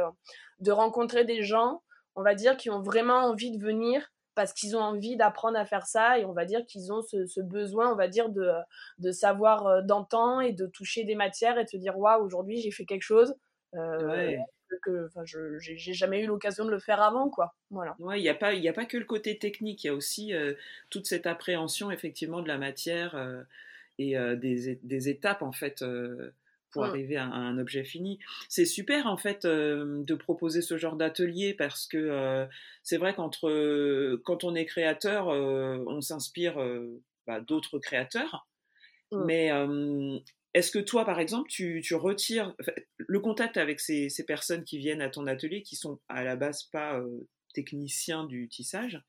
de 0.61 0.71
rencontrer 0.71 1.25
des 1.25 1.43
gens, 1.43 1.83
on 2.15 2.23
va 2.23 2.37
dire, 2.37 2.57
qui 2.57 2.71
ont 2.71 2.83
vraiment 2.83 3.17
envie 3.17 3.51
de 3.51 3.63
venir 3.63 4.09
parce 4.37 4.53
qu'ils 4.53 4.77
ont 4.77 4.81
envie 4.81 5.17
d'apprendre 5.17 5.59
à 5.59 5.65
faire 5.65 5.87
ça 5.87 6.19
et 6.19 6.25
on 6.25 6.33
va 6.33 6.45
dire 6.45 6.65
qu'ils 6.67 6.93
ont 6.93 7.03
ce, 7.03 7.41
besoin, 7.41 7.91
on 7.91 7.97
va 7.97 8.07
dire, 8.07 8.29
de, 8.29 8.53
de 8.99 9.11
savoir 9.11 9.67
euh, 9.67 9.83
d'antan 9.83 10.41
et 10.41 10.53
de 10.53 10.67
toucher 10.67 11.03
des 11.05 11.17
matières 11.17 11.59
et 11.59 11.65
de 11.65 11.69
se 11.69 11.79
dire, 11.79 11.99
waouh, 11.99 12.23
aujourd'hui 12.23 12.61
j'ai 12.61 12.71
fait 12.71 12.85
quelque 12.85 13.03
chose. 13.03 13.35
Euh, 13.75 14.37
que 14.83 15.09
je 15.25 15.59
j'ai 15.59 15.93
jamais 15.93 16.23
eu 16.23 16.27
l'occasion 16.27 16.65
de 16.65 16.71
le 16.71 16.81
faire 16.81 17.01
avant 17.01 17.31
quoi 17.31 17.55
voilà 17.71 17.95
ouais 18.01 18.19
il 18.19 18.23
n'y 18.23 18.29
a 18.29 18.35
pas 18.35 18.53
il 18.53 18.69
a 18.69 18.73
pas 18.73 18.85
que 18.85 18.97
le 18.97 19.05
côté 19.05 19.39
technique 19.39 19.85
il 19.85 19.87
y 19.87 19.91
a 19.91 19.95
aussi 19.95 20.35
euh, 20.35 20.55
toute 20.91 21.07
cette 21.07 21.27
appréhension 21.27 21.91
effectivement 21.93 22.43
de 22.43 22.49
la 22.49 22.59
matière 22.59 23.17
et 23.99 24.17
des, 24.37 24.79
des, 24.83 25.09
étapes 25.09 25.43
en 25.43 25.53
fait 25.53 25.85
pour 26.77 26.85
mmh. 26.85 26.91
arriver 26.91 27.17
à, 27.17 27.25
un 27.25 27.59
objet 27.59 27.85
fini. 27.85 28.19
C'est 28.51 28.67
super 28.67 29.07
en 29.07 29.17
fait 29.17 29.47
euh, 29.47 30.03
de 30.05 30.15
proposer 30.15 30.61
ce 30.61 30.77
genre 30.77 30.97
d'atelier 30.97 31.55
parce 31.55 31.87
que 31.87 31.97
euh, 31.97 32.45
c'est 32.83 32.99
vrai 32.99 33.15
qu'entre 33.15 33.49
euh, 33.49 34.21
quand 34.27 34.45
on 34.45 34.55
est 34.55 34.67
créateur, 34.67 35.29
on 35.29 36.01
s'inspire 36.03 36.57
bah, 37.27 37.41
d'autres 37.41 37.79
créateurs. 37.79 38.47
Mmh. 39.11 39.25
Mais 39.25 39.51
est-ce 40.53 40.71
que 40.71 40.79
toi, 40.79 41.05
par 41.05 41.19
exemple, 41.19 41.49
tu, 41.49 41.83
retires 41.95 42.55
le 42.99 43.21
contact 43.21 43.57
avec 43.57 43.81
ces, 43.81 44.11
personnes 44.27 44.65
qui 44.65 44.79
viennent 44.79 45.03
à 45.03 45.09
ton 45.09 45.27
atelier, 45.27 45.63
qui 45.63 45.77
sont 45.77 45.99
à 46.09 46.25
la 46.25 46.37
base 46.37 46.65
pas 46.65 47.03
techniciens 47.55 48.25
du 48.25 48.49
tissage 48.49 49.01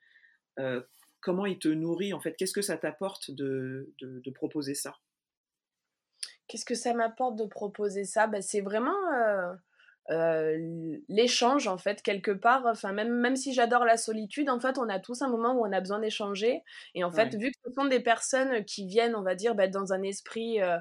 Comment 1.20 1.46
ils 1.46 1.60
te 1.60 1.68
nourrissent 1.68 2.14
en 2.14 2.22
fait? 2.22 2.36
Qu'est-ce 2.38 2.54
que 2.54 2.62
ça 2.62 2.78
t'apporte 2.78 3.32
de 3.32 4.32
proposer 4.34 4.74
ça? 4.74 4.96
Qu'est-ce 6.48 6.66
que 6.66 6.76
ça 6.76 6.94
m'apporte 6.94 7.36
de 7.36 7.46
proposer 7.46 8.04
ça? 8.06 8.28
Bah, 8.28 8.42
C'est 8.42 8.62
vraiment 8.62 8.96
euh, 9.14 9.54
euh, 10.12 10.98
l'échange, 11.10 11.68
en 11.68 11.78
fait, 11.78 12.02
quelque 12.02 12.32
part. 12.32 12.66
Enfin, 12.66 12.94
même, 12.94 13.12
même 13.12 13.36
si 13.36 13.54
j'adore 13.54 13.86
la 13.86 13.98
solitude, 13.98 14.50
en 14.50 14.60
fait, 14.60 14.78
on 14.78 14.90
a 14.90 15.00
tous 15.00 15.22
un 15.22 15.30
moment 15.30 15.54
où 15.54 15.66
on 15.66 15.72
a 15.72 15.80
besoin 15.82 16.00
d'échanger. 16.00 16.64
Et 16.96 17.04
en 17.04 17.12
fait, 17.12 17.36
vu 17.36 17.52
que 17.52 17.58
ce 17.66 17.74
sont 17.74 17.86
des 17.86 18.00
personnes 18.00 18.64
qui 18.66 18.88
viennent, 18.88 19.16
on 19.16 19.24
va 19.24 19.36
dire, 19.36 19.56
bah, 19.56 19.68
dans 19.68 19.94
un 19.94 20.04
esprit 20.04 20.62
euh, 20.62 20.78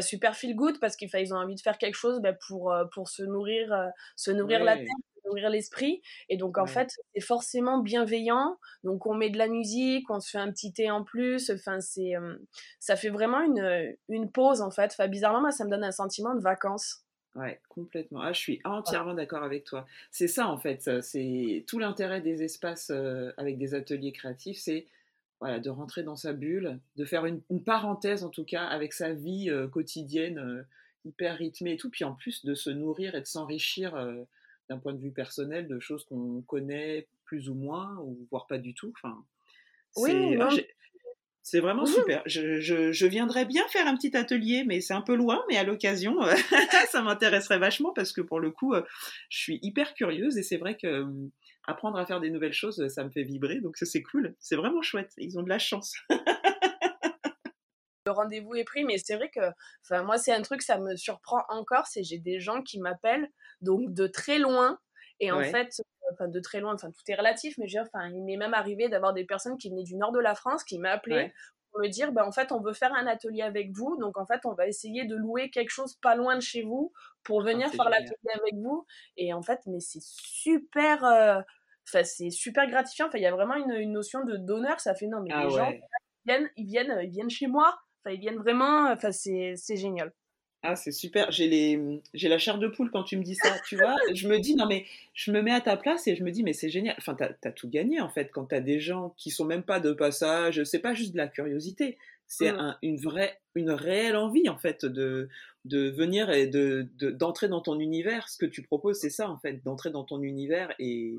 super 0.00 0.36
feel 0.36 0.54
good, 0.54 0.78
parce 0.80 0.96
qu'ils 0.96 1.34
ont 1.34 1.38
envie 1.38 1.56
de 1.56 1.60
faire 1.60 1.78
quelque 1.78 1.96
chose 1.96 2.20
bah, 2.20 2.32
pour, 2.46 2.74
pour 2.92 3.08
se 3.08 3.22
nourrir, 3.24 3.90
se 4.16 4.30
nourrir 4.30 4.62
la 4.64 4.76
tête, 4.76 4.86
ouvrir 5.28 5.50
l'esprit. 5.50 6.02
Et 6.28 6.36
donc, 6.36 6.58
en 6.58 6.66
fait, 6.66 6.92
c'est 7.14 7.20
forcément 7.20 7.80
bienveillant. 7.80 8.58
Donc, 8.84 9.06
on 9.06 9.14
met 9.14 9.30
de 9.30 9.38
la 9.38 9.48
musique, 9.48 10.10
on 10.10 10.20
se 10.20 10.30
fait 10.30 10.38
un 10.38 10.50
petit 10.50 10.72
thé 10.72 10.90
en 10.90 11.04
plus. 11.04 11.50
Enfin, 11.50 11.80
c'est, 11.80 12.14
ça 12.80 12.96
fait 12.96 13.10
vraiment 13.10 13.40
une, 13.40 13.96
une 14.08 14.30
pause, 14.30 14.60
en 14.60 14.70
fait. 14.70 14.90
Enfin, 14.92 15.08
bizarrement, 15.08 15.40
moi, 15.40 15.50
ça 15.50 15.64
me 15.64 15.70
donne 15.70 15.84
un 15.84 15.92
sentiment 15.92 16.34
de 16.34 16.40
vacances. 16.40 17.04
Ouais, 17.34 17.60
complètement. 17.68 18.20
Ah, 18.20 18.32
je 18.32 18.40
suis 18.40 18.60
entièrement 18.64 19.14
d'accord 19.14 19.44
avec 19.44 19.64
toi. 19.64 19.86
C'est 20.10 20.28
ça, 20.28 20.48
en 20.48 20.58
fait. 20.58 20.90
C'est 21.02 21.64
tout 21.68 21.78
l'intérêt 21.78 22.20
des 22.20 22.42
espaces 22.42 22.90
avec 23.36 23.58
des 23.58 23.74
ateliers 23.74 24.12
créatifs, 24.12 24.58
c'est 24.58 24.86
voilà, 25.40 25.60
de 25.60 25.70
rentrer 25.70 26.02
dans 26.02 26.16
sa 26.16 26.32
bulle, 26.32 26.80
de 26.96 27.04
faire 27.04 27.24
une, 27.24 27.42
parenthèse, 27.64 28.24
en 28.24 28.28
tout 28.28 28.44
cas, 28.44 28.64
avec 28.64 28.92
sa 28.92 29.12
vie 29.12 29.50
quotidienne 29.72 30.66
hyper 31.04 31.38
rythmée 31.38 31.72
et 31.72 31.76
tout, 31.76 31.90
puis 31.90 32.04
en 32.04 32.14
plus 32.14 32.44
de 32.44 32.54
se 32.54 32.70
nourrir 32.70 33.14
et 33.14 33.20
de 33.20 33.26
s'enrichir 33.26 33.94
d'un 34.68 34.78
point 34.78 34.92
de 34.92 35.00
vue 35.00 35.12
personnel 35.12 35.66
de 35.68 35.78
choses 35.78 36.04
qu'on 36.04 36.42
connaît 36.42 37.08
plus 37.24 37.48
ou 37.48 37.54
moins, 37.54 37.96
ou 38.02 38.26
voire 38.30 38.46
pas 38.46 38.58
du 38.58 38.74
tout. 38.74 38.92
Enfin, 38.96 39.24
oui, 39.96 40.36
c'est 41.50 41.60
vraiment 41.60 41.86
super. 41.86 42.22
Je, 42.26 42.60
je, 42.60 43.06
viendrais 43.06 43.46
bien 43.46 43.66
faire 43.68 43.86
un 43.86 43.96
petit 43.96 44.14
atelier, 44.14 44.64
mais 44.66 44.82
c'est 44.82 44.92
un 44.92 45.00
peu 45.00 45.14
loin, 45.14 45.42
mais 45.48 45.56
à 45.56 45.64
l'occasion, 45.64 46.18
ça 46.90 47.00
m'intéresserait 47.00 47.58
vachement 47.58 47.94
parce 47.94 48.12
que 48.12 48.20
pour 48.20 48.38
le 48.38 48.50
coup, 48.50 48.74
euh, 48.74 48.82
je 49.30 49.38
suis 49.38 49.58
hyper 49.62 49.94
curieuse 49.94 50.36
et 50.36 50.42
c'est 50.42 50.58
vrai 50.58 50.76
que 50.76 50.86
euh, 50.86 51.06
apprendre 51.66 51.96
à 51.98 52.04
faire 52.04 52.20
des 52.20 52.28
nouvelles 52.28 52.52
choses, 52.52 52.86
ça 52.88 53.02
me 53.02 53.08
fait 53.08 53.22
vibrer, 53.22 53.60
donc 53.60 53.78
c'est 53.78 54.02
cool. 54.02 54.34
C'est 54.38 54.56
vraiment 54.56 54.82
chouette. 54.82 55.12
Ils 55.16 55.38
ont 55.38 55.42
de 55.42 55.48
la 55.48 55.58
chance. 55.58 55.94
le 58.08 58.12
rendez-vous 58.12 58.54
est 58.54 58.64
pris, 58.64 58.84
mais 58.84 58.96
c'est 58.98 59.16
vrai 59.16 59.28
que, 59.28 59.40
enfin, 59.84 60.02
moi, 60.02 60.16
c'est 60.16 60.32
un 60.32 60.42
truc, 60.42 60.62
ça 60.62 60.78
me 60.78 60.96
surprend 60.96 61.42
encore, 61.48 61.86
c'est 61.86 62.02
j'ai 62.02 62.18
des 62.18 62.40
gens 62.40 62.62
qui 62.62 62.80
m'appellent, 62.80 63.28
donc 63.60 63.92
de 63.92 64.06
très 64.06 64.38
loin, 64.38 64.78
et 65.20 65.30
en 65.30 65.42
fait, 65.42 65.82
enfin, 66.12 66.28
de 66.28 66.40
très 66.40 66.60
loin, 66.60 66.74
enfin, 66.74 66.90
tout 66.90 67.02
est 67.08 67.14
relatif, 67.14 67.58
mais 67.58 67.68
je 67.68 67.78
enfin, 67.78 68.08
il 68.08 68.24
m'est 68.24 68.36
même 68.36 68.54
arrivé 68.54 68.88
d'avoir 68.88 69.12
des 69.12 69.24
personnes 69.24 69.58
qui 69.58 69.68
venaient 69.68 69.82
du 69.82 69.96
nord 69.96 70.12
de 70.12 70.20
la 70.20 70.34
France 70.34 70.64
qui 70.64 70.78
m'appelaient 70.78 71.32
pour 71.70 71.80
me 71.82 71.88
dire, 71.88 72.12
ben, 72.12 72.24
en 72.24 72.32
fait, 72.32 72.50
on 72.50 72.60
veut 72.60 72.72
faire 72.72 72.94
un 72.94 73.06
atelier 73.06 73.42
avec 73.42 73.72
vous, 73.72 73.98
donc 73.98 74.16
en 74.16 74.24
fait, 74.24 74.40
on 74.44 74.54
va 74.54 74.66
essayer 74.66 75.04
de 75.04 75.16
louer 75.16 75.50
quelque 75.50 75.70
chose 75.70 75.96
pas 76.00 76.14
loin 76.14 76.36
de 76.36 76.40
chez 76.40 76.62
vous 76.62 76.92
pour 77.24 77.42
ah, 77.42 77.44
venir 77.44 77.68
faire 77.70 77.90
l'atelier 77.90 78.32
avec 78.34 78.54
vous, 78.54 78.86
et 79.18 79.34
en 79.34 79.42
fait, 79.42 79.60
mais 79.66 79.80
c'est 79.80 80.02
super, 80.02 81.04
euh, 81.04 81.40
enfin, 81.86 82.04
c'est 82.04 82.30
super 82.30 82.66
gratifiant, 82.68 83.08
enfin, 83.08 83.18
il 83.18 83.22
y 83.22 83.26
a 83.26 83.32
vraiment 83.32 83.56
une, 83.56 83.72
une 83.72 83.92
notion 83.92 84.24
de 84.24 84.36
donneur, 84.36 84.80
ça 84.80 84.94
fait, 84.94 85.08
non, 85.08 85.20
mais 85.20 85.30
ah 85.34 85.44
les 85.44 85.50
gens, 85.50 85.72
viennent, 86.24 86.50
ils 86.56 86.66
viennent, 86.66 86.98
ils 87.02 87.10
viennent 87.10 87.30
chez 87.30 87.48
moi, 87.48 87.78
Enfin, 88.00 88.14
ils 88.14 88.20
viennent 88.20 88.38
vraiment. 88.38 88.90
Enfin, 88.90 89.12
c'est 89.12 89.76
génial. 89.76 90.12
Ah, 90.62 90.74
c'est 90.74 90.90
super. 90.90 91.30
J'ai 91.30 91.48
les, 91.48 92.00
j'ai 92.14 92.28
la 92.28 92.38
chair 92.38 92.58
de 92.58 92.66
poule 92.66 92.90
quand 92.90 93.04
tu 93.04 93.16
me 93.16 93.22
dis 93.22 93.36
ça. 93.36 93.56
Tu 93.68 93.76
vois, 93.76 93.94
je 94.14 94.26
me 94.26 94.40
dis 94.40 94.56
non 94.56 94.66
mais 94.66 94.86
je 95.14 95.30
me 95.30 95.40
mets 95.40 95.52
à 95.52 95.60
ta 95.60 95.76
place 95.76 96.08
et 96.08 96.16
je 96.16 96.24
me 96.24 96.32
dis 96.32 96.42
mais 96.42 96.52
c'est 96.52 96.68
génial. 96.68 96.96
Enfin, 96.98 97.14
t'as 97.14 97.30
as 97.44 97.52
tout 97.52 97.68
gagné 97.68 98.00
en 98.00 98.08
fait 98.08 98.30
quand 98.32 98.46
t'as 98.46 98.60
des 98.60 98.80
gens 98.80 99.14
qui 99.16 99.30
sont 99.30 99.44
même 99.44 99.62
pas 99.62 99.78
de 99.78 99.92
passage. 99.92 100.64
C'est 100.64 100.80
pas 100.80 100.94
juste 100.94 101.12
de 101.12 101.18
la 101.18 101.28
curiosité. 101.28 101.96
C'est 102.26 102.52
mm. 102.52 102.76
une 102.82 102.96
vraie, 102.98 103.40
une 103.54 103.70
réelle 103.70 104.16
envie 104.16 104.48
en 104.48 104.58
fait 104.58 104.84
de 104.84 105.28
de 105.64 105.90
venir 105.90 106.30
et 106.30 106.46
de 106.46 106.88
d'entrer 107.12 107.48
dans 107.48 107.60
ton 107.60 107.78
univers. 107.78 108.28
Ce 108.28 108.38
que 108.38 108.46
tu 108.46 108.62
proposes, 108.62 108.98
c'est 108.98 109.10
ça 109.10 109.30
en 109.30 109.38
fait, 109.38 109.62
d'entrer 109.64 109.90
dans 109.90 110.04
ton 110.04 110.22
univers 110.22 110.74
et 110.80 111.14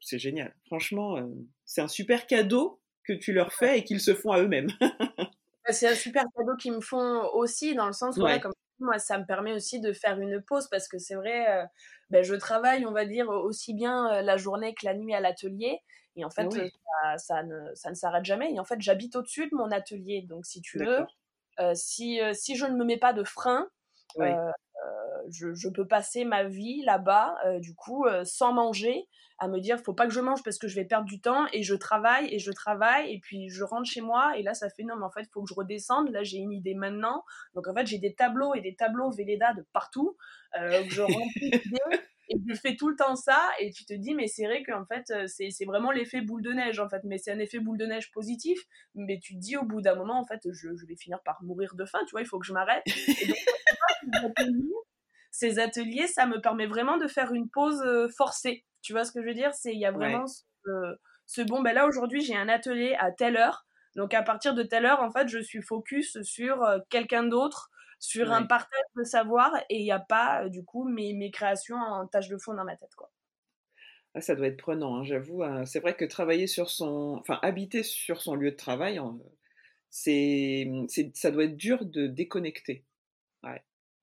c'est 0.00 0.18
génial. 0.18 0.54
Franchement, 0.66 1.16
euh, 1.16 1.26
c'est 1.64 1.80
un 1.80 1.88
super 1.88 2.26
cadeau 2.26 2.80
que 3.04 3.12
tu 3.12 3.32
leur 3.32 3.52
fais 3.52 3.78
et 3.78 3.84
qu'ils 3.84 4.00
se 4.00 4.14
font 4.14 4.32
à 4.32 4.40
eux-mêmes. 4.40 4.70
Bah, 5.66 5.72
c'est 5.72 5.88
un 5.88 5.94
super 5.94 6.24
cadeau 6.36 6.56
qu'ils 6.56 6.72
me 6.72 6.80
font 6.80 7.22
aussi, 7.34 7.74
dans 7.74 7.86
le 7.86 7.92
sens 7.92 8.20
où, 8.20 8.26
comme 8.40 8.52
moi, 8.80 8.98
ça 8.98 9.18
me 9.18 9.24
permet 9.26 9.52
aussi 9.52 9.80
de 9.80 9.92
faire 9.92 10.18
une 10.20 10.42
pause 10.42 10.68
parce 10.68 10.88
que 10.88 10.98
c'est 10.98 11.14
vrai, 11.14 11.48
euh, 11.62 11.66
ben, 12.10 12.24
je 12.24 12.34
travaille, 12.34 12.84
on 12.86 12.92
va 12.92 13.04
dire, 13.06 13.28
aussi 13.28 13.74
bien 13.74 14.12
euh, 14.12 14.22
la 14.22 14.36
journée 14.36 14.74
que 14.74 14.84
la 14.84 14.94
nuit 14.94 15.14
à 15.14 15.20
l'atelier. 15.20 15.78
Et 16.16 16.24
en 16.24 16.30
fait, 16.30 16.48
ça, 17.16 17.42
ne, 17.44 17.74
ça 17.74 17.90
ne 17.90 17.94
s'arrête 17.94 18.24
jamais. 18.24 18.52
Et 18.52 18.58
en 18.60 18.64
fait, 18.64 18.80
j'habite 18.80 19.14
au-dessus 19.16 19.48
de 19.48 19.54
mon 19.54 19.70
atelier. 19.70 20.22
Donc, 20.22 20.46
si 20.46 20.60
tu 20.60 20.80
veux, 20.80 21.06
euh, 21.60 21.74
si, 21.74 22.20
si 22.34 22.56
je 22.56 22.66
ne 22.66 22.76
me 22.76 22.84
mets 22.84 22.98
pas 22.98 23.12
de 23.12 23.24
frein, 23.24 23.68
je, 25.30 25.54
je, 25.54 25.68
peux 25.68 25.86
passer 25.86 26.24
ma 26.24 26.44
vie 26.44 26.82
là-bas, 26.84 27.36
du 27.60 27.74
coup, 27.74 28.06
sans 28.24 28.52
manger, 28.52 29.08
à 29.42 29.48
me 29.48 29.58
dire 29.58 29.80
faut 29.80 29.92
pas 29.92 30.06
que 30.06 30.12
je 30.12 30.20
mange 30.20 30.40
parce 30.44 30.56
que 30.56 30.68
je 30.68 30.76
vais 30.76 30.84
perdre 30.84 31.04
du 31.04 31.20
temps 31.20 31.46
et 31.52 31.64
je 31.64 31.74
travaille 31.74 32.32
et 32.32 32.38
je 32.38 32.52
travaille 32.52 33.12
et 33.12 33.18
puis 33.18 33.48
je 33.48 33.64
rentre 33.64 33.90
chez 33.90 34.00
moi 34.00 34.38
et 34.38 34.42
là 34.44 34.54
ça 34.54 34.70
fait 34.70 34.84
non 34.84 34.94
mais 34.96 35.04
en 35.04 35.10
fait 35.10 35.22
il 35.22 35.30
faut 35.32 35.42
que 35.42 35.48
je 35.48 35.54
redescende. 35.54 36.10
Là 36.10 36.22
j'ai 36.22 36.38
une 36.38 36.52
idée 36.52 36.74
maintenant. 36.74 37.24
Donc 37.54 37.66
en 37.66 37.74
fait 37.74 37.84
j'ai 37.84 37.98
des 37.98 38.14
tableaux 38.14 38.54
et 38.54 38.60
des 38.60 38.76
tableaux 38.76 39.10
Véleda 39.10 39.52
de 39.54 39.66
partout 39.72 40.16
euh, 40.56 40.84
que 40.84 40.90
je 40.90 41.02
remplis 41.02 41.50
et 42.28 42.36
je 42.48 42.54
fais 42.54 42.76
tout 42.76 42.88
le 42.88 42.94
temps 42.94 43.16
ça 43.16 43.40
et 43.58 43.72
tu 43.72 43.84
te 43.84 43.94
dis 43.94 44.14
mais 44.14 44.28
c'est 44.28 44.44
vrai 44.44 44.62
qu'en 44.62 44.84
fait 44.84 45.10
euh, 45.10 45.26
c'est 45.26 45.64
vraiment 45.64 45.90
l'effet 45.90 46.20
boule 46.20 46.42
de 46.42 46.52
neige 46.52 46.78
en 46.78 46.88
fait. 46.88 47.00
Mais 47.02 47.18
c'est 47.18 47.32
un 47.32 47.40
effet 47.40 47.58
boule 47.58 47.78
de 47.78 47.86
neige 47.86 48.12
positif. 48.12 48.60
Mais 48.94 49.18
tu 49.20 49.34
te 49.34 49.40
dis 49.40 49.56
au 49.56 49.64
bout 49.64 49.80
d'un 49.80 49.96
moment 49.96 50.20
en 50.20 50.24
fait 50.24 50.40
je, 50.52 50.68
je, 50.76 50.86
vais 50.86 50.94
finir 50.94 51.20
par 51.24 51.42
mourir 51.42 51.74
de 51.74 51.84
faim 51.84 51.98
tu 52.06 52.12
vois 52.12 52.20
il 52.20 52.26
faut 52.26 52.38
que 52.38 52.46
je 52.46 52.52
m'arrête 52.52 52.84
ces 55.30 55.58
ateliers 55.58 56.06
ça 56.06 56.26
me 56.26 56.40
permet 56.40 56.66
vraiment 56.66 56.98
de 56.98 57.08
faire 57.08 57.32
une 57.32 57.48
pause 57.48 57.82
euh, 57.84 58.08
forcée 58.08 58.64
tu 58.82 58.92
vois 58.92 59.04
ce 59.04 59.12
que 59.12 59.22
je 59.22 59.26
veux 59.28 59.34
dire? 59.34 59.54
C'est 59.54 59.72
il 59.72 59.78
y 59.78 59.86
a 59.86 59.92
vraiment 59.92 60.26
ce, 60.26 61.42
bon 61.42 61.62
ben 61.62 61.72
là 61.72 61.86
aujourd'hui 61.86 62.20
j'ai 62.20 62.36
un 62.36 62.48
atelier 62.48 62.94
à 62.98 63.10
telle 63.10 63.36
heure. 63.36 63.64
Donc 63.94 64.12
à 64.14 64.22
partir 64.22 64.54
de 64.54 64.62
telle 64.62 64.84
heure 64.84 65.00
en 65.00 65.10
fait, 65.10 65.28
je 65.28 65.38
suis 65.38 65.62
focus 65.62 66.20
sur 66.22 66.62
euh, 66.62 66.78
quelqu'un 66.90 67.24
d'autre, 67.24 67.70
sur 68.00 68.32
un 68.32 68.42
partage 68.44 68.80
de 68.96 69.04
savoir 69.04 69.54
et 69.70 69.78
il 69.78 69.84
n'y 69.84 69.92
a 69.92 70.00
pas 70.00 70.44
euh, 70.44 70.48
du 70.48 70.64
coup 70.64 70.88
mes, 70.88 71.14
mes 71.14 71.30
créations 71.30 71.76
en 71.76 72.06
tâche 72.06 72.28
de 72.28 72.36
fond 72.36 72.54
dans 72.54 72.64
ma 72.64 72.76
tête 72.76 72.94
quoi. 72.96 73.10
Ah, 74.14 74.20
ça 74.20 74.34
doit 74.34 74.48
être 74.48 74.58
prenant, 74.58 74.96
hein, 74.96 75.04
j'avoue. 75.04 75.42
Hein. 75.42 75.64
C'est 75.64 75.80
vrai 75.80 75.94
que 75.94 76.04
travailler 76.04 76.46
sur 76.46 76.68
son, 76.68 77.16
enfin 77.20 77.38
habiter 77.40 77.82
sur 77.82 78.20
son 78.20 78.34
lieu 78.34 78.50
de 78.50 78.56
travail, 78.56 79.00
c'est, 79.88 80.70
ça 81.14 81.30
doit 81.30 81.44
être 81.44 81.56
dur 81.56 81.86
de 81.86 82.06
déconnecter. 82.08 82.84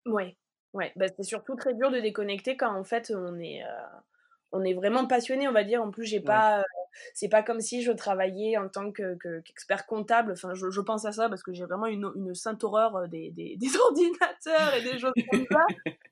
Ouais. 0.05 0.13
Ouais, 0.13 0.35
ouais. 0.73 0.91
Bah, 0.95 1.05
c'est 1.15 1.23
surtout 1.23 1.55
très 1.55 1.73
dur 1.73 1.91
de 1.91 1.99
déconnecter 1.99 2.57
quand 2.57 2.73
en 2.73 2.83
fait 2.83 3.11
on 3.15 3.39
est, 3.39 3.63
on 4.51 4.63
est 4.63 4.73
vraiment 4.73 5.05
passionné, 5.05 5.47
on 5.47 5.51
va 5.51 5.63
dire. 5.63 5.81
En 5.81 5.91
plus, 5.91 6.05
j'ai 6.05 6.19
pas, 6.19 6.63
c'est 7.13 7.29
pas 7.29 7.43
comme 7.43 7.59
si 7.59 7.81
je 7.83 7.91
travaillais 7.91 8.57
en 8.57 8.67
tant 8.67 8.91
que, 8.91 9.17
qu'expert 9.41 9.85
comptable. 9.85 10.33
Enfin, 10.33 10.53
je, 10.53 10.69
je, 10.69 10.81
pense 10.81 11.05
à 11.05 11.11
ça 11.11 11.29
parce 11.29 11.43
que 11.43 11.53
j'ai 11.53 11.65
vraiment 11.65 11.85
une, 11.85 12.11
une 12.15 12.33
sainte 12.33 12.63
horreur 12.63 13.07
des, 13.07 13.31
des, 13.31 13.55
des, 13.59 13.77
ordinateurs 13.77 14.73
et 14.75 14.83
des 14.83 14.97
choses 14.97 15.13
comme 15.31 15.45
ça. 15.51 15.65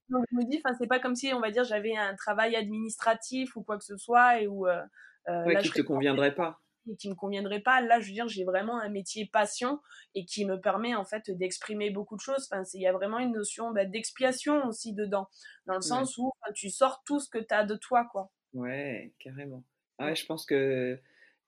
Donc 0.10 0.26
je 0.32 0.38
me 0.38 0.50
dis, 0.50 0.62
enfin, 0.64 0.76
c'est 0.80 0.88
pas 0.88 1.00
comme 1.00 1.16
si, 1.16 1.34
on 1.34 1.40
va 1.40 1.52
dire, 1.52 1.64
j'avais 1.64 1.96
un 1.96 2.16
travail 2.16 2.56
administratif 2.56 3.56
ou 3.56 3.64
quoi 3.64 3.78
que 3.78 3.84
ce 3.84 3.98
soit 3.98 4.42
et 4.42 4.48
où. 4.48 4.68
Euh, 4.68 4.82
euh 5.30 5.56
qui 5.56 5.72
te 5.72 5.82
conviendrait 5.82 6.34
pas 6.34 6.60
qui 6.96 7.10
me 7.10 7.16
conviendrait 7.16 7.62
pas. 7.62 7.82
Là, 7.82 8.00
je 8.00 8.08
veux 8.08 8.14
dire, 8.14 8.28
j'ai 8.28 8.44
vraiment 8.44 8.80
un 8.80 8.90
métier 8.90 9.26
passion 9.26 9.80
et 10.16 10.26
qui 10.26 10.46
me 10.46 10.60
permet 10.60 10.96
en 10.96 11.06
fait 11.06 11.30
d'exprimer 11.32 11.90
beaucoup 11.90 12.16
de 12.16 12.22
choses. 12.22 12.48
Enfin, 12.52 12.64
il 12.74 12.82
y 12.82 12.88
a 12.88 12.94
vraiment 12.94 13.20
une 13.20 13.34
notion 13.34 13.72
bah, 13.72 13.86
d'expiation 13.86 14.66
aussi 14.68 14.94
dedans, 14.94 15.28
dans 15.66 15.76
le 15.76 15.82
sens 15.82 16.18
où 16.18 16.32
tu 16.56 16.70
sors 16.70 17.04
tout 17.06 17.20
ce 17.20 17.30
que 17.30 17.40
tu 17.40 17.54
as 17.54 17.66
de 17.66 17.76
toi, 17.76 18.08
quoi. 18.12 18.32
Ouais, 18.54 19.14
carrément. 19.20 19.64
Ah 19.98 20.08
ouais, 20.08 20.16
je 20.16 20.26
pense 20.26 20.46
que 20.46 21.00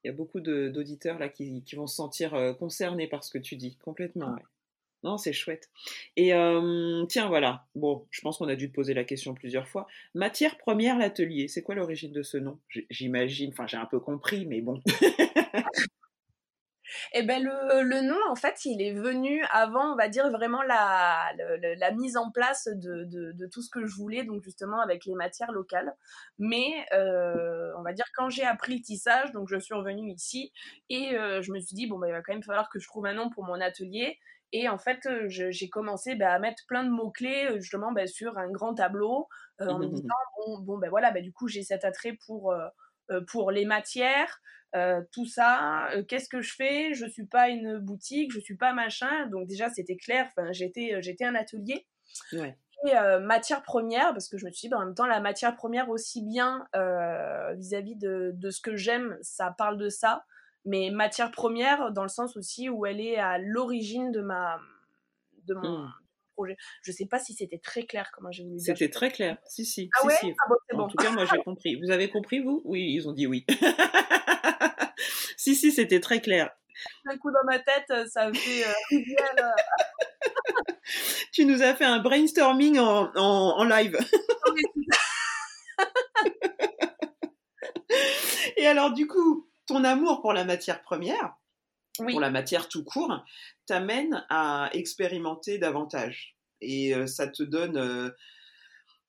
il 0.02 0.08
y 0.08 0.10
a 0.10 0.14
beaucoup 0.14 0.40
d'auditeurs 0.40 1.18
là 1.18 1.28
qui, 1.28 1.62
qui, 1.62 1.76
vont 1.76 1.86
se 1.86 1.96
sentir 1.96 2.34
concernés 2.58 3.06
par 3.06 3.22
ce 3.22 3.30
que 3.30 3.38
tu 3.38 3.56
dis, 3.56 3.76
complètement. 3.76 4.32
Ouais. 4.32 4.42
Non, 5.02 5.16
c'est 5.16 5.32
chouette. 5.32 5.70
Et 6.16 6.32
tiens, 7.08 7.28
voilà. 7.28 7.66
Bon, 7.74 8.06
je 8.10 8.20
pense 8.20 8.38
qu'on 8.38 8.48
a 8.48 8.56
dû 8.56 8.70
te 8.70 8.74
poser 8.74 8.94
la 8.94 9.04
question 9.04 9.34
plusieurs 9.34 9.66
fois. 9.68 9.86
Matière 10.14 10.58
première, 10.58 10.98
l'atelier, 10.98 11.48
c'est 11.48 11.62
quoi 11.62 11.74
l'origine 11.74 12.12
de 12.12 12.22
ce 12.22 12.36
nom? 12.36 12.58
J'imagine, 12.90 13.50
enfin 13.52 13.66
j'ai 13.66 13.76
un 13.76 13.86
peu 13.86 14.00
compris, 14.00 14.46
mais 14.46 14.60
bon. 14.60 14.80
Eh 17.12 17.22
ben 17.22 17.42
le, 17.42 18.00
nom, 18.02 18.18
en 18.28 18.36
fait, 18.36 18.64
il 18.64 18.82
est 18.82 18.92
venu 18.92 19.44
avant, 19.50 19.92
on 19.92 19.96
va 19.96 20.08
dire, 20.08 20.30
vraiment 20.30 20.62
la, 20.62 21.32
la, 21.76 21.90
mise 21.92 22.16
en 22.16 22.30
place 22.30 22.68
de, 22.68 23.46
tout 23.48 23.62
ce 23.62 23.70
que 23.70 23.86
je 23.86 23.94
voulais, 23.96 24.24
donc 24.24 24.42
justement 24.42 24.80
avec 24.80 25.04
les 25.04 25.14
matières 25.14 25.52
locales. 25.52 25.94
Mais 26.38 26.86
euh, 26.92 27.72
on 27.78 27.82
va 27.82 27.92
dire, 27.92 28.06
quand 28.14 28.28
j'ai 28.28 28.44
appris 28.44 28.76
le 28.76 28.82
tissage, 28.82 29.32
donc 29.32 29.48
je 29.48 29.58
suis 29.58 29.74
revenue 29.74 30.10
ici 30.10 30.52
et 30.88 31.14
euh, 31.16 31.42
je 31.42 31.52
me 31.52 31.60
suis 31.60 31.74
dit, 31.74 31.86
bon, 31.86 31.98
bah, 31.98 32.08
il 32.08 32.12
va 32.12 32.22
quand 32.22 32.32
même 32.32 32.42
falloir 32.42 32.68
que 32.68 32.78
je 32.78 32.86
trouve 32.86 33.06
un 33.06 33.14
nom 33.14 33.30
pour 33.30 33.44
mon 33.44 33.60
atelier. 33.60 34.18
Et 34.52 34.68
en 34.68 34.78
fait, 34.78 35.06
euh, 35.06 35.26
j'ai 35.28 35.68
commencé 35.68 36.16
bah, 36.16 36.32
à 36.32 36.38
mettre 36.38 36.64
plein 36.66 36.84
de 36.84 36.90
mots-clés 36.90 37.46
euh, 37.50 37.60
justement 37.60 37.92
bah, 37.92 38.06
sur 38.06 38.36
un 38.36 38.50
grand 38.50 38.74
tableau 38.74 39.28
euh, 39.60 39.68
en 39.68 39.78
me 39.78 39.86
disant, 39.88 40.08
bon, 40.38 40.58
bon 40.60 40.78
ben 40.78 40.90
voilà, 40.90 41.10
bah, 41.12 41.20
du 41.20 41.32
coup, 41.32 41.48
j'ai 41.48 41.62
cet 41.62 41.84
attrait 41.84 42.18
pour, 42.26 42.54
pour 43.28 43.50
les 43.50 43.64
matières, 43.64 44.40
tout 45.12 45.26
ça. 45.26 45.90
Qu'est-ce 46.08 46.28
que 46.28 46.42
je 46.42 46.54
fais? 46.54 46.94
Je 46.94 47.06
suis 47.06 47.26
pas 47.26 47.48
une 47.48 47.78
boutique, 47.78 48.32
je 48.32 48.40
suis 48.40 48.56
pas 48.56 48.72
machin. 48.72 49.26
Donc 49.26 49.46
déjà, 49.46 49.68
c'était 49.68 49.96
clair, 49.96 50.28
j'étais 50.52 51.24
un 51.24 51.34
atelier. 51.34 51.86
Ouais. 52.32 52.56
Et 52.86 52.92
matière 53.20 53.62
première, 53.62 54.12
parce 54.12 54.28
que 54.28 54.38
je 54.38 54.46
me 54.46 54.52
suis 54.52 54.68
dit, 54.68 54.74
en 54.74 54.84
même 54.84 54.94
temps, 54.94 55.06
la 55.06 55.20
matière 55.20 55.56
première 55.56 55.88
aussi 55.90 56.22
bien 56.24 56.66
vis-à-vis 57.56 57.96
de, 57.96 58.32
de, 58.34 58.50
ce 58.50 58.60
que 58.60 58.76
j'aime, 58.76 59.18
ça 59.22 59.54
parle 59.56 59.76
de 59.76 59.88
ça 59.88 60.24
mais 60.64 60.90
matière 60.90 61.30
première 61.30 61.92
dans 61.92 62.02
le 62.02 62.08
sens 62.08 62.36
aussi 62.36 62.68
où 62.68 62.86
elle 62.86 63.00
est 63.00 63.16
à 63.16 63.38
l'origine 63.38 64.12
de 64.12 64.20
ma 64.20 64.60
de 65.46 65.54
mon 65.54 65.84
hmm. 65.84 65.92
projet. 66.34 66.56
Je 66.82 66.92
sais 66.92 67.06
pas 67.06 67.18
si 67.18 67.34
c'était 67.34 67.58
très 67.58 67.84
clair 67.84 68.10
comment 68.12 68.30
j'ai 68.30 68.44
voulu 68.44 68.56
dire. 68.56 68.76
C'était 68.76 68.90
très 68.90 69.10
clair. 69.10 69.38
Si 69.46 69.64
si. 69.64 69.88
Ah 69.94 69.98
si, 70.00 70.06
ouais? 70.06 70.16
si. 70.20 70.34
Ah 70.38 70.54
bon, 70.74 70.82
en 70.82 70.88
tout 70.88 70.96
cas, 70.96 71.10
moi 71.10 71.24
j'ai 71.24 71.38
compris. 71.38 71.76
Vous 71.76 71.90
avez 71.90 72.10
compris 72.10 72.40
vous? 72.40 72.62
Oui, 72.64 72.92
ils 72.94 73.08
ont 73.08 73.12
dit 73.12 73.26
oui. 73.26 73.46
si 75.36 75.54
si, 75.54 75.72
c'était 75.72 76.00
très 76.00 76.20
clair. 76.20 76.50
Un 77.06 77.18
coup 77.18 77.30
dans 77.30 77.44
ma 77.44 77.58
tête, 77.58 77.92
ça 78.08 78.22
a 78.22 78.32
fait 78.32 78.66
euh, 78.66 78.72
tu 81.32 81.44
nous 81.44 81.62
as 81.62 81.74
fait 81.74 81.84
un 81.84 81.98
brainstorming 81.98 82.78
en, 82.78 83.10
en, 83.14 83.58
en 83.58 83.64
live. 83.64 83.98
Et 88.56 88.66
alors 88.66 88.92
du 88.92 89.06
coup, 89.06 89.49
ton 89.70 89.84
amour 89.84 90.20
pour 90.20 90.32
la 90.32 90.44
matière 90.44 90.82
première, 90.82 91.36
pour 91.96 92.20
la 92.20 92.30
matière 92.30 92.68
tout 92.68 92.82
court, 92.82 93.24
t'amène 93.66 94.26
à 94.28 94.68
expérimenter 94.72 95.58
davantage. 95.58 96.36
Et 96.60 96.94
euh, 96.94 97.06
ça 97.06 97.28
te 97.28 97.44
donne... 97.44 97.76
Euh, 97.76 98.10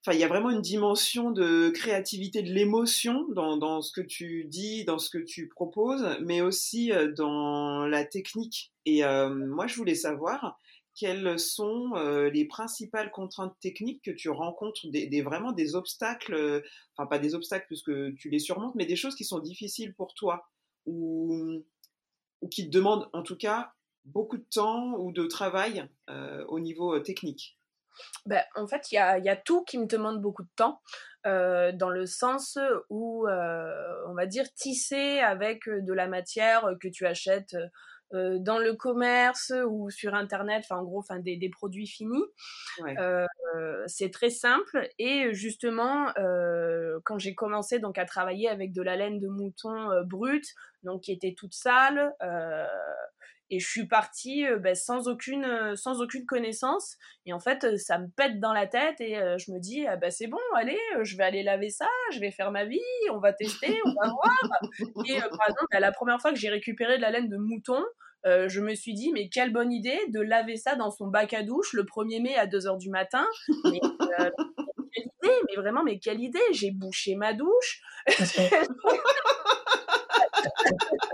enfin, 0.01 0.15
il 0.15 0.19
y 0.19 0.23
a 0.23 0.27
vraiment 0.27 0.51
une 0.51 0.61
dimension 0.61 1.31
de 1.31 1.69
créativité, 1.69 2.43
de 2.43 2.51
l'émotion 2.51 3.25
dans, 3.29 3.81
ce 3.81 3.91
que 3.91 4.01
tu 4.01 4.45
dis, 4.45 4.85
dans 4.85 4.99
ce 4.99 5.09
que 5.09 5.17
tu 5.17 5.47
proposes, 5.47 6.15
mais 6.21 6.41
aussi 6.41 6.91
euh, 6.91 7.11
dans 7.11 7.87
la 7.87 8.05
technique. 8.05 8.71
Et 8.85 9.01
moi, 9.03 9.65
je 9.65 9.75
voulais 9.75 9.95
savoir 9.95 10.59
quelles 11.01 11.39
sont 11.39 11.93
les 12.31 12.45
principales 12.45 13.09
contraintes 13.09 13.55
techniques 13.59 14.03
que 14.03 14.11
tu 14.11 14.29
rencontres, 14.29 14.87
des, 14.91 15.21
vraiment 15.23 15.51
des 15.51 15.73
obstacles, 15.73 16.63
enfin 16.95 17.07
pas 17.07 17.17
des 17.17 17.33
obstacles 17.33 17.65
puisque 17.65 18.13
tu 18.17 18.29
les 18.29 18.37
surmontes, 18.37 18.75
mais 18.75 18.85
des 18.85 18.95
choses 18.95 19.15
qui 19.15 19.25
sont 19.25 19.39
difficiles 19.39 19.95
pour 19.95 20.13
toi 20.13 20.47
ou, 20.85 21.63
qui 22.51 22.67
te 22.67 22.71
demandent 22.71 23.09
en 23.13 23.23
tout 23.23 23.35
cas 23.35 23.73
beaucoup 24.05 24.37
de 24.37 24.45
temps 24.53 24.93
ou 24.99 25.11
de 25.11 25.25
travail 25.25 25.89
au 26.47 26.59
niveau 26.59 26.99
technique? 26.99 27.57
Ben, 28.27 28.43
en 28.55 28.67
fait, 28.67 28.91
il 28.91 28.95
y 28.95 28.99
a, 28.99 29.35
tout 29.35 29.63
qui 29.63 29.79
me 29.79 29.87
demande 29.87 30.21
beaucoup 30.21 30.43
de 30.43 30.51
temps, 30.55 30.81
euh, 31.25 31.71
dans 31.71 31.89
le 31.89 32.05
sens 32.05 32.59
où, 32.89 33.27
euh, 33.27 34.03
on 34.07 34.13
va 34.13 34.27
dire, 34.27 34.45
tisser 34.53 35.19
avec 35.19 35.67
de 35.67 35.93
la 35.93 36.07
matière 36.07 36.69
que 36.79 36.87
tu 36.87 37.07
achètes 37.07 37.57
euh, 38.13 38.37
dans 38.39 38.59
le 38.59 38.73
commerce 38.73 39.53
ou 39.67 39.89
sur 39.89 40.13
internet, 40.13 40.63
enfin 40.63 40.81
en 40.81 40.83
gros, 40.83 40.99
enfin 40.99 41.19
des, 41.19 41.37
des 41.37 41.49
produits 41.49 41.87
finis. 41.87 42.23
Euh, 42.97 43.25
c'est 43.87 44.11
très 44.11 44.29
simple 44.29 44.87
et 44.97 45.33
justement 45.33 46.09
euh, 46.17 46.99
quand 47.03 47.17
j'ai 47.19 47.35
commencé 47.35 47.79
donc 47.79 47.97
à 47.97 48.05
travailler 48.05 48.47
avec 48.47 48.71
de 48.71 48.81
la 48.81 48.95
laine 48.95 49.19
de 49.19 49.27
mouton 49.27 49.89
brute, 50.05 50.47
donc 50.83 51.01
qui 51.01 51.11
était 51.11 51.33
toute 51.37 51.53
sale. 51.53 52.13
Et 53.51 53.59
je 53.59 53.67
suis 53.67 53.85
partie 53.85 54.45
ben, 54.59 54.73
sans 54.73 55.07
aucune 55.07 55.75
sans 55.75 56.01
aucune 56.01 56.25
connaissance 56.25 56.97
et 57.25 57.33
en 57.33 57.39
fait 57.39 57.77
ça 57.77 57.99
me 57.99 58.07
pète 58.07 58.39
dans 58.39 58.53
la 58.53 58.65
tête 58.65 58.99
et 58.99 59.15
je 59.15 59.51
me 59.51 59.59
dis 59.59 59.85
ah, 59.85 59.97
ben, 59.97 60.09
c'est 60.09 60.27
bon 60.27 60.39
allez 60.55 60.79
je 61.03 61.17
vais 61.17 61.23
aller 61.23 61.43
laver 61.43 61.69
ça 61.69 61.87
je 62.13 62.19
vais 62.19 62.31
faire 62.31 62.51
ma 62.51 62.65
vie 62.65 62.79
on 63.11 63.19
va 63.19 63.33
tester 63.33 63.79
on 63.85 63.93
va 63.93 64.09
voir 64.09 64.49
et 65.05 65.19
par 65.19 65.49
exemple 65.49 65.67
ben, 65.71 65.79
la 65.79 65.91
première 65.91 66.19
fois 66.19 66.31
que 66.31 66.39
j'ai 66.39 66.49
récupéré 66.49 66.97
de 66.97 67.01
la 67.01 67.11
laine 67.11 67.29
de 67.29 67.37
mouton 67.37 67.83
euh, 68.25 68.47
je 68.47 68.61
me 68.61 68.75
suis 68.75 68.93
dit, 68.93 69.11
mais 69.11 69.29
quelle 69.29 69.51
bonne 69.51 69.71
idée 69.71 69.99
de 70.09 70.19
laver 70.19 70.57
ça 70.57 70.75
dans 70.75 70.91
son 70.91 71.07
bac 71.07 71.33
à 71.33 71.43
douche 71.43 71.73
le 71.73 71.83
1er 71.83 72.21
mai 72.21 72.35
à 72.35 72.45
2h 72.45 72.77
du 72.77 72.89
matin. 72.89 73.25
Mais, 73.65 73.79
euh, 74.19 74.29
quelle 74.93 75.05
idée, 75.05 75.35
mais 75.49 75.55
vraiment, 75.55 75.83
mais 75.83 75.99
quelle 75.99 76.19
idée 76.19 76.39
J'ai 76.51 76.71
bouché 76.71 77.15
ma 77.15 77.33
douche. 77.33 77.81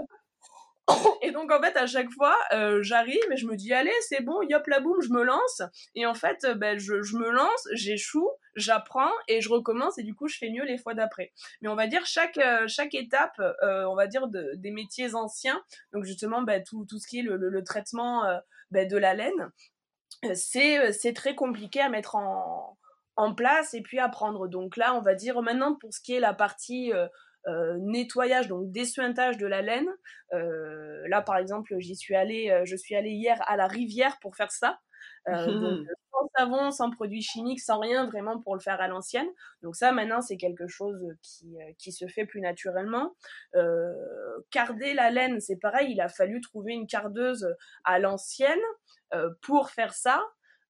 et 1.21 1.32
donc 1.32 1.52
en 1.52 1.62
fait 1.62 1.76
à 1.76 1.86
chaque 1.86 2.10
fois 2.12 2.36
euh, 2.54 2.82
j'arrive 2.82 3.19
et 3.32 3.38
je 3.38 3.45
me 3.45 3.56
dis 3.56 3.73
allez 3.73 3.93
c'est 4.02 4.23
bon 4.23 4.41
yop 4.43 4.65
la 4.67 4.80
boum 4.80 5.02
je 5.02 5.10
me 5.10 5.23
lance. 5.23 5.62
Et 5.95 6.06
en 6.06 6.13
fait 6.13 6.43
euh, 6.45 6.56
ben, 6.56 6.80
je, 6.80 7.02
je, 7.02 7.17
me 7.17 7.30
lance 7.30 7.67
j'échoue 7.73 8.30
j'apprends 8.56 9.12
et 9.28 9.41
je 9.41 9.50
recommence. 9.50 9.97
Et 9.97 10.04
du 10.04 10.15
coup 10.15 10.28
je 10.28 10.38
fais 10.38 10.50
mieux 10.50 10.63
les 10.63 10.78
fois 10.78 10.93
d'après. 10.93 11.34
Mais 11.62 11.69
on 11.69 11.76
va 11.76 11.88
dire 11.88 12.06
chaque 12.06 12.38
euh, 12.38 12.67
chaque 12.67 12.93
étape 12.93 13.39
on 13.62 13.95
va 13.95 14.08
dire 14.08 14.28
de, 14.28 14.52
des 14.56 14.71
métiers 14.71 15.15
anciens 15.15 15.62
donc 15.93 16.06
justement 16.06 16.41
ben, 16.41 16.63
tout, 16.63 16.86
tout 16.86 17.00
ce 17.00 17.08
qui 17.08 17.19
est 17.19 17.23
le, 17.23 17.38
le, 17.38 17.63
traitement 17.63 18.23
ben, 18.71 18.88
de 18.88 18.97
la 18.97 19.13
laine 19.13 19.52
c'est 20.34 20.91
c'est 20.93 21.13
très 21.13 21.36
compliqué 21.36 21.82
à 21.82 21.89
mettre 21.89 22.15
en 22.15 22.78
en 23.15 23.34
place 23.34 23.73
et 23.73 23.82
puis 23.82 24.00
à 24.00 24.10
prendre 24.10 24.47
donc 24.47 24.78
là 24.78 24.93
on 24.95 25.02
va 25.02 25.15
dire 25.15 25.41
maintenant 25.41 25.76
pour 25.76 25.93
ce 25.93 26.00
qui 26.02 26.13
est 26.13 26.19
la 26.19 26.34
partie 26.34 26.93
nettoyage, 27.80 28.48
donc 28.48 28.72
dessuintage 28.72 29.38
de 29.38 29.48
la 29.48 29.62
laine. 29.62 29.90
Euh, 30.34 31.08
là, 31.08 31.22
par 31.22 31.38
exemple, 31.38 31.76
j'y 31.80 31.96
suis 31.96 32.16
allée, 32.16 32.50
euh, 32.50 32.66
je 32.66 32.76
suis 32.76 32.96
allée 32.96 33.12
hier 33.12 33.38
à 33.48 33.56
la 33.56 33.68
rivière 33.68 34.18
pour 34.20 34.36
faire 34.36 34.52
ça. 34.52 34.80
donc, 35.28 35.86
sans 36.12 36.30
savon, 36.38 36.72
sans 36.72 36.90
produits 36.90 37.22
chimiques, 37.22 37.60
sans 37.60 37.80
rien 37.80 38.06
vraiment 38.06 38.40
pour 38.40 38.56
le 38.56 38.62
faire 38.62 38.80
à 38.80 38.88
l'ancienne. 38.88 39.28
Donc 39.62 39.76
ça, 39.76 39.92
maintenant, 39.92 40.22
c'est 40.22 40.38
quelque 40.38 40.68
chose 40.68 40.98
qui, 41.22 41.58
qui, 41.78 41.92
se 41.92 42.08
fait 42.08 42.26
plus 42.26 42.42
naturellement. 42.42 43.14
carder 44.50 44.94
la 44.94 45.12
laine, 45.12 45.40
c'est 45.42 45.58
pareil, 45.58 45.92
il 45.92 46.02
a 46.02 46.08
fallu 46.08 46.40
trouver 46.40 46.74
une 46.74 46.88
cardeuse 46.88 47.54
à 47.84 48.00
l'ancienne 48.00 48.60
pour 49.42 49.70
faire 49.70 49.94
ça. 49.94 50.26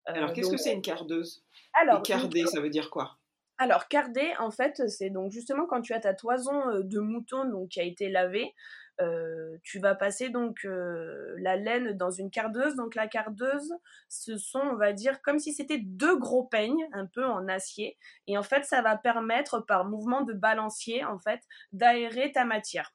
Alors, 0.06 0.34
qu'est-ce 0.34 0.50
que 0.50 0.58
c'est 0.58 0.74
une 0.74 0.82
cardeuse? 0.82 1.44
Alors, 1.74 2.02
carder, 2.02 2.46
ça 2.48 2.60
veut 2.60 2.70
dire 2.70 2.90
quoi? 2.90 3.18
Alors, 3.60 3.88
carder, 3.88 4.34
en 4.39 4.52
fait, 4.52 4.88
c'est 4.88 5.10
donc 5.10 5.32
justement 5.32 5.65
quand 5.65 5.82
tu 5.82 5.93
as 5.93 6.00
ta 6.00 6.13
toison 6.13 6.70
euh, 6.70 6.84
de 6.84 7.00
mouton 7.00 7.46
donc, 7.46 7.70
qui 7.70 7.80
a 7.80 7.84
été 7.84 8.08
lavée, 8.10 8.54
euh, 9.02 9.58
tu 9.63 9.80
vas 9.80 9.96
passer 9.96 10.30
donc 10.30 10.65
euh, 10.65 11.36
la 11.39 11.56
laine 11.56 11.93
dans 11.93 12.12
une 12.12 12.30
cardeuse. 12.30 12.76
Donc 12.76 12.93
la 12.93 13.08
cardeuse, 13.08 13.74
ce 14.10 14.38
sont, 14.38 14.60
on 14.60 14.76
va 14.76 14.93
dire, 14.93 15.22
comme 15.24 15.39
si 15.39 15.54
c'était 15.54 15.80
deux 15.80 16.17
gros 16.20 16.43
peignes, 16.43 16.88
un 16.93 17.08
peu 17.08 17.26
en 17.26 17.48
acier. 17.48 17.98
Et 18.28 18.38
en 18.38 18.43
fait, 18.43 18.63
ça 18.63 18.84
va 18.84 18.96
permettre, 18.96 19.60
par 19.62 19.86
mouvement 19.86 20.22
de 20.22 20.34
balancier, 20.34 21.04
en 21.04 21.17
fait, 21.17 21.41
d'aérer 21.72 22.32
ta 22.32 22.46
matière. 22.46 22.93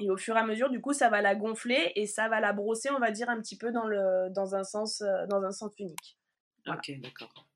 Et 0.00 0.10
au 0.10 0.16
fur 0.16 0.36
et 0.36 0.40
à 0.40 0.44
mesure, 0.44 0.70
du 0.70 0.80
coup, 0.80 0.92
ça 0.92 1.08
va 1.08 1.22
la 1.22 1.36
gonfler 1.36 1.92
et 1.94 2.06
ça 2.06 2.28
va 2.28 2.40
la 2.40 2.52
brosser, 2.52 2.90
on 2.90 3.00
va 3.00 3.12
dire, 3.12 3.28
un 3.30 3.40
petit 3.40 3.58
peu 3.58 3.70
dans, 3.70 3.86
le, 3.86 4.30
dans, 4.30 4.56
un, 4.56 4.64
sens, 4.64 5.02
dans 5.28 5.42
un 5.44 5.52
sens 5.52 5.72
unique. 5.78 6.18
Ok, 6.66 6.92
d'accord. 7.00 7.47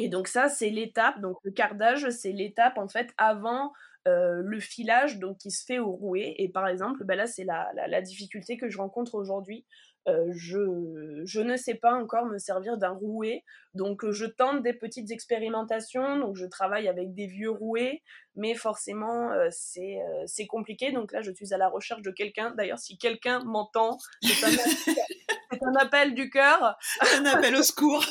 Et 0.00 0.08
donc 0.08 0.28
ça, 0.28 0.48
c'est 0.48 0.70
l'étape, 0.70 1.20
donc 1.20 1.36
le 1.42 1.50
cardage, 1.50 2.08
c'est 2.08 2.32
l'étape 2.32 2.78
en 2.78 2.88
fait 2.88 3.12
avant 3.18 3.70
euh, 4.08 4.40
le 4.42 4.60
filage 4.60 5.18
donc 5.18 5.36
qui 5.36 5.50
se 5.50 5.62
fait 5.62 5.78
au 5.78 5.90
rouet. 5.90 6.34
Et 6.38 6.48
par 6.48 6.66
exemple, 6.66 7.04
ben 7.04 7.16
là, 7.16 7.26
c'est 7.26 7.44
la, 7.44 7.70
la, 7.74 8.00
difficulté 8.00 8.56
que 8.56 8.70
je 8.70 8.78
rencontre 8.78 9.14
aujourd'hui. 9.14 9.66
Euh, 10.08 10.32
je, 10.34 11.20
je, 11.26 11.42
ne 11.42 11.54
sais 11.58 11.74
pas 11.74 11.92
encore 11.92 12.24
me 12.24 12.38
servir 12.38 12.78
d'un 12.78 12.92
rouet, 12.92 13.44
donc 13.74 14.10
je 14.10 14.24
tente 14.24 14.62
des 14.62 14.72
petites 14.72 15.10
expérimentations, 15.10 16.16
donc 16.16 16.36
je 16.36 16.46
travaille 16.46 16.88
avec 16.88 17.12
des 17.12 17.26
vieux 17.26 17.50
rouets, 17.50 18.00
mais 18.34 18.54
forcément 18.54 19.30
euh, 19.32 19.48
c'est 19.50 19.98
c'est 20.24 20.46
compliqué, 20.46 20.90
donc 20.92 21.12
là 21.12 21.20
je 21.20 21.30
suis 21.30 21.52
à 21.52 21.58
la 21.58 21.68
recherche 21.68 22.00
de 22.00 22.10
quelqu'un, 22.10 22.54
d'ailleurs 22.56 22.78
si 22.78 22.96
quelqu'un 22.96 23.40
m'entend, 23.44 23.98
c'est 24.22 24.46
un, 24.46 24.48
un, 25.68 25.74
appel 25.74 26.14
du 26.14 26.30
cœur. 26.30 26.78
Un 27.18 27.26
appel 27.26 27.54
au 27.54 27.62
secours 27.62 28.06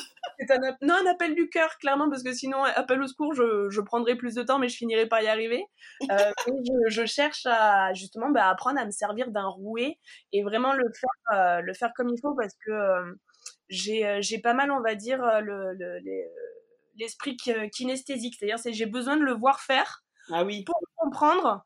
un, 0.49 0.78
non, 0.82 0.95
un 0.95 1.12
appel 1.12 1.36
du 1.36 1.49
cœur, 1.49 1.78
clairement, 1.80 2.10
parce 2.10 2.23
que 2.23 2.34
sinon, 2.34 2.63
appel 2.63 3.02
au 3.02 3.08
secours, 3.08 3.34
je, 3.34 3.69
je 3.69 3.82
prendrai 3.82 4.15
plus 4.15 4.36
de 4.36 4.43
temps, 4.43 4.60
mais 4.60 4.69
je 4.69 4.78
finirai 4.78 5.08
par 5.08 5.21
y 5.21 5.28
arriver. 5.28 5.65
Euh, 6.12 6.32
je, 6.88 7.06
cherche 7.06 7.45
à 7.45 7.93
justement 7.93 8.30
bah, 8.30 8.47
apprendre 8.47 8.80
à 8.80 8.86
me 8.86 8.91
servir 8.91 9.32
d'un 9.32 9.47
rouet 9.47 9.99
et 10.32 10.43
vraiment 10.43 10.73
le 10.73 10.86
faire, 10.93 11.38
euh, 11.38 11.62
le 11.62 11.73
faire 11.73 11.91
comme 11.93 12.10
il 12.10 12.19
faut, 12.21 12.34
parce 12.36 12.54
que 12.65 12.71
euh, 12.71 13.13
j'ai 13.69 14.39
pas 14.41 14.54
mal, 14.54 14.71
on 14.71 14.82
va 14.82 14.95
dire, 14.95 15.19
le, 15.41 15.78
l'esprit 16.95 17.36
kinesthésique. 17.36 18.36
C'est-à-dire, 18.39 18.73
j'ai 18.73 18.86
besoin 18.86 19.17
de 19.17 19.23
le 19.23 19.34
voir 19.34 19.60
faire 19.60 20.04
ah 20.32 20.43
oui. 20.43 20.63
pour 20.63 20.80
comprendre 20.95 21.65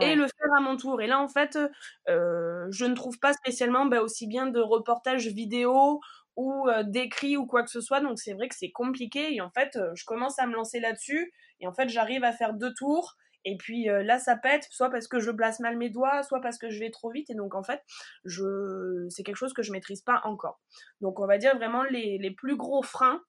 et 0.00 0.14
le 0.14 0.26
faire 0.26 0.52
à 0.56 0.60
mon 0.60 0.76
tour. 0.76 1.02
Et 1.02 1.06
là, 1.06 1.18
en 1.18 1.28
fait, 1.28 1.58
je 2.06 2.84
ne 2.84 2.94
trouve 2.94 3.18
pas 3.18 3.32
spécialement 3.32 3.84
bah, 3.86 4.00
aussi 4.00 4.26
bien 4.26 4.46
de 4.46 4.60
reportages 4.60 5.26
vidéo 5.26 6.00
ou 6.36 6.66
d'écrit 6.84 7.36
ou 7.36 7.46
quoi 7.46 7.62
que 7.62 7.70
ce 7.70 7.80
soit. 7.80 8.00
Donc 8.00 8.18
c'est 8.18 8.32
vrai 8.32 8.48
que 8.48 8.54
c'est 8.54 8.70
compliqué 8.70 9.34
et 9.34 9.40
en 9.40 9.50
fait 9.50 9.78
je 9.94 10.04
commence 10.04 10.38
à 10.38 10.46
me 10.46 10.54
lancer 10.54 10.80
là-dessus 10.80 11.32
et 11.60 11.66
en 11.66 11.72
fait 11.72 11.88
j'arrive 11.88 12.24
à 12.24 12.32
faire 12.32 12.54
deux 12.54 12.72
tours 12.74 13.16
et 13.44 13.56
puis 13.56 13.84
là 13.84 14.18
ça 14.18 14.36
pète 14.36 14.66
soit 14.70 14.90
parce 14.90 15.08
que 15.08 15.20
je 15.20 15.30
place 15.30 15.60
mal 15.60 15.76
mes 15.76 15.90
doigts, 15.90 16.22
soit 16.22 16.40
parce 16.40 16.58
que 16.58 16.70
je 16.70 16.78
vais 16.78 16.90
trop 16.90 17.10
vite 17.10 17.28
et 17.30 17.34
donc 17.34 17.54
en 17.54 17.62
fait 17.62 17.82
je 18.24 19.06
c'est 19.10 19.22
quelque 19.22 19.36
chose 19.36 19.52
que 19.52 19.62
je 19.62 19.72
maîtrise 19.72 20.02
pas 20.02 20.20
encore. 20.24 20.60
Donc 21.00 21.20
on 21.20 21.26
va 21.26 21.38
dire 21.38 21.56
vraiment 21.56 21.82
les, 21.84 22.18
les 22.18 22.30
plus 22.30 22.56
gros 22.56 22.82
freins 22.82 23.22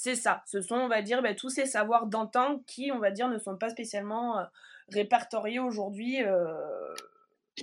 c'est 0.00 0.14
ça. 0.14 0.42
Ce 0.46 0.60
sont, 0.60 0.76
on 0.76 0.86
va 0.86 1.02
dire, 1.02 1.22
bah, 1.22 1.34
tous 1.34 1.48
ces 1.48 1.66
savoirs 1.66 2.06
d'antan 2.06 2.60
qui, 2.68 2.92
on 2.92 3.00
va 3.00 3.10
dire, 3.10 3.28
ne 3.28 3.36
sont 3.36 3.56
pas 3.56 3.68
spécialement 3.68 4.46
répertoriés 4.92 5.58
aujourd'hui 5.58 6.22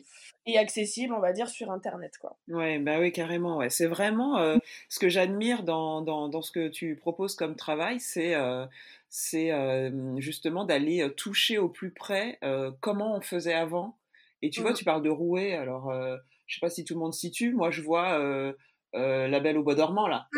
et 0.45 0.58
accessible, 0.58 1.13
on 1.13 1.19
va 1.19 1.34
dire, 1.34 1.49
sur 1.49 1.71
Internet. 1.71 2.17
Quoi. 2.19 2.38
Ouais, 2.47 2.79
bah 2.79 2.99
oui, 2.99 3.12
carrément. 3.12 3.58
Ouais. 3.58 3.69
C'est 3.69 3.88
vraiment 3.88 4.38
euh, 4.38 4.58
ce 4.89 4.99
que 4.99 5.10
j'admire 5.10 5.63
dans, 5.63 6.01
dans, 6.01 6.29
dans, 6.29 6.41
ce 6.41 6.51
que 6.51 6.67
tu 6.67 6.95
proposes 6.95 7.36
comme 7.36 7.55
travail, 7.55 7.99
c'est 7.99 8.36
euh, 8.36 8.65
c'est 9.10 9.51
euh, 9.51 10.19
justement 10.19 10.65
d'aller 10.65 11.10
toucher 11.15 11.58
au 11.58 11.69
plus 11.69 11.91
près 11.91 12.39
comment 12.81 13.15
on 13.15 13.21
faisait 13.21 13.53
avant. 13.53 13.97
Et 14.41 14.49
tu 14.49 14.62
vois, 14.62 14.71
mmh. 14.71 14.75
tu 14.75 14.86
parles 14.86 15.01
de 15.01 15.10
rouet, 15.10 15.53
alors 15.53 15.91
je 16.45 16.55
sais 16.55 16.60
pas 16.60 16.69
si 16.69 16.84
tout 16.84 16.93
le 16.93 16.99
monde 16.99 17.13
situe, 17.13 17.53
moi 17.53 17.71
je 17.71 17.81
vois 17.81 18.19
La 18.93 19.39
Belle 19.39 19.58
au 19.58 19.63
Bois 19.63 19.75
dormant 19.75 20.08
là. 20.08 20.27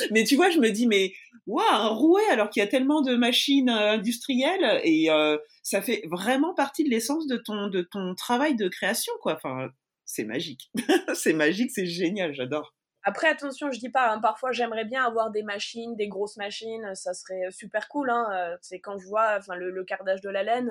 mais 0.10 0.24
tu 0.24 0.36
vois, 0.36 0.50
je 0.50 0.58
me 0.58 0.70
dis, 0.70 0.86
mais 0.86 1.12
waouh, 1.50 1.64
un 1.68 1.88
rouet 1.88 2.28
alors 2.30 2.50
qu'il 2.50 2.62
y 2.62 2.66
a 2.66 2.68
tellement 2.68 3.02
de 3.02 3.16
machines 3.16 3.70
euh, 3.70 3.92
industrielles 3.92 4.80
et 4.84 5.10
euh, 5.10 5.36
ça 5.62 5.82
fait 5.82 6.02
vraiment 6.10 6.54
partie 6.54 6.84
de 6.84 6.90
l'essence 6.90 7.26
de 7.26 7.36
ton, 7.36 7.68
de 7.68 7.82
ton 7.82 8.14
travail 8.14 8.56
de 8.56 8.68
création, 8.68 9.12
quoi. 9.20 9.34
Enfin, 9.34 9.68
c'est 10.04 10.24
magique. 10.24 10.70
c'est 11.14 11.32
magique, 11.32 11.70
c'est 11.70 11.86
génial, 11.86 12.34
j'adore. 12.34 12.74
Après, 13.02 13.28
attention, 13.28 13.72
je 13.72 13.78
dis 13.78 13.88
pas, 13.88 14.12
hein, 14.12 14.20
parfois 14.20 14.52
j'aimerais 14.52 14.84
bien 14.84 15.04
avoir 15.04 15.30
des 15.30 15.42
machines, 15.42 15.96
des 15.96 16.08
grosses 16.08 16.36
machines, 16.36 16.94
ça 16.94 17.14
serait 17.14 17.50
super 17.50 17.88
cool. 17.88 18.10
Hein, 18.10 18.26
euh, 18.32 18.56
c'est 18.60 18.78
quand 18.78 18.98
je 18.98 19.06
vois 19.06 19.38
enfin, 19.38 19.54
le, 19.54 19.84
cardage 19.84 20.20
de 20.20 20.28
la 20.28 20.42
laine, 20.42 20.70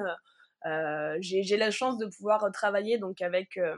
euh, 0.65 1.17
j'ai 1.21 1.57
la 1.57 1.71
chance 1.71 1.97
de 1.97 2.05
pouvoir 2.05 2.51
travailler 2.51 2.97
donc 2.97 3.21
avec 3.21 3.57
euh, 3.57 3.77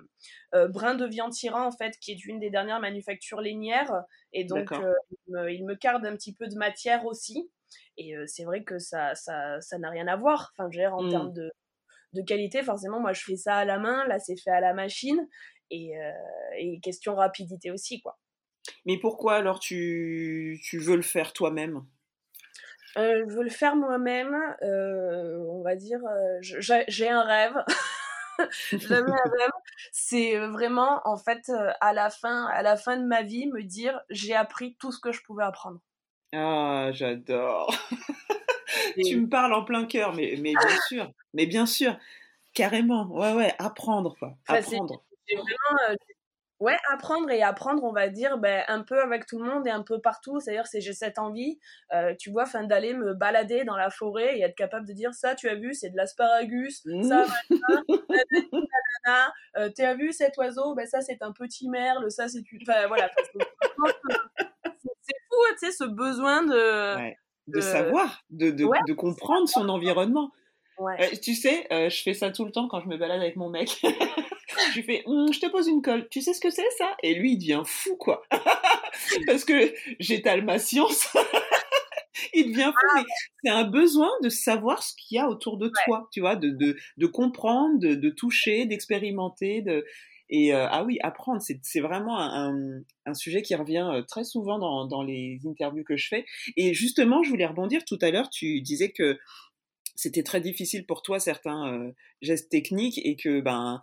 euh, 0.55 0.67
Brin 0.67 0.95
de 0.95 1.05
Viande 1.05 1.31
Tyran 1.31 1.65
en 1.65 1.71
fait, 1.71 1.97
qui 1.99 2.11
est 2.11 2.25
une 2.25 2.39
des 2.39 2.49
dernières 2.49 2.79
manufactures 2.79 3.41
lainières, 3.41 4.03
et 4.33 4.45
donc 4.45 4.71
il 5.27 5.65
me, 5.65 5.75
carde 5.75 6.05
un 6.05 6.15
petit 6.15 6.33
peu 6.33 6.47
de 6.47 6.55
matière 6.55 7.05
aussi. 7.05 7.51
Et 7.97 8.13
c'est 8.25 8.43
vrai 8.43 8.63
que 8.63 8.79
ça 8.79 9.15
ça 9.15 9.61
ça 9.61 9.77
n'a 9.77 9.89
rien 9.89 10.07
à 10.07 10.15
voir. 10.15 10.51
Enfin, 10.57 10.69
je 10.71 10.81
en 10.81 11.03
mmh. 11.03 11.09
termes 11.09 11.33
de 11.33 11.51
de 12.13 12.21
qualité, 12.21 12.63
forcément, 12.63 12.99
moi 12.99 13.13
je 13.13 13.23
fais 13.23 13.37
ça 13.37 13.55
à 13.55 13.65
la 13.65 13.79
main, 13.79 14.05
là 14.07 14.19
c'est 14.19 14.35
fait 14.37 14.51
à 14.51 14.59
la 14.59 14.73
machine, 14.73 15.27
et, 15.69 15.93
et 16.57 16.79
question 16.81 17.15
rapidité 17.15 17.71
aussi 17.71 18.01
quoi. 18.01 18.17
Mais 18.85 18.97
pourquoi 18.99 19.35
alors 19.35 19.59
tu, 19.59 20.59
tu 20.63 20.77
veux 20.77 20.95
le 20.95 21.01
faire 21.01 21.33
toi-même? 21.33 21.85
Euh, 22.97 23.23
je 23.27 23.33
veux 23.33 23.43
le 23.43 23.49
faire 23.49 23.75
moi-même. 23.75 24.35
Euh, 24.63 25.37
on 25.49 25.61
va 25.61 25.75
dire, 25.75 25.99
euh, 26.05 26.37
j'ai 26.41 27.09
un 27.09 27.23
rêve. 27.23 27.55
J'avais 28.71 29.11
un 29.11 29.29
rêve. 29.39 29.51
C'est 29.91 30.37
vraiment, 30.37 31.01
en 31.05 31.17
fait, 31.17 31.51
à 31.79 31.93
la 31.93 32.09
fin, 32.09 32.45
à 32.47 32.63
la 32.63 32.75
fin 32.75 32.97
de 32.97 33.05
ma 33.05 33.21
vie, 33.21 33.47
me 33.47 33.61
dire, 33.61 34.01
j'ai 34.09 34.35
appris 34.35 34.75
tout 34.79 34.91
ce 34.91 34.99
que 34.99 35.11
je 35.11 35.21
pouvais 35.21 35.43
apprendre. 35.43 35.79
Ah, 36.33 36.89
j'adore. 36.91 37.73
tu 39.05 39.19
me 39.19 39.29
parles 39.29 39.53
en 39.53 39.63
plein 39.63 39.85
cœur, 39.85 40.13
mais, 40.13 40.35
mais 40.39 40.53
bien 40.53 40.81
sûr, 40.87 41.11
mais 41.33 41.45
bien 41.45 41.65
sûr, 41.65 41.97
carrément. 42.53 43.07
Ouais, 43.11 43.33
ouais, 43.33 43.53
apprendre 43.59 44.15
quoi. 44.17 44.37
Apprendre. 44.47 45.03
vraiment, 45.29 45.97
Ouais, 46.61 46.77
apprendre 46.91 47.31
et 47.31 47.41
apprendre, 47.41 47.83
on 47.83 47.91
va 47.91 48.07
dire, 48.07 48.37
ben, 48.37 48.63
un 48.67 48.83
peu 48.83 49.01
avec 49.01 49.25
tout 49.25 49.39
le 49.39 49.49
monde 49.49 49.65
et 49.65 49.71
un 49.71 49.81
peu 49.81 49.99
partout. 49.99 50.39
C'est-à-dire, 50.39 50.67
c'est 50.67 50.79
j'ai 50.79 50.93
cette 50.93 51.17
envie, 51.17 51.57
euh, 51.91 52.13
tu 52.19 52.29
vois, 52.29 52.45
fin 52.45 52.65
d'aller 52.65 52.93
me 52.93 53.15
balader 53.15 53.63
dans 53.63 53.75
la 53.75 53.89
forêt 53.89 54.37
et 54.37 54.43
être 54.43 54.53
capable 54.53 54.87
de 54.87 54.93
dire 54.93 55.15
ça, 55.15 55.33
tu 55.33 55.49
as 55.49 55.55
vu, 55.55 55.73
c'est 55.73 55.89
de 55.89 55.97
l'asparagus, 55.97 56.83
ça, 57.01 57.25
euh, 59.57 59.71
tu 59.75 59.81
as 59.81 59.95
vu 59.95 60.13
cet 60.13 60.37
oiseau, 60.37 60.75
ben 60.75 60.85
ça 60.85 61.01
c'est 61.01 61.23
un 61.23 61.31
petit 61.31 61.67
merle, 61.67 62.11
ça 62.11 62.27
c'est 62.27 62.43
enfin 62.61 62.85
voilà. 62.85 63.09
c'est 63.17 63.31
fou, 65.29 65.37
tu 65.59 65.65
sais, 65.65 65.71
ce 65.71 65.85
besoin 65.85 66.43
de 66.43 67.11
de, 67.47 67.59
savoir, 67.59 68.21
de 68.29 68.51
de, 68.51 68.67
de 68.87 68.93
comprendre 68.93 69.49
son 69.49 69.67
environnement. 69.67 70.29
Ouais. 70.77 71.11
Euh, 71.11 71.15
tu 71.23 71.33
sais, 71.33 71.65
je 71.71 72.03
fais 72.03 72.13
ça 72.13 72.29
tout 72.29 72.45
le 72.45 72.51
temps 72.51 72.67
quand 72.67 72.81
je 72.81 72.87
me 72.87 72.97
balade 72.97 73.19
avec 73.19 73.35
mon 73.35 73.49
mec. 73.49 73.81
je 74.69 74.75
lui 74.75 74.83
fais, 74.83 75.03
hum, 75.05 75.31
je 75.31 75.39
te 75.39 75.47
pose 75.47 75.67
une 75.67 75.81
colle, 75.81 76.07
tu 76.09 76.21
sais 76.21 76.33
ce 76.33 76.41
que 76.41 76.49
c'est 76.49 76.69
ça? 76.77 76.95
Et 77.03 77.13
lui, 77.13 77.33
il 77.33 77.37
devient 77.37 77.63
fou, 77.65 77.95
quoi. 77.97 78.23
Parce 79.27 79.45
que 79.45 79.73
j'étale 79.99 80.43
ma 80.43 80.59
science. 80.59 81.07
il 82.33 82.51
devient 82.51 82.71
fou, 82.73 82.87
ah, 82.91 82.95
mais 82.95 83.03
c'est 83.43 83.49
un 83.51 83.63
besoin 83.63 84.09
de 84.23 84.29
savoir 84.29 84.83
ce 84.83 84.93
qu'il 84.95 85.17
y 85.17 85.19
a 85.19 85.27
autour 85.27 85.57
de 85.57 85.71
toi, 85.85 86.07
tu 86.11 86.21
vois, 86.21 86.35
de, 86.35 86.49
de, 86.49 86.77
de 86.97 87.07
comprendre, 87.07 87.79
de, 87.79 87.95
de 87.95 88.09
toucher, 88.09 88.65
d'expérimenter, 88.65 89.61
de... 89.61 89.85
Et 90.33 90.53
euh, 90.53 90.65
ah 90.69 90.85
oui, 90.85 90.97
apprendre, 91.03 91.41
c'est 91.41 91.81
vraiment 91.81 92.17
un, 92.17 92.79
un, 93.05 93.13
sujet 93.13 93.41
qui 93.41 93.53
revient 93.53 93.85
euh, 93.93 94.01
très 94.01 94.23
souvent 94.23 94.59
dans, 94.59 94.85
dans 94.85 95.03
les 95.03 95.41
interviews 95.45 95.83
que 95.83 95.97
je 95.97 96.07
fais. 96.07 96.25
Et 96.55 96.73
justement, 96.73 97.21
je 97.21 97.29
voulais 97.29 97.45
rebondir 97.45 97.83
tout 97.83 97.99
à 98.01 98.11
l'heure, 98.11 98.29
tu 98.29 98.61
disais 98.61 98.93
que 98.93 99.19
c'était 100.01 100.23
très 100.23 100.41
difficile 100.41 100.85
pour 100.85 101.01
toi 101.01 101.19
certains 101.19 101.73
euh, 101.73 101.91
gestes 102.21 102.49
techniques 102.49 102.99
et 103.03 103.15
que 103.15 103.41
ben 103.41 103.81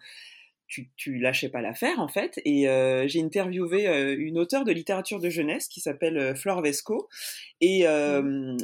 tu, 0.69 0.91
tu 0.97 1.19
lâchais 1.19 1.49
pas 1.49 1.61
l'affaire 1.61 1.99
en 1.99 2.09
fait. 2.09 2.41
Et 2.45 2.69
euh, 2.69 3.09
j'ai 3.09 3.21
interviewé 3.21 3.89
euh, 3.89 4.15
une 4.17 4.39
auteure 4.39 4.65
de 4.65 4.73
littérature 4.73 5.19
de 5.19 5.31
jeunesse 5.31 5.67
qui 5.67 5.81
s'appelle 5.81 6.19
euh, 6.19 6.35
Flore 6.35 6.63
Vesco. 6.63 7.09
Et 7.61 7.85
mmh. 7.85 8.59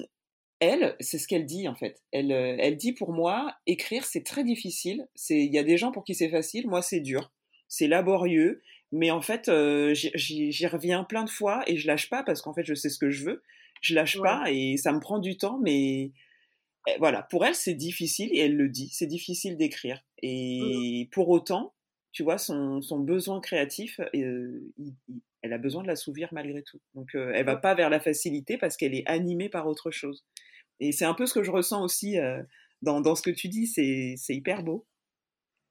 elle, 0.60 0.94
c'est 1.00 1.18
ce 1.18 1.26
qu'elle 1.26 1.46
dit 1.46 1.66
en 1.66 1.74
fait. 1.74 2.02
Elle, 2.12 2.30
elle 2.30 2.76
dit 2.76 2.92
pour 2.92 3.12
moi, 3.12 3.54
écrire 3.66 4.04
c'est 4.04 4.22
très 4.22 4.44
difficile. 4.44 5.08
C'est, 5.14 5.38
il 5.38 5.52
y 5.52 5.58
a 5.58 5.64
des 5.64 5.78
gens 5.78 5.90
pour 5.90 6.04
qui 6.04 6.14
c'est 6.14 6.28
facile. 6.28 6.68
Moi 6.68 6.82
c'est 6.82 7.00
dur, 7.00 7.32
c'est 7.68 7.88
laborieux. 7.88 8.62
Mais 8.92 9.10
en 9.10 9.22
fait, 9.22 9.50
j'y 9.94 10.66
reviens 10.68 11.02
plein 11.02 11.24
de 11.24 11.30
fois 11.30 11.64
et 11.66 11.76
je 11.76 11.88
lâche 11.88 12.08
pas 12.08 12.22
parce 12.22 12.42
qu'en 12.42 12.54
fait 12.54 12.64
je 12.64 12.74
sais 12.74 12.90
ce 12.90 12.98
que 12.98 13.10
je 13.10 13.24
veux. 13.24 13.42
Je 13.80 13.94
lâche 13.94 14.18
pas 14.20 14.44
et 14.50 14.76
ça 14.76 14.92
me 14.92 15.00
prend 15.00 15.18
du 15.18 15.36
temps, 15.36 15.58
mais 15.60 16.12
eh, 16.86 16.98
voilà, 16.98 17.22
pour 17.22 17.44
elle, 17.44 17.54
c'est 17.54 17.74
difficile, 17.74 18.28
et 18.32 18.40
elle 18.40 18.56
le 18.56 18.68
dit, 18.68 18.88
c'est 18.92 19.06
difficile 19.06 19.56
d'écrire. 19.56 19.96
Mmh. 20.22 20.26
Et 20.26 21.08
pour 21.12 21.28
autant, 21.28 21.74
tu 22.14 22.22
vois, 22.22 22.38
son, 22.38 22.80
son 22.80 23.00
besoin 23.00 23.40
créatif, 23.40 24.00
euh, 24.14 24.72
elle 25.42 25.52
a 25.52 25.58
besoin 25.58 25.82
de 25.82 25.88
l'assouvir 25.88 26.28
malgré 26.30 26.62
tout. 26.62 26.80
Donc, 26.94 27.16
euh, 27.16 27.32
elle 27.34 27.44
va 27.44 27.56
pas 27.56 27.74
vers 27.74 27.90
la 27.90 27.98
facilité 27.98 28.56
parce 28.56 28.76
qu'elle 28.76 28.94
est 28.94 29.06
animée 29.06 29.48
par 29.48 29.66
autre 29.66 29.90
chose. 29.90 30.24
Et 30.78 30.92
c'est 30.92 31.04
un 31.04 31.14
peu 31.14 31.26
ce 31.26 31.34
que 31.34 31.42
je 31.42 31.50
ressens 31.50 31.82
aussi 31.82 32.18
euh, 32.20 32.40
dans, 32.82 33.00
dans, 33.00 33.16
ce 33.16 33.22
que 33.22 33.30
tu 33.30 33.48
dis, 33.48 33.66
c'est 33.66 34.34
hyper 34.34 34.62
beau. 34.62 34.86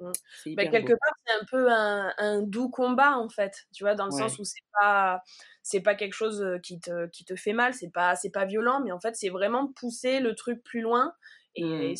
Mmh. 0.01 0.11
Bah, 0.57 0.65
quelque 0.65 0.91
part, 0.91 1.13
c'est 1.25 1.33
un 1.33 1.45
peu 1.49 1.71
un, 1.71 2.13
un, 2.17 2.41
doux 2.41 2.69
combat 2.69 3.17
en 3.17 3.29
fait, 3.29 3.65
tu 3.73 3.85
vois, 3.85 3.95
dans 3.95 4.05
le 4.05 4.11
sens 4.11 4.37
où 4.37 4.43
c'est 4.43 4.65
pas 4.81 5.21
c'est 5.61 5.79
pas 5.79 5.95
quelque 5.95 6.13
chose 6.13 6.43
qui 6.61 6.79
te, 6.79 7.07
qui 7.07 7.23
te 7.23 7.35
fait 7.37 7.53
mal, 7.53 7.73
c'est 7.73 7.91
pas 7.91 8.15
c'est 8.15 8.31
pas 8.31 8.43
violent, 8.43 8.81
mais 8.83 8.91
en 8.91 8.99
fait 8.99 9.15
c'est 9.15 9.29
vraiment 9.29 9.67
pousser 9.67 10.19
le 10.19 10.35
truc 10.35 10.61
plus 10.63 10.81
loin 10.81 11.13
et, 11.55 11.63
mmh 11.63 11.95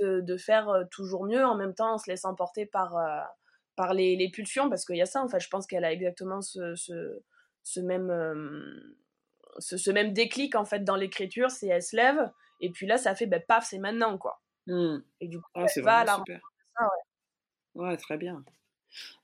de, 0.00 0.36
faire 0.36 0.68
toujours 0.90 1.24
mieux 1.24 1.42
en 1.42 1.54
même 1.54 1.72
temps 1.72 1.94
en 1.94 1.98
se 1.98 2.10
laissant 2.10 2.34
porter 2.34 2.66
par, 2.66 2.98
par 3.76 3.94
les, 3.94 4.16
les, 4.16 4.30
pulsions, 4.30 4.68
parce 4.68 4.84
qu'il 4.84 4.96
y 4.96 5.02
a 5.02 5.06
ça, 5.06 5.22
en 5.22 5.28
fait, 5.28 5.40
je 5.40 5.48
pense 5.48 5.66
qu'elle 5.66 5.84
a 5.84 5.92
exactement 5.92 6.40
ce, 6.40 6.74
ce, 6.74 7.22
ce 7.62 7.80
même, 7.80 8.08
ce, 9.58 9.76
ce, 9.76 9.90
même 9.90 10.12
déclic, 10.12 10.54
en 10.54 10.64
fait, 10.64 10.84
dans 10.84 10.96
l'écriture, 10.96 11.50
c'est 11.50 11.68
elle 11.68 11.82
se 11.82 11.94
lève, 11.96 12.30
et 12.60 12.70
puis 12.70 12.86
là, 12.86 12.96
ça 12.96 13.14
fait, 13.14 13.26
ben, 13.26 13.42
paf, 13.46 13.66
c'est 13.68 13.78
maintenant, 13.78 14.18
quoi. 14.18 14.40
Mmh. 14.66 14.98
Et 15.20 15.28
du 15.28 15.40
coup, 15.40 15.50
ah, 15.54 15.66
elle 15.74 15.82
va 15.82 15.98
à 15.98 16.04
la 16.04 16.16
super. 16.16 16.40
ouais. 17.74 17.88
ouais, 17.88 17.96
très 17.96 18.16
bien. 18.16 18.42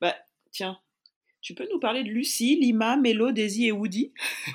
Bah, 0.00 0.14
tiens, 0.50 0.78
tu 1.40 1.54
peux 1.54 1.66
nous 1.70 1.80
parler 1.80 2.04
de 2.04 2.08
Lucie, 2.08 2.56
Lima, 2.56 2.96
Mélo, 2.96 3.32
Daisy 3.32 3.66
et 3.66 3.72
Woody? 3.72 4.12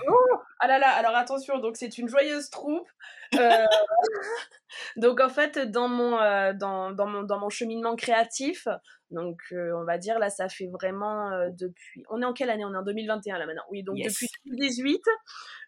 Oh 0.08 0.38
Ah 0.60 0.68
là 0.68 0.80
là, 0.80 0.90
alors 0.92 1.16
attention, 1.16 1.60
donc 1.60 1.76
c'est 1.76 1.98
une 1.98 2.08
joyeuse 2.08 2.50
troupe. 2.50 2.88
Euh, 3.36 3.66
donc 4.96 5.20
en 5.20 5.30
fait, 5.30 5.60
dans 5.60 5.90
mon, 5.90 6.18
euh, 6.18 6.54
dans, 6.54 6.92
dans, 6.92 7.08
mon, 7.08 7.24
dans 7.24 7.40
mon 7.40 7.50
cheminement 7.50 7.96
créatif, 7.98 8.68
donc 9.12 9.40
euh, 9.52 9.72
on 9.76 9.84
va 9.86 9.98
dire 9.98 10.20
là, 10.20 10.30
ça 10.30 10.50
fait 10.50 10.68
vraiment 10.68 11.32
depuis... 11.52 12.04
On 12.10 12.22
est 12.22 12.26
en 12.26 12.34
quelle 12.34 12.50
année? 12.50 12.66
On 12.66 12.74
est 12.74 12.78
en 12.78 12.84
2021 12.84 13.38
là 13.38 13.46
maintenant. 13.46 13.64
Oui, 13.72 13.84
donc 13.84 13.98
depuis 13.98 14.28
2018, 14.46 15.02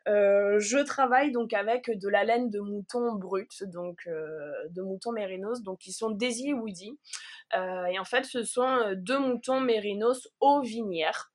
je 0.06 0.84
travaille 0.84 1.32
donc 1.32 1.54
avec 1.54 1.90
de 1.90 2.10
la 2.10 2.24
laine 2.24 2.50
de 2.50 2.60
mouton 2.60 3.16
brut, 3.16 3.64
donc 3.66 4.08
de 4.08 4.82
mouton 4.82 5.12
mérinos, 5.12 5.62
donc 5.64 5.80
qui 5.80 5.92
sont 5.92 6.12
Daisy 6.12 6.50
et 6.50 6.54
Woody. 6.54 6.98
et 7.54 8.00
en 8.00 8.06
fait, 8.06 8.26
ce 8.26 8.44
sont 8.44 8.94
deux 8.96 9.20
moutons 9.20 9.62
mérinos 9.62 10.30
aux 10.40 10.62
vinières. 10.62 11.32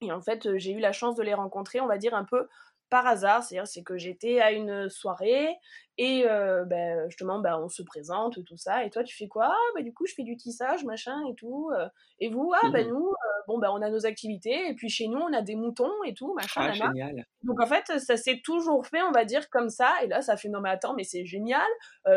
Et 0.00 0.12
en 0.12 0.20
fait, 0.20 0.58
j'ai 0.58 0.72
eu 0.72 0.80
la 0.80 0.92
chance 0.92 1.16
de 1.16 1.22
les 1.22 1.34
rencontrer, 1.34 1.80
on 1.80 1.86
va 1.86 1.98
dire 1.98 2.14
un 2.14 2.24
peu 2.24 2.48
par 2.90 3.06
hasard, 3.06 3.42
c'est-à-dire 3.42 3.66
c'est 3.66 3.82
que 3.82 3.96
j'étais 3.96 4.40
à 4.40 4.52
une 4.52 4.88
soirée 4.88 5.48
et 5.96 6.24
euh, 6.28 6.64
ben, 6.64 7.08
justement 7.08 7.38
ben, 7.38 7.56
on 7.62 7.68
se 7.68 7.82
présente 7.82 8.44
tout 8.44 8.56
ça 8.56 8.84
et 8.84 8.90
toi 8.90 9.04
tu 9.04 9.16
fais 9.16 9.28
quoi? 9.28 9.46
Ah, 9.50 9.72
ben, 9.76 9.84
du 9.84 9.92
coup 9.92 10.06
je 10.06 10.14
fais 10.14 10.24
du 10.24 10.36
tissage 10.36 10.84
machin 10.84 11.16
et 11.30 11.34
tout 11.36 11.70
euh, 11.72 11.88
et 12.18 12.28
vous? 12.28 12.52
Ah 12.62 12.68
ben 12.70 12.88
nous 12.88 13.06
euh, 13.06 13.42
bon 13.46 13.58
ben 13.58 13.70
on 13.70 13.80
a 13.80 13.90
nos 13.90 14.04
activités 14.04 14.68
et 14.68 14.74
puis 14.74 14.88
chez 14.88 15.06
nous 15.06 15.20
on 15.20 15.32
a 15.32 15.40
des 15.40 15.54
moutons 15.54 15.92
et 16.04 16.12
tout 16.12 16.34
machin 16.34 16.68
ah, 16.68 16.72
génial. 16.72 17.24
donc 17.44 17.60
en 17.60 17.66
fait 17.66 17.98
ça 17.98 18.16
s'est 18.16 18.40
toujours 18.42 18.86
fait 18.86 19.02
on 19.02 19.12
va 19.12 19.24
dire 19.24 19.48
comme 19.50 19.68
ça 19.68 19.92
et 20.02 20.08
là 20.08 20.20
ça 20.20 20.36
fait 20.36 20.48
non 20.48 20.60
mais 20.60 20.70
attends 20.70 20.94
mais 20.94 21.04
c'est 21.04 21.24
génial 21.24 21.62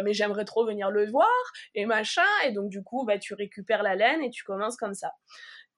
mais 0.03 0.13
j'aimerais 0.13 0.45
trop 0.45 0.65
venir 0.65 0.89
le 0.89 1.09
voir 1.09 1.27
et 1.75 1.85
machin 1.85 2.21
et 2.45 2.51
donc 2.51 2.69
du 2.69 2.83
coup 2.83 3.05
ben, 3.05 3.19
tu 3.19 3.35
récupères 3.35 3.83
la 3.83 3.95
laine 3.95 4.23
et 4.23 4.31
tu 4.31 4.43
commences 4.43 4.77
comme 4.77 4.95
ça 4.95 5.11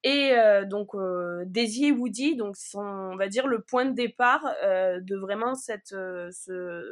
et 0.04 0.32
euh, 0.32 0.66
donc 0.66 0.95
euh, 0.95 1.43
Daisy 1.45 1.88
et 1.88 1.91
Woody, 1.91 2.36
donc 2.36 2.56
sont, 2.56 2.80
on 2.80 3.18
va 3.18 3.28
dire 3.28 3.47
le 3.47 3.62
point 3.62 3.86
de 3.86 3.93
départ 3.93 4.45
euh, 4.64 5.00
de 5.02 5.18
vraiment 5.18 5.56
cette, 5.56 5.89
ce, 5.89 6.86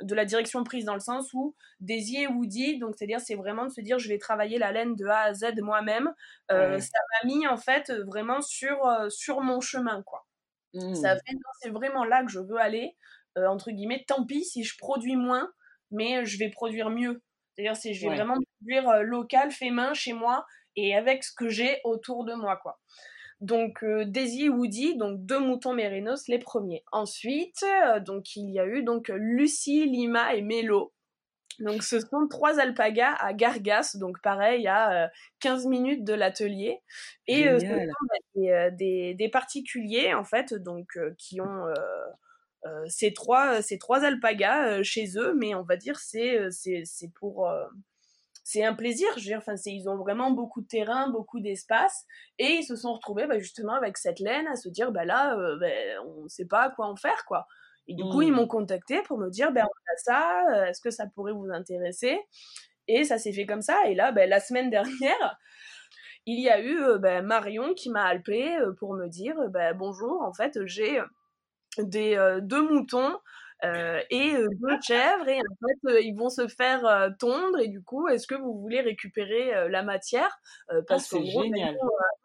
de 0.00 0.14
la 0.14 0.24
direction 0.24 0.64
prise 0.64 0.84
dans 0.84 0.94
le 0.94 1.00
sens 1.00 1.32
où 1.34 1.54
Daisy 1.80 2.22
et 2.22 2.26
Woody, 2.26 2.78
donc 2.78 2.94
c'est-à-dire 2.96 3.20
c'est 3.20 3.36
vraiment 3.36 3.64
de 3.64 3.70
se 3.70 3.80
dire 3.80 4.00
je 4.00 4.08
vais 4.08 4.18
travailler 4.18 4.58
la 4.58 4.72
laine 4.72 4.96
de 4.96 5.06
A 5.06 5.20
à 5.20 5.34
Z 5.34 5.60
moi-même. 5.62 6.12
Ça 6.48 6.56
m'a 6.58 7.26
mis 7.26 7.46
en 7.46 7.56
fait 7.56 7.92
vraiment 8.06 8.40
sur 8.40 8.78
sur 9.08 9.40
mon 9.40 9.60
chemin 9.60 10.02
quoi. 10.02 10.26
Ça 10.72 11.14
mmh. 11.14 11.18
fait 11.24 11.36
c'est 11.60 11.70
vraiment 11.70 12.04
là 12.04 12.24
que 12.24 12.30
je 12.30 12.40
veux 12.40 12.58
aller 12.58 12.96
entre 13.36 13.70
guillemets. 13.70 14.04
Tant 14.08 14.26
pis 14.26 14.44
si 14.44 14.64
je 14.64 14.76
produis 14.76 15.14
moins, 15.14 15.48
mais 15.92 16.24
je 16.24 16.38
vais 16.40 16.48
produire 16.48 16.90
mieux. 16.90 17.22
C'est-à-dire 17.52 17.76
si 17.76 17.94
je 17.94 18.08
vais 18.08 18.16
vraiment 18.16 18.34
produire 18.58 19.04
local, 19.04 19.52
fait 19.52 19.70
main 19.70 19.94
chez 19.94 20.12
moi 20.12 20.44
et 20.76 20.94
avec 20.94 21.24
ce 21.24 21.32
que 21.32 21.48
j'ai 21.48 21.80
autour 21.84 22.24
de 22.24 22.34
moi, 22.34 22.56
quoi. 22.56 22.80
Donc 23.40 23.82
euh, 23.82 24.04
Daisy 24.06 24.44
et 24.44 24.48
Woody, 24.48 24.96
donc 24.96 25.24
deux 25.24 25.38
moutons 25.38 25.74
mérinos, 25.74 26.28
les 26.28 26.38
premiers. 26.38 26.82
Ensuite, 26.92 27.62
euh, 27.62 28.00
donc 28.00 28.36
il 28.36 28.50
y 28.50 28.58
a 28.58 28.66
eu 28.66 28.82
donc 28.82 29.08
Lucie, 29.08 29.84
Lima 29.86 30.34
et 30.34 30.40
Mélo. 30.40 30.92
Donc 31.60 31.82
ce 31.82 32.00
sont 32.00 32.26
trois 32.28 32.58
alpagas 32.58 33.14
à 33.14 33.32
Gargas, 33.32 33.96
donc 34.00 34.20
pareil 34.22 34.66
à 34.66 35.10
15 35.40 35.66
euh, 35.66 35.68
minutes 35.68 36.04
de 36.04 36.14
l'atelier. 36.14 36.80
Et 37.26 37.44
ce 37.44 37.58
sont 37.60 37.76
bah, 38.36 38.70
des, 38.70 39.14
des, 39.14 39.28
particuliers 39.28 40.14
en 40.14 40.24
fait, 40.24 40.54
donc 40.54 40.98
qui 41.18 41.40
ont 41.40 41.66
ces 42.86 43.12
trois 43.12 43.60
ces 43.60 43.78
trois 43.78 44.04
alpagas 44.04 44.82
chez 44.82 45.18
eux, 45.18 45.34
mais 45.34 45.54
on 45.54 45.62
va 45.62 45.76
dire 45.76 45.98
c'est 45.98 46.48
c'est 46.50 47.12
pour 47.14 47.46
c'est 48.44 48.62
un 48.62 48.74
plaisir. 48.74 49.08
Je 49.16 49.22
veux 49.22 49.26
dire, 49.26 49.38
enfin, 49.38 49.54
ils 49.66 49.88
ont 49.88 49.96
vraiment 49.96 50.30
beaucoup 50.30 50.60
de 50.60 50.68
terrain, 50.68 51.08
beaucoup 51.08 51.40
d'espace, 51.40 52.04
et 52.38 52.58
ils 52.58 52.62
se 52.62 52.76
sont 52.76 52.92
retrouvés 52.92 53.26
bah, 53.26 53.38
justement 53.38 53.72
avec 53.72 53.96
cette 53.96 54.20
laine 54.20 54.46
à 54.46 54.54
se 54.54 54.68
dire, 54.68 54.92
bah 54.92 55.04
là, 55.04 55.36
euh, 55.36 55.56
ben, 55.58 55.98
on 56.06 56.24
ne 56.24 56.28
sait 56.28 56.44
pas 56.44 56.70
quoi 56.70 56.86
en 56.86 56.94
faire, 56.94 57.24
quoi. 57.26 57.48
Et 57.88 57.94
du 57.94 58.02
coup, 58.04 58.22
ils 58.22 58.32
mmh. 58.32 58.36
m'ont 58.36 58.46
contacté 58.46 59.02
pour 59.02 59.18
me 59.18 59.28
dire, 59.28 59.52
ben 59.52 59.64
on 59.64 59.92
a 59.92 59.96
ça, 59.96 60.46
euh, 60.52 60.64
est-ce 60.66 60.80
que 60.80 60.90
ça 60.90 61.06
pourrait 61.06 61.32
vous 61.32 61.50
intéresser? 61.50 62.18
Et 62.86 63.04
ça 63.04 63.18
s'est 63.18 63.32
fait 63.32 63.44
comme 63.44 63.60
ça. 63.62 63.76
Et 63.86 63.94
là, 63.94 64.12
ben, 64.12 64.28
la 64.28 64.40
semaine 64.40 64.70
dernière, 64.70 65.38
il 66.26 66.40
y 66.40 66.48
a 66.48 66.60
eu 66.60 66.82
euh, 66.82 67.22
Marion 67.22 67.74
qui 67.74 67.90
m'a 67.90 68.04
appelé 68.06 68.56
pour 68.78 68.94
me 68.94 69.08
dire, 69.08 69.36
ben, 69.50 69.74
bonjour, 69.74 70.22
en 70.22 70.32
fait, 70.32 70.58
j'ai 70.66 71.00
des 71.78 72.38
deux 72.42 72.62
moutons 72.68 73.18
euh, 73.64 74.00
et 74.10 74.32
deux 74.32 74.80
chèvres 74.82 75.28
et 75.28 75.38
en 75.38 75.54
fait 75.66 76.02
ils 76.02 76.14
vont 76.14 76.28
se 76.28 76.46
faire 76.48 77.10
tondre 77.18 77.58
et 77.58 77.68
du 77.68 77.82
coup 77.82 78.08
est-ce 78.08 78.26
que 78.26 78.34
vous 78.34 78.60
voulez 78.60 78.80
récupérer 78.80 79.68
la 79.68 79.82
matière? 79.82 80.38
Parce 80.88 81.12
ah, 81.12 81.16
qu'en 81.16 81.22
gros 81.22 81.44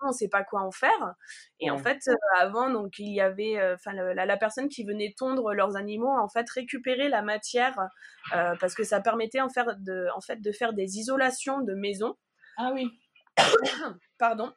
on 0.02 0.08
ne 0.08 0.12
sait 0.12 0.28
pas 0.28 0.44
quoi 0.44 0.62
en 0.62 0.72
faire 0.72 1.14
et 1.60 1.72
en 1.72 1.78
fait 1.78 2.00
avant 2.38 2.70
donc 2.70 3.00
il 3.00 3.14
y 3.14 3.22
avait 3.22 3.58
enfin 3.74 3.94
la, 3.94 4.26
la, 4.26 4.38
personne 4.38 4.70
qui 4.70 4.84
venait 4.84 5.14
tondre 5.18 5.54
leurs 5.54 5.76
animaux 5.76 6.10
en 6.10 6.30
fait 6.30 6.50
récupérer 6.50 7.10
la 7.10 7.22
matière 7.22 7.76
parce 8.32 8.76
que 8.76 8.84
ça 8.84 9.02
permettait 9.02 9.42
en, 9.42 9.50
faire 9.50 9.76
de, 9.80 10.08
en 10.16 10.22
fait 10.22 10.42
de 10.42 10.52
faire 10.52 10.74
des 10.74 10.98
isolations 10.98 11.62
de 11.62 11.74
maison. 11.74 12.16
Ah 12.58 12.72
oui. 12.74 12.90
Pardon 14.18 14.52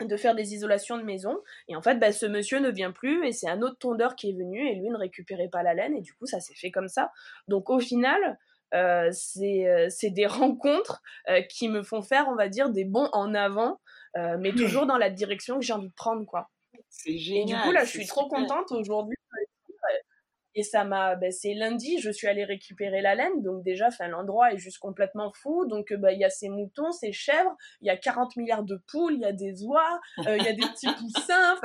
de 0.00 0.16
faire 0.16 0.34
des 0.34 0.54
isolations 0.54 0.96
de 0.96 1.02
maison. 1.02 1.38
Et 1.68 1.76
en 1.76 1.82
fait, 1.82 1.96
bah, 1.96 2.12
ce 2.12 2.26
monsieur 2.26 2.60
ne 2.60 2.70
vient 2.70 2.92
plus 2.92 3.26
et 3.26 3.32
c'est 3.32 3.48
un 3.48 3.62
autre 3.62 3.78
tondeur 3.78 4.16
qui 4.16 4.30
est 4.30 4.32
venu 4.32 4.68
et 4.68 4.74
lui 4.74 4.88
ne 4.90 4.96
récupérait 4.96 5.48
pas 5.48 5.62
la 5.62 5.74
laine 5.74 5.96
et 5.96 6.00
du 6.00 6.12
coup, 6.14 6.26
ça 6.26 6.40
s'est 6.40 6.54
fait 6.54 6.70
comme 6.70 6.88
ça. 6.88 7.10
Donc 7.48 7.70
au 7.70 7.80
final, 7.80 8.38
euh, 8.74 9.10
euh, 9.10 9.86
c'est 9.90 10.10
des 10.10 10.26
rencontres 10.26 11.02
euh, 11.28 11.42
qui 11.42 11.68
me 11.68 11.82
font 11.82 12.02
faire, 12.02 12.28
on 12.28 12.36
va 12.36 12.48
dire, 12.48 12.70
des 12.70 12.84
bons 12.84 13.08
en 13.12 13.34
avant, 13.34 13.80
mais 14.40 14.52
toujours 14.52 14.86
dans 14.86 14.98
la 14.98 15.10
direction 15.10 15.60
que 15.60 15.64
j'ai 15.64 15.72
envie 15.72 15.88
de 15.88 15.94
prendre, 15.94 16.26
quoi. 16.26 16.50
C'est 16.88 17.18
génial. 17.18 17.42
Et 17.42 17.44
du 17.44 17.54
coup, 17.62 17.70
là, 17.70 17.84
je 17.84 17.90
suis 17.90 18.06
trop 18.06 18.26
contente 18.26 18.72
aujourd'hui 18.72 19.17
et 20.54 20.62
ça 20.62 20.84
m'a, 20.84 21.14
ben, 21.14 21.30
c'est 21.30 21.54
lundi, 21.54 21.98
je 21.98 22.10
suis 22.10 22.26
allée 22.26 22.44
récupérer 22.44 23.00
la 23.00 23.14
laine, 23.14 23.42
donc 23.42 23.62
déjà, 23.62 23.88
enfin, 23.88 24.08
l'endroit 24.08 24.52
est 24.52 24.58
juste 24.58 24.78
complètement 24.78 25.32
fou. 25.32 25.66
Donc, 25.66 25.92
ben, 25.92 26.10
il 26.10 26.18
y 26.18 26.24
a 26.24 26.30
ces 26.30 26.48
moutons, 26.48 26.92
ces 26.92 27.12
chèvres, 27.12 27.54
il 27.80 27.86
y 27.86 27.90
a 27.90 27.96
40 27.96 28.36
milliards 28.36 28.64
de 28.64 28.80
poules, 28.90 29.14
il 29.14 29.20
y 29.20 29.24
a 29.24 29.32
des 29.32 29.62
oies, 29.64 30.00
euh, 30.26 30.36
il 30.36 30.42
y 30.42 30.48
a 30.48 30.52
des 30.52 30.62
petits 30.62 30.86
poussins, 30.98 31.56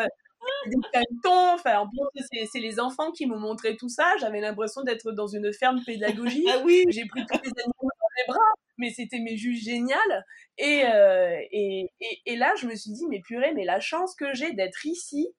des 0.67 0.75
canetons. 0.91 1.53
Enfin, 1.53 1.79
en 1.79 1.87
plus, 1.87 2.45
c'est 2.51 2.59
les 2.59 2.79
enfants 2.79 3.11
qui 3.11 3.25
m'ont 3.25 3.39
montré 3.39 3.77
tout 3.77 3.89
ça. 3.89 4.13
J'avais 4.19 4.41
l'impression 4.41 4.83
d'être 4.83 5.11
dans 5.11 5.27
une 5.27 5.51
ferme 5.53 5.81
pédagogique. 5.85 6.47
Ah 6.49 6.61
oui. 6.63 6.83
J'ai 6.89 7.05
pris 7.05 7.25
tous 7.25 7.39
les 7.43 7.51
animaux 7.61 7.73
dans 7.81 8.13
les 8.17 8.25
bras, 8.27 8.53
mais 8.77 8.91
c'était 8.91 9.19
mes 9.19 9.37
juges 9.37 9.63
génial. 9.63 10.25
Et, 10.57 10.83
euh, 10.85 11.37
et, 11.51 11.89
et, 11.99 12.21
et, 12.25 12.35
là, 12.35 12.53
je 12.59 12.67
me 12.67 12.75
suis 12.75 12.91
dit, 12.91 13.05
mais 13.09 13.21
purée, 13.21 13.53
mais 13.53 13.65
la 13.65 13.79
chance 13.79 14.15
que 14.15 14.33
j'ai 14.33 14.53
d'être 14.53 14.85
ici 14.85 15.33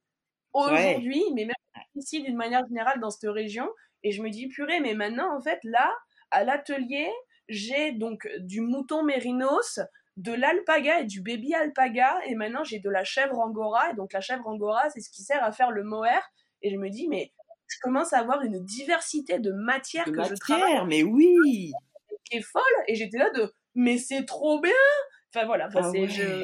aujourd'hui, 0.54 1.22
mais 1.34 1.44
même 1.44 1.54
ici 1.96 2.22
d'une 2.22 2.36
manière 2.36 2.66
générale 2.66 3.00
dans 3.00 3.10
cette 3.10 3.30
région. 3.30 3.68
Et 4.02 4.12
je 4.12 4.22
me 4.22 4.30
dis, 4.30 4.48
purée, 4.48 4.80
mais 4.80 4.94
maintenant, 4.94 5.36
en 5.36 5.40
fait, 5.40 5.58
là, 5.64 5.92
à 6.30 6.44
l'atelier, 6.44 7.08
j'ai 7.48 7.92
donc 7.92 8.28
du 8.40 8.60
mouton 8.60 9.02
mérinos, 9.02 9.80
de 10.16 10.32
l'alpaga 10.32 11.00
et 11.00 11.04
du 11.04 11.20
baby 11.20 11.54
alpaga, 11.54 12.20
et 12.26 12.34
maintenant 12.34 12.62
j'ai 12.62 12.78
de 12.78 12.88
la 12.88 13.04
chèvre 13.04 13.38
angora. 13.38 13.90
Et 13.90 13.94
donc 13.94 14.12
la 14.12 14.20
chèvre 14.20 14.46
angora, 14.46 14.88
c'est 14.90 15.00
ce 15.00 15.10
qui 15.10 15.22
sert 15.22 15.42
à 15.42 15.52
faire 15.52 15.70
le 15.70 15.82
mohair. 15.82 16.22
Et 16.62 16.70
je 16.70 16.76
me 16.76 16.88
dis, 16.88 17.08
mais 17.08 17.32
je 17.66 17.76
commence 17.82 18.12
à 18.12 18.18
avoir 18.18 18.42
une 18.42 18.64
diversité 18.64 19.38
de 19.38 19.52
matières 19.52 20.04
que 20.04 20.22
je 20.24 20.34
travaille. 20.34 20.86
mais 20.86 21.02
oui 21.02 21.72
Qui 22.24 22.38
est 22.38 22.42
folle. 22.42 22.62
Et 22.88 22.94
j'étais 22.94 23.18
là 23.18 23.30
de, 23.30 23.52
mais 23.74 23.98
c'est 23.98 24.24
trop 24.24 24.60
bien 24.60 24.72
Enfin 25.34 25.46
voilà, 25.46 25.66
enfin, 25.66 25.80
ah 25.82 26.06
je, 26.06 26.42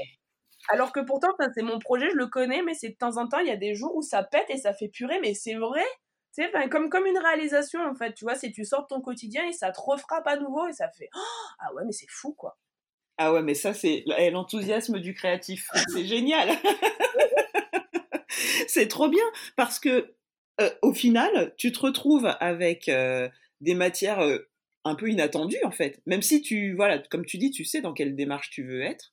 alors 0.69 0.93
que 0.93 1.01
pourtant, 1.01 1.29
c'est 1.55 1.63
mon 1.63 1.79
projet, 1.79 2.11
je 2.11 2.17
le 2.17 2.27
connais, 2.27 2.63
mais 2.63 2.75
c'est 2.75 2.91
de 2.91 2.97
temps 2.97 3.17
en 3.17 3.27
temps, 3.27 3.39
il 3.39 3.49
y 3.49 3.53
a 3.53 3.57
des 3.57 3.75
jours 3.75 3.97
où 3.97 4.03
ça 4.03 4.23
pète 4.23 4.51
et 4.51 4.57
ça 4.57 4.73
fait 4.73 4.89
purer, 4.89 5.19
mais 5.21 5.35
c'est 5.35 5.55
vrai. 5.55 5.85
C'est 6.33 6.51
comme, 6.71 6.91
comme 6.91 7.07
une 7.07 7.19
réalisation, 7.19 7.81
en 7.81 7.95
fait. 7.95 8.15
Tu 8.15 8.25
vois, 8.25 8.37
si 8.37 8.53
tu 8.53 8.65
sors 8.65 8.83
de 8.83 8.87
ton 8.87 9.01
quotidien 9.01 9.49
et 9.49 9.53
ça 9.53 9.73
te 9.73 9.81
refrappe 9.81 10.27
à 10.27 10.37
nouveau 10.37 10.69
et 10.69 10.73
ça 10.73 10.89
fait 10.91 11.11
Ah 11.59 11.75
ouais, 11.75 11.83
mais 11.85 11.93
c'est 11.93 12.09
fou, 12.09 12.35
quoi. 12.35 12.57
Ah 13.19 13.33
ouais, 13.33 13.43
mais 13.43 13.55
ça, 13.55 13.75
c'est 13.75 14.05
l'enthousiasme 14.33 14.99
du 14.99 15.13
créatif. 15.13 15.69
C'est 15.93 16.07
génial. 16.07 16.51
c'est 18.67 18.89
trop 18.89 19.09
bien 19.09 19.25
parce 19.57 19.79
que 19.79 20.15
euh, 20.61 20.71
au 20.83 20.93
final, 20.93 21.55
tu 21.57 21.73
te 21.73 21.81
retrouves 21.81 22.35
avec 22.41 22.89
euh, 22.89 23.29
des 23.61 23.75
matières 23.75 24.21
euh, 24.21 24.39
un 24.85 24.95
peu 24.95 25.11
inattendues, 25.11 25.63
en 25.65 25.71
fait. 25.71 26.01
Même 26.07 26.23
si 26.23 26.43
tu, 26.43 26.75
voilà, 26.75 26.99
comme 26.99 27.27
tu 27.27 27.39
dis, 27.39 27.51
tu 27.51 27.65
sais 27.65 27.81
dans 27.81 27.93
quelle 27.93 28.15
démarche 28.15 28.51
tu 28.51 28.65
veux 28.65 28.83
être. 28.83 29.13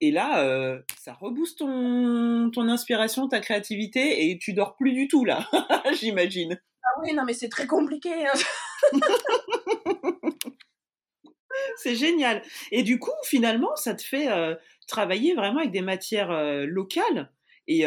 Et 0.00 0.10
là, 0.10 0.44
euh, 0.44 0.80
ça 0.98 1.12
rebooste 1.14 1.58
ton, 1.58 2.50
ton 2.52 2.68
inspiration, 2.68 3.28
ta 3.28 3.40
créativité, 3.40 4.30
et 4.30 4.38
tu 4.38 4.52
dors 4.52 4.76
plus 4.76 4.92
du 4.92 5.08
tout 5.08 5.24
là, 5.24 5.48
j'imagine. 6.00 6.60
Ah 6.82 7.00
oui, 7.02 7.12
non, 7.14 7.24
mais 7.24 7.34
c'est 7.34 7.48
très 7.48 7.66
compliqué. 7.66 8.10
Hein. 8.26 8.92
c'est 11.76 11.94
génial. 11.94 12.42
Et 12.72 12.82
du 12.82 12.98
coup, 12.98 13.10
finalement, 13.24 13.74
ça 13.76 13.94
te 13.94 14.02
fait 14.02 14.28
travailler 14.86 15.34
vraiment 15.34 15.60
avec 15.60 15.72
des 15.72 15.82
matières 15.82 16.32
locales. 16.66 17.30
Et 17.68 17.84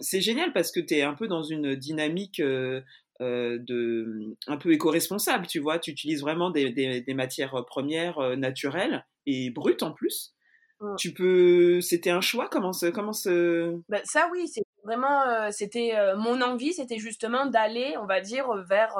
c'est 0.00 0.20
génial 0.20 0.52
parce 0.52 0.72
que 0.72 0.80
tu 0.80 0.94
es 0.94 1.02
un 1.02 1.14
peu 1.14 1.28
dans 1.28 1.42
une 1.42 1.76
dynamique 1.76 2.42
de, 2.42 4.36
un 4.48 4.56
peu 4.56 4.72
éco-responsable, 4.72 5.46
tu 5.46 5.60
vois. 5.60 5.78
Tu 5.78 5.92
utilises 5.92 6.20
vraiment 6.20 6.50
des, 6.50 6.70
des, 6.72 7.14
matières 7.14 7.64
premières 7.64 8.36
naturelles 8.36 9.06
et 9.24 9.50
brutes 9.50 9.82
en 9.82 9.92
plus. 9.92 10.34
Mmh. 10.82 10.96
Tu 10.96 11.14
peux. 11.14 11.80
C'était 11.80 12.10
un 12.10 12.20
choix? 12.20 12.48
Comment 12.50 12.72
se. 12.72 12.86
Comment 12.86 13.12
se... 13.12 13.80
Bah, 13.88 14.00
ça, 14.04 14.28
oui, 14.32 14.48
c'est 14.48 14.64
vraiment. 14.84 15.50
c'était 15.52 15.94
mon 16.16 16.40
envie, 16.42 16.72
c'était 16.72 16.98
justement 16.98 17.46
d'aller, 17.46 17.96
on 17.98 18.06
va 18.06 18.20
dire, 18.20 18.52
vers. 18.68 18.96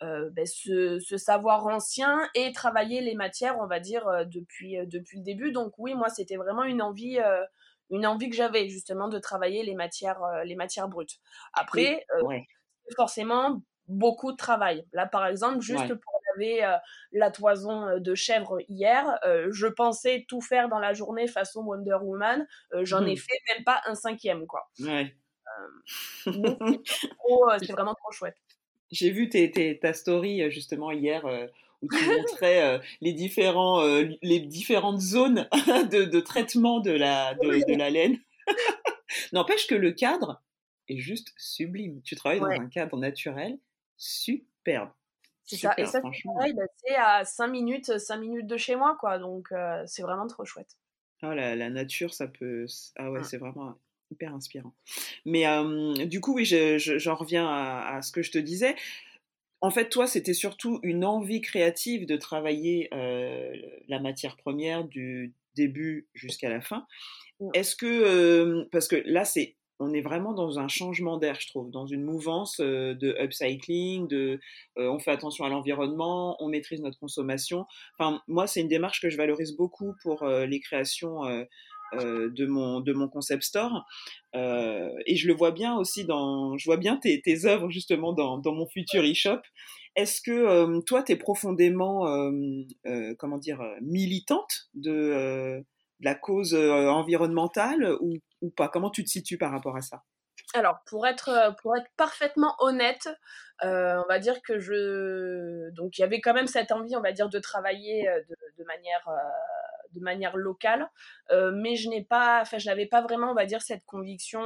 Ben, 0.00 0.44
ce, 0.46 0.98
ce, 0.98 1.16
savoir 1.16 1.66
ancien 1.68 2.28
et 2.34 2.50
travailler 2.52 3.00
les 3.00 3.14
matières, 3.14 3.58
on 3.60 3.66
va 3.66 3.78
dire, 3.78 4.04
depuis, 4.26 4.76
depuis 4.88 5.18
le 5.18 5.24
début. 5.24 5.52
Donc 5.52 5.74
oui, 5.78 5.94
moi, 5.94 6.08
c'était 6.08 6.34
vraiment 6.34 6.64
une 6.64 6.82
envie, 6.82 7.18
une 7.90 8.04
envie 8.04 8.28
que 8.28 8.34
j'avais 8.34 8.68
justement 8.68 9.08
de 9.08 9.20
travailler 9.20 9.62
les 9.62 9.76
matières, 9.76 10.20
les 10.44 10.56
matières 10.56 10.88
brutes. 10.88 11.18
Après, 11.52 12.04
forcément 12.96 13.62
beaucoup 13.88 14.32
de 14.32 14.36
travail. 14.36 14.84
Là, 14.92 15.06
par 15.06 15.26
exemple, 15.26 15.60
juste 15.60 15.94
pour 15.94 16.21
laver 16.36 16.76
la 17.12 17.30
toison 17.30 17.98
de 17.98 18.14
chèvre 18.14 18.58
hier, 18.68 19.18
je 19.50 19.66
pensais 19.66 20.24
tout 20.28 20.40
faire 20.40 20.68
dans 20.68 20.78
la 20.78 20.92
journée 20.92 21.26
façon 21.26 21.62
Wonder 21.62 21.98
Woman. 22.02 22.46
J'en 22.82 23.04
ai 23.06 23.14
mmh. 23.14 23.18
fait 23.18 23.38
même 23.54 23.64
pas 23.64 23.80
un 23.86 23.94
cinquième, 23.94 24.46
quoi. 24.46 24.68
Ouais. 24.80 25.14
c'est 26.24 27.72
vraiment 27.72 27.94
trop 27.94 28.12
chouette. 28.12 28.36
J'ai 28.90 29.10
vu 29.10 29.28
tes, 29.28 29.78
ta 29.80 29.92
story 29.92 30.50
justement 30.50 30.90
hier 30.90 31.24
où 31.82 31.88
tu 31.88 32.06
montrais 32.06 32.80
les, 33.00 33.12
différents, 33.12 33.82
les 34.22 34.40
différentes 34.40 35.00
zones 35.00 35.48
de, 35.90 36.04
de, 36.04 36.20
traitement 36.20 36.80
de 36.80 36.92
la, 36.92 37.34
de, 37.34 37.76
la 37.76 37.90
laine. 37.90 38.18
N'empêche 39.32 39.66
que 39.66 39.74
le 39.74 39.92
cadre 39.92 40.42
est 40.88 40.98
juste 40.98 41.32
sublime. 41.36 42.00
Tu 42.02 42.16
travailles 42.16 42.40
dans 42.40 42.46
un 42.46 42.68
cadre 42.68 42.96
naturel 42.98 43.58
superbe. 43.96 44.90
C'est 45.56 45.66
ça. 45.66 45.74
Et 45.76 45.86
ça, 45.86 46.00
bah, 46.00 46.64
c'est 46.76 46.94
à 46.96 47.24
5 47.24 47.48
minutes, 47.48 47.98
5 47.98 48.16
minutes 48.16 48.46
de 48.46 48.56
chez 48.56 48.76
moi, 48.76 48.96
quoi. 48.98 49.18
Donc, 49.18 49.48
c'est 49.86 50.02
vraiment 50.02 50.26
trop 50.26 50.44
chouette. 50.44 50.76
Oh, 51.22 51.32
la, 51.32 51.54
la, 51.54 51.70
nature, 51.70 52.12
ça 52.12 52.26
peut. 52.26 52.66
Ah 52.96 53.10
ouais, 53.10 53.20
mmh. 53.20 53.24
c'est 53.24 53.38
vraiment 53.38 53.74
hyper 54.10 54.34
inspirant. 54.34 54.74
Mais 55.24 55.44
du 56.06 56.20
coup, 56.20 56.34
oui, 56.34 56.44
j'en 56.44 56.78
je, 56.78 57.10
reviens 57.10 57.46
à, 57.46 57.96
à, 57.96 58.02
ce 58.02 58.12
que 58.12 58.22
je 58.22 58.30
te 58.30 58.38
disais. 58.38 58.74
En 59.60 59.70
fait, 59.70 59.88
toi, 59.88 60.08
c'était 60.08 60.34
surtout 60.34 60.80
une 60.82 61.04
envie 61.04 61.40
créative 61.40 62.06
de 62.06 62.16
travailler 62.16 62.88
la 63.88 64.00
matière 64.00 64.36
première 64.36 64.84
du 64.84 65.34
début 65.54 66.08
jusqu'à 66.14 66.48
la 66.48 66.60
fin. 66.60 66.86
Mmh. 67.40 67.50
Est-ce 67.54 67.76
que, 67.76 68.68
parce 68.72 68.88
que 68.88 68.96
là, 69.04 69.24
c'est 69.24 69.56
on 69.82 69.92
est 69.92 70.00
vraiment 70.00 70.32
dans 70.32 70.58
un 70.58 70.68
changement 70.68 71.16
d'air, 71.18 71.36
je 71.40 71.48
trouve, 71.48 71.70
dans 71.70 71.86
une 71.86 72.02
mouvance 72.02 72.60
de 72.60 73.16
upcycling, 73.20 74.08
de 74.08 74.40
on 74.76 74.98
fait 74.98 75.10
attention 75.10 75.44
à 75.44 75.48
l'environnement, 75.48 76.36
on 76.40 76.48
maîtrise 76.48 76.80
notre 76.80 76.98
consommation. 76.98 77.66
Enfin, 77.98 78.20
moi, 78.28 78.46
c'est 78.46 78.60
une 78.60 78.68
démarche 78.68 79.00
que 79.00 79.10
je 79.10 79.16
valorise 79.16 79.56
beaucoup 79.56 79.94
pour 80.02 80.24
les 80.26 80.60
créations 80.60 81.22
de 81.94 82.46
mon 82.46 82.80
de 82.80 82.92
concept 83.06 83.42
store, 83.42 83.84
et 84.34 85.16
je 85.16 85.26
le 85.26 85.34
vois 85.34 85.50
bien 85.50 85.76
aussi 85.76 86.04
dans, 86.04 86.56
je 86.56 86.64
vois 86.64 86.76
bien 86.76 86.96
tes, 86.96 87.22
œuvres 87.44 87.70
justement 87.70 88.12
dans, 88.12 88.40
mon 88.44 88.66
futur 88.66 89.02
e-shop. 89.02 89.40
Est-ce 89.96 90.22
que 90.22 90.80
toi, 90.86 91.02
tu 91.02 91.12
es 91.12 91.16
profondément, 91.16 92.06
comment 93.18 93.38
dire, 93.38 93.60
militante 93.82 94.68
de 94.74 95.62
la 96.00 96.14
cause 96.14 96.54
environnementale 96.54 97.96
ou 98.00 98.18
ou 98.42 98.50
pas? 98.50 98.68
Comment 98.68 98.90
tu 98.90 99.02
te 99.02 99.08
situes 99.08 99.38
par 99.38 99.50
rapport 99.50 99.76
à 99.76 99.80
ça? 99.80 100.02
Alors, 100.54 100.80
pour 100.86 101.06
être, 101.06 101.30
euh, 101.30 101.50
pour 101.62 101.76
être 101.76 101.88
parfaitement 101.96 102.54
honnête, 102.58 103.08
euh, 103.64 104.02
on 104.04 104.08
va 104.08 104.18
dire 104.18 104.42
que 104.42 104.58
je. 104.58 105.70
Donc, 105.70 105.96
il 105.96 106.02
y 106.02 106.04
avait 106.04 106.20
quand 106.20 106.34
même 106.34 106.46
cette 106.46 106.72
envie, 106.72 106.94
on 106.96 107.00
va 107.00 107.12
dire, 107.12 107.30
de 107.30 107.38
travailler 107.38 108.08
euh, 108.08 108.20
de, 108.58 108.64
manière. 108.64 109.08
de 109.94 110.00
manière 110.00 110.36
locale, 110.36 110.90
mais 111.30 111.76
je 111.76 111.88
n'ai 111.88 112.04
pas, 112.04 112.40
enfin, 112.42 112.58
je 112.58 112.66
n'avais 112.66 112.86
pas 112.86 113.02
vraiment, 113.02 113.30
on 113.30 113.34
va 113.34 113.46
dire, 113.46 113.62
cette 113.62 113.84
conviction 113.84 114.40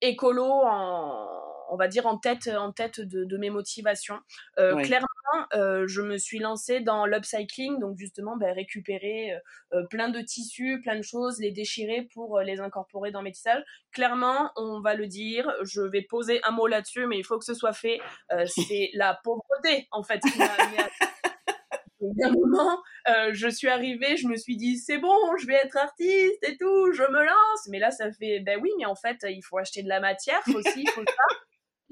écolo 0.00 0.44
en, 0.44 1.48
on 1.68 1.76
va 1.76 1.88
dire 1.88 2.06
en 2.06 2.18
tête 2.18 2.48
en 2.48 2.72
tête 2.72 3.00
de, 3.00 3.36
mes 3.36 3.50
motivations. 3.50 4.18
Euh, 4.58 4.76
clairement, 4.82 5.06
euh, 5.54 5.86
je 5.86 6.02
me 6.02 6.18
suis 6.18 6.38
lancée 6.38 6.80
dans 6.80 7.06
l'upcycling, 7.06 7.78
donc 7.78 7.96
justement 7.96 8.36
ben, 8.36 8.52
récupérer 8.54 9.32
euh, 9.72 9.84
plein 9.90 10.08
de 10.08 10.20
tissus, 10.20 10.80
plein 10.82 10.96
de 10.96 11.02
choses, 11.02 11.38
les 11.40 11.52
déchirer 11.52 12.08
pour 12.12 12.40
les 12.40 12.60
incorporer 12.60 13.10
dans 13.10 13.22
mes 13.22 13.32
tissages. 13.32 13.62
Clairement, 13.92 14.50
on 14.56 14.80
va 14.80 14.94
le 14.94 15.06
dire, 15.06 15.50
je 15.62 15.82
vais 15.82 16.02
poser 16.02 16.40
un 16.44 16.50
mot 16.50 16.66
là-dessus, 16.66 17.06
mais 17.06 17.18
il 17.18 17.24
faut 17.24 17.38
que 17.38 17.44
ce 17.44 17.54
soit 17.54 17.72
fait. 17.72 18.00
c'est 18.46 18.90
la 18.94 19.18
pauvreté 19.22 19.86
en 19.90 20.02
fait 20.02 20.20
qui 20.20 20.38
m'a 20.38 20.46
un 22.24 22.30
moment, 22.30 22.80
euh, 23.08 23.30
je 23.32 23.48
suis 23.48 23.68
arrivée, 23.68 24.16
je 24.16 24.26
me 24.26 24.36
suis 24.36 24.56
dit 24.56 24.76
c'est 24.76 24.98
bon, 24.98 25.36
je 25.38 25.46
vais 25.46 25.54
être 25.54 25.76
artiste 25.76 26.42
et 26.42 26.56
tout, 26.56 26.92
je 26.92 27.02
me 27.02 27.24
lance. 27.24 27.68
Mais 27.68 27.78
là, 27.78 27.90
ça 27.90 28.10
fait 28.12 28.40
ben 28.40 28.58
oui, 28.62 28.70
mais 28.78 28.86
en 28.86 28.94
fait, 28.94 29.18
il 29.28 29.42
faut 29.42 29.58
acheter 29.58 29.82
de 29.82 29.88
la 29.88 30.00
matière 30.00 30.40
aussi, 30.54 30.82
il 30.82 30.90
faut 30.90 31.02
ça. 31.04 31.36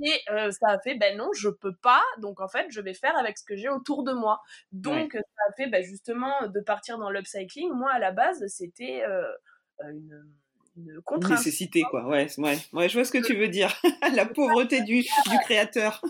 Et 0.03 0.21
euh, 0.31 0.51
ça 0.51 0.69
a 0.69 0.79
fait 0.79 0.95
ben 0.95 1.17
non, 1.17 1.31
je 1.35 1.49
peux 1.49 1.75
pas. 1.75 2.03
Donc 2.19 2.41
en 2.41 2.49
fait, 2.49 2.67
je 2.71 2.81
vais 2.81 2.95
faire 2.95 3.17
avec 3.17 3.39
ce 3.39 3.45
que 3.45 3.57
j'ai 3.57 3.69
autour 3.69 4.05
de 4.05 4.13
moi. 4.13 4.41
Donc 4.73 5.13
ça 5.13 5.43
a 5.49 5.53
fait 5.57 5.69
ben, 5.69 5.83
justement 5.83 6.47
de 6.49 6.61
partir 6.61 6.99
dans 6.99 7.11
l'upcycling. 7.11 7.71
Moi, 7.73 7.91
à 7.91 7.99
la 7.99 8.13
base, 8.13 8.47
c'était 8.49 9.03
euh, 9.05 9.25
une 9.85 10.27
une 10.77 11.01
contrainte. 11.03 11.39
Une 11.39 11.45
nécessité, 11.45 11.83
quoi. 11.91 12.07
Ouais, 12.07 12.27
ouais, 12.37 12.59
ouais, 12.75 12.89
je 12.89 12.95
vois 12.95 13.05
ce 13.05 13.13
que 13.13 13.25
tu 13.25 13.35
veux 13.35 13.49
dire. 13.49 13.75
la 14.15 14.27
pauvreté 14.27 14.83
du, 14.83 15.01
du 15.01 15.39
créateur. 15.45 16.03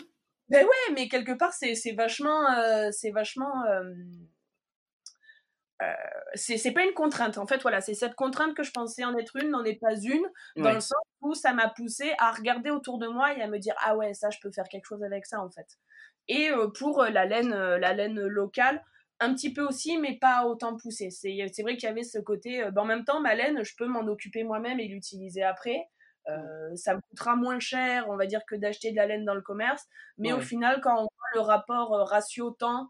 Ben 0.49 0.65
ouais, 0.65 0.95
mais 0.95 1.09
quelque 1.09 1.33
part, 1.33 1.53
c'est 1.53 1.93
vachement. 1.93 2.51
Euh, 2.51 2.89
c'est 2.91 3.11
vachement. 3.11 3.65
Euh, 5.83 5.87
euh, 5.87 5.93
c'est 6.35 6.73
pas 6.73 6.85
une 6.85 6.95
contrainte. 6.95 7.39
En 7.39 7.47
fait, 7.47 7.61
voilà, 7.63 7.81
c'est 7.81 7.95
cette 7.95 8.15
contrainte 8.15 8.55
que 8.55 8.63
je 8.63 8.71
pensais 8.71 9.05
en 9.05 9.17
être 9.17 9.37
une, 9.37 9.51
n'en 9.51 9.65
est 9.65 9.79
pas 9.79 9.95
une, 9.95 10.27
dans 10.57 10.73
le 10.73 10.81
sens 10.81 11.03
où 11.21 11.35
ça 11.35 11.53
m'a 11.53 11.69
poussé 11.69 12.15
à 12.19 12.33
regarder 12.33 12.71
autour 12.71 12.99
de 12.99 13.07
moi 13.07 13.37
et 13.37 13.43
à 13.43 13.49
me 13.49 13.59
dire 13.59 13.75
ah 13.85 13.97
ouais, 13.97 14.15
ça, 14.15 14.31
je 14.31 14.39
peux 14.41 14.51
faire 14.51 14.69
quelque 14.71 14.87
chose 14.87 15.03
avec 15.03 15.27
ça, 15.27 15.41
en 15.41 15.51
fait. 15.51 15.67
Et 16.29 16.51
pour 16.79 17.05
la 17.05 17.25
laine, 17.25 17.51
la 17.51 17.93
laine 17.93 18.21
locale, 18.21 18.83
un 19.21 19.33
petit 19.35 19.53
peu 19.53 19.63
aussi, 19.63 19.99
mais 19.99 20.19
pas 20.19 20.45
autant 20.47 20.77
poussé. 20.77 21.11
C'est 21.11 21.63
vrai 21.63 21.77
qu'il 21.77 21.89
y 21.89 21.93
avait 21.93 22.03
ce 22.03 22.19
côté. 22.19 22.69
Ben, 22.73 22.83
en 22.83 22.85
même 22.87 23.05
temps, 23.05 23.21
ma 23.21 23.35
laine, 23.35 23.63
je 23.65 23.75
peux 23.77 23.87
m'en 23.87 24.07
occuper 24.09 24.45
moi-même 24.45 24.81
et 24.81 24.89
l'utiliser 24.89 25.43
après. 25.43 25.89
Euh, 26.29 26.75
ça 26.75 26.95
me 26.95 27.01
coûtera 27.01 27.37
moins 27.37 27.61
cher, 27.61 28.07
on 28.09 28.17
va 28.17 28.27
dire, 28.27 28.41
que 28.47 28.57
d'acheter 28.57 28.91
de 28.91 28.97
la 28.97 29.07
laine 29.07 29.25
dans 29.25 29.35
le 29.35 29.43
commerce. 29.43 29.85
Mais 30.19 30.33
au 30.33 30.41
final, 30.41 30.81
quand 30.81 30.95
on 30.95 31.03
voit 31.03 31.31
le 31.35 31.41
rapport 31.41 31.95
euh, 31.95 32.05
ratio 32.05 32.51
temps 32.51 32.83
euh, 32.83 32.87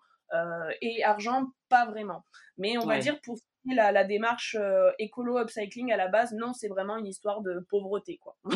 et 0.80 1.04
argent, 1.04 1.46
pas 1.68 1.86
vraiment. 1.86 2.24
Mais 2.58 2.78
on 2.78 2.86
va 2.86 2.98
dire 2.98 3.20
pour 3.22 3.36
la, 3.64 3.92
la 3.92 4.04
démarche 4.04 4.56
écolo 4.98 5.38
upcycling 5.38 5.92
à 5.92 5.96
la 5.96 6.08
base, 6.08 6.32
non, 6.32 6.52
c'est 6.52 6.68
vraiment 6.68 6.96
une 6.96 7.06
histoire 7.06 7.42
de 7.42 7.64
pauvreté, 7.68 8.18
quoi. 8.18 8.36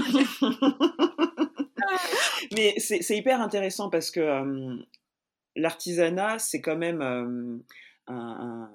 Mais 2.56 2.74
c'est 2.78 3.16
hyper 3.16 3.40
intéressant 3.40 3.90
parce 3.90 4.10
que 4.10 4.78
l'artisanat, 5.56 6.38
c'est 6.38 6.60
quand 6.60 6.76
même 6.76 7.02
un, 7.02 7.58
un, 8.08 8.70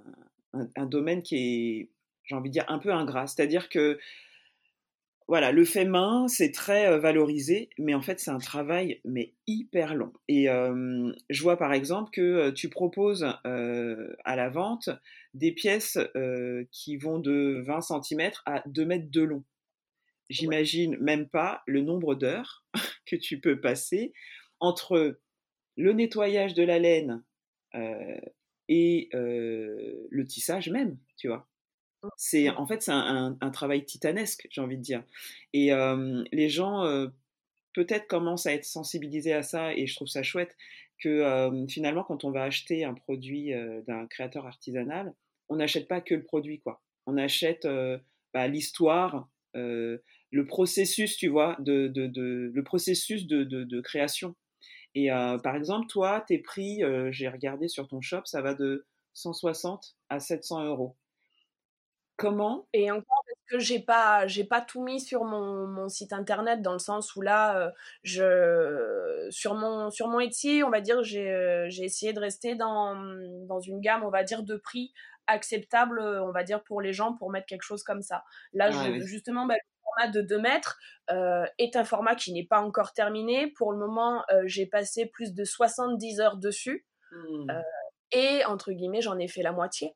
un, 0.76 0.86
domaine 0.86 1.22
qui 1.22 1.36
est, 1.36 1.90
j'ai 2.24 2.36
envie 2.36 2.50
de 2.50 2.54
dire, 2.54 2.66
un 2.68 2.80
peu 2.80 2.92
ingrat. 2.94 3.28
C'est-à-dire 3.28 3.70
que 3.70 4.00
voilà, 5.28 5.52
le 5.52 5.66
fait 5.66 5.86
main, 5.86 6.28
c'est 6.28 6.52
très 6.52 7.00
valorisé, 7.00 7.70
mais 7.80 7.96
en 7.96 8.02
fait, 8.02 8.20
c'est 8.20 8.30
un 8.30 8.38
travail 8.38 9.02
mais 9.06 9.34
hyper 9.48 9.96
long. 9.96 10.14
Et 10.28 10.46
je 10.46 11.42
vois 11.42 11.58
par 11.58 11.74
exemple 11.74 12.12
que 12.12 12.52
tu 12.52 12.70
proposes 12.70 13.24
à 13.24 14.36
la 14.36 14.50
vente 14.50 14.90
des 15.34 15.52
pièces 15.52 15.98
qui 16.72 16.98
vont 16.98 17.18
de 17.18 17.64
20 17.66 17.82
cm 17.82 18.32
à 18.46 18.62
2 18.68 18.86
mètres 18.86 19.10
de 19.10 19.22
long. 19.24 19.44
J'imagine 20.30 20.98
même 20.98 21.28
pas 21.28 21.64
le 21.66 21.82
nombre 21.82 22.14
d'heures 22.14 22.64
que 23.08 23.16
tu 23.16 23.40
peux 23.40 23.60
passer 23.60 24.14
entre 24.60 25.20
le 25.76 25.94
nettoyage 25.94 26.54
de 26.54 26.64
la 26.64 26.78
laine 26.78 27.24
et 28.68 29.10
le 29.12 30.24
tissage 30.28 30.70
même, 30.70 31.00
tu 31.18 31.30
vois. 31.30 31.48
C'est 32.18 32.50
en 32.50 32.66
fait 32.66 32.82
c'est 32.82 32.92
un, 32.92 33.36
travail 33.52 33.86
titanesque, 33.86 34.48
j'ai 34.50 34.62
envie 34.62 34.78
de 34.78 34.82
dire. 34.82 35.04
Et 35.54 35.72
les 36.32 36.50
gens 36.50 36.84
peut-être 37.74 38.08
commencent 38.08 38.46
à 38.46 38.54
être 38.54 38.66
sensibilisés 38.66 39.34
à 39.34 39.44
ça, 39.44 39.74
et 39.74 39.88
je 39.88 39.96
trouve 39.96 40.08
ça 40.08 40.24
chouette 40.24 40.56
que 41.02 41.66
finalement 41.70 42.04
quand 42.04 42.24
on 42.24 42.32
va 42.32 42.44
acheter 42.44 42.84
un 42.84 42.94
produit 42.94 43.52
d'un 43.88 44.08
créateur 44.08 44.46
artisanal, 44.46 45.14
on 45.50 45.58
n'achète 45.58 45.88
pas 45.88 46.02
que 46.02 46.16
le 46.16 46.24
produit 46.24 46.60
quoi. 46.60 46.82
On 47.06 47.18
achète 47.18 47.68
bah, 48.34 48.48
l'histoire, 48.48 49.30
le 50.36 50.46
processus, 50.48 51.18
tu 51.18 51.28
vois, 51.28 51.56
de, 51.60 51.92
le 51.96 52.64
processus 52.64 53.28
de, 53.28 53.82
création. 53.82 54.36
Et 54.94 55.10
par 55.10 55.56
exemple, 55.56 55.88
toi, 55.88 56.24
tes 56.28 56.40
prix, 56.40 56.82
j'ai 57.12 57.28
regardé 57.28 57.68
sur 57.68 57.88
ton 57.88 58.02
shop, 58.02 58.22
ça 58.26 58.42
va 58.42 58.54
de 58.54 58.86
160 59.14 59.96
à 60.10 60.20
700 60.20 60.66
euros. 60.66 60.96
Comment? 62.18 62.66
Et 62.72 62.92
encore 62.92 63.24
parce 63.28 63.40
que 63.50 63.60
j'ai 63.60 63.80
pas 63.80 64.26
j'ai 64.26 64.46
pas 64.46 64.62
tout 64.62 64.82
mis 64.82 65.02
sur 65.02 65.26
mon, 65.26 65.68
mon, 65.68 65.90
site 65.90 66.14
internet 66.14 66.62
dans 66.62 66.72
le 66.72 66.80
sens 66.80 67.14
où 67.16 67.22
là 67.22 67.58
euh, 67.60 67.72
je 68.04 69.28
sur 69.32 69.54
mon 69.54 69.90
sur 69.90 70.08
mon 70.08 70.22
Etsy, 70.22 70.64
on 70.66 70.70
va 70.70 70.80
dire 70.80 71.04
j'ai 71.04 71.30
euh, 71.30 71.66
j'ai 71.70 71.84
essayé 71.84 72.14
de 72.14 72.20
rester 72.22 72.56
dans 72.56 72.96
dans 73.48 73.60
une 73.60 73.82
gamme, 73.82 74.04
on 74.06 74.10
va 74.10 74.24
dire 74.24 74.44
de 74.44 74.56
prix 74.56 74.94
acceptable, 75.28 76.00
on 76.00 76.32
va 76.32 76.44
dire 76.44 76.64
pour 76.64 76.80
les 76.82 76.94
gens 76.94 77.14
pour 77.14 77.32
mettre 77.32 77.48
quelque 77.48 77.64
chose 77.64 77.84
comme 77.84 78.02
ça. 78.02 78.24
Là 78.54 78.72
justement 79.02 79.46
bah, 79.46 79.56
le 79.56 79.84
format 79.84 80.12
de 80.14 80.22
2 80.22 80.40
mètres 80.40 80.80
euh, 81.12 81.46
est 81.58 81.76
un 81.76 81.84
format 81.84 82.16
qui 82.16 82.32
n'est 82.32 82.46
pas 82.46 82.62
encore 82.62 82.94
terminé. 82.94 83.48
Pour 83.58 83.74
le 83.74 83.78
moment, 83.78 84.24
j'ai 84.46 84.68
passé 84.68 85.06
plus 85.06 85.34
de 85.34 85.44
70 85.44 86.22
heures 86.22 86.38
dessus. 86.38 86.86
Mmh. 87.12 87.52
et 88.12 88.44
entre 88.46 88.74
guillemets, 88.74 89.02
j'en 89.02 89.18
ai 89.20 89.28
fait 89.30 89.42
la 89.42 89.54
moitié. 89.54 89.96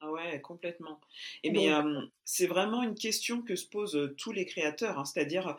Ah 0.00 0.10
ouais, 0.10 0.40
complètement. 0.40 1.00
Et 1.42 1.50
mais 1.50 1.68
c'est 2.24 2.46
vraiment 2.46 2.82
une 2.82 2.94
question 2.94 3.42
que 3.42 3.54
se 3.54 3.66
posent 3.66 4.14
tous 4.16 4.32
les 4.32 4.46
créateurs, 4.46 4.98
hein, 4.98 5.04
c'est-à-dire 5.04 5.56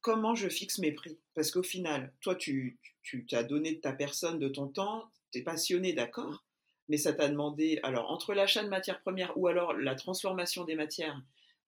comment 0.00 0.34
je 0.34 0.48
fixe 0.48 0.78
mes 0.78 0.92
prix? 0.92 1.18
Parce 1.34 1.50
qu'au 1.50 1.62
final, 1.62 2.12
toi, 2.20 2.34
tu, 2.34 2.78
tu 3.02 3.26
as 3.32 3.42
donné 3.42 3.72
de 3.72 3.80
ta 3.80 3.92
personne, 3.92 4.38
de 4.38 4.48
ton 4.48 4.68
temps, 4.68 5.10
tu 5.30 5.38
es 5.38 5.42
passionné, 5.42 5.92
d'accord, 5.92 6.44
mais 6.88 6.96
ça 6.96 7.12
t'a 7.12 7.28
demandé, 7.28 7.80
alors 7.82 8.10
entre 8.10 8.34
l'achat 8.34 8.62
de 8.62 8.68
matières 8.68 9.00
premières 9.00 9.36
ou 9.36 9.46
alors 9.46 9.72
la 9.72 9.94
transformation 9.94 10.64
des 10.64 10.74
matières, 10.74 11.22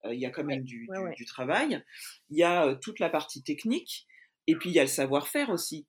il 0.05 0.19
y 0.19 0.27
a 0.27 0.31
quand 0.31 0.45
même 0.45 0.65
du, 0.65 0.89
du, 1.17 1.25
travail, 1.25 1.83
il 2.31 2.37
y 2.37 2.43
a 2.43 2.75
toute 2.75 2.99
la 2.99 3.09
partie 3.09 3.43
technique, 3.43 4.07
et 4.47 4.57
puis 4.57 4.71
il 4.71 4.75
y 4.75 4.79
a 4.79 4.83
le 4.83 4.89
savoir-faire 4.89 5.49
aussi. 5.51 5.87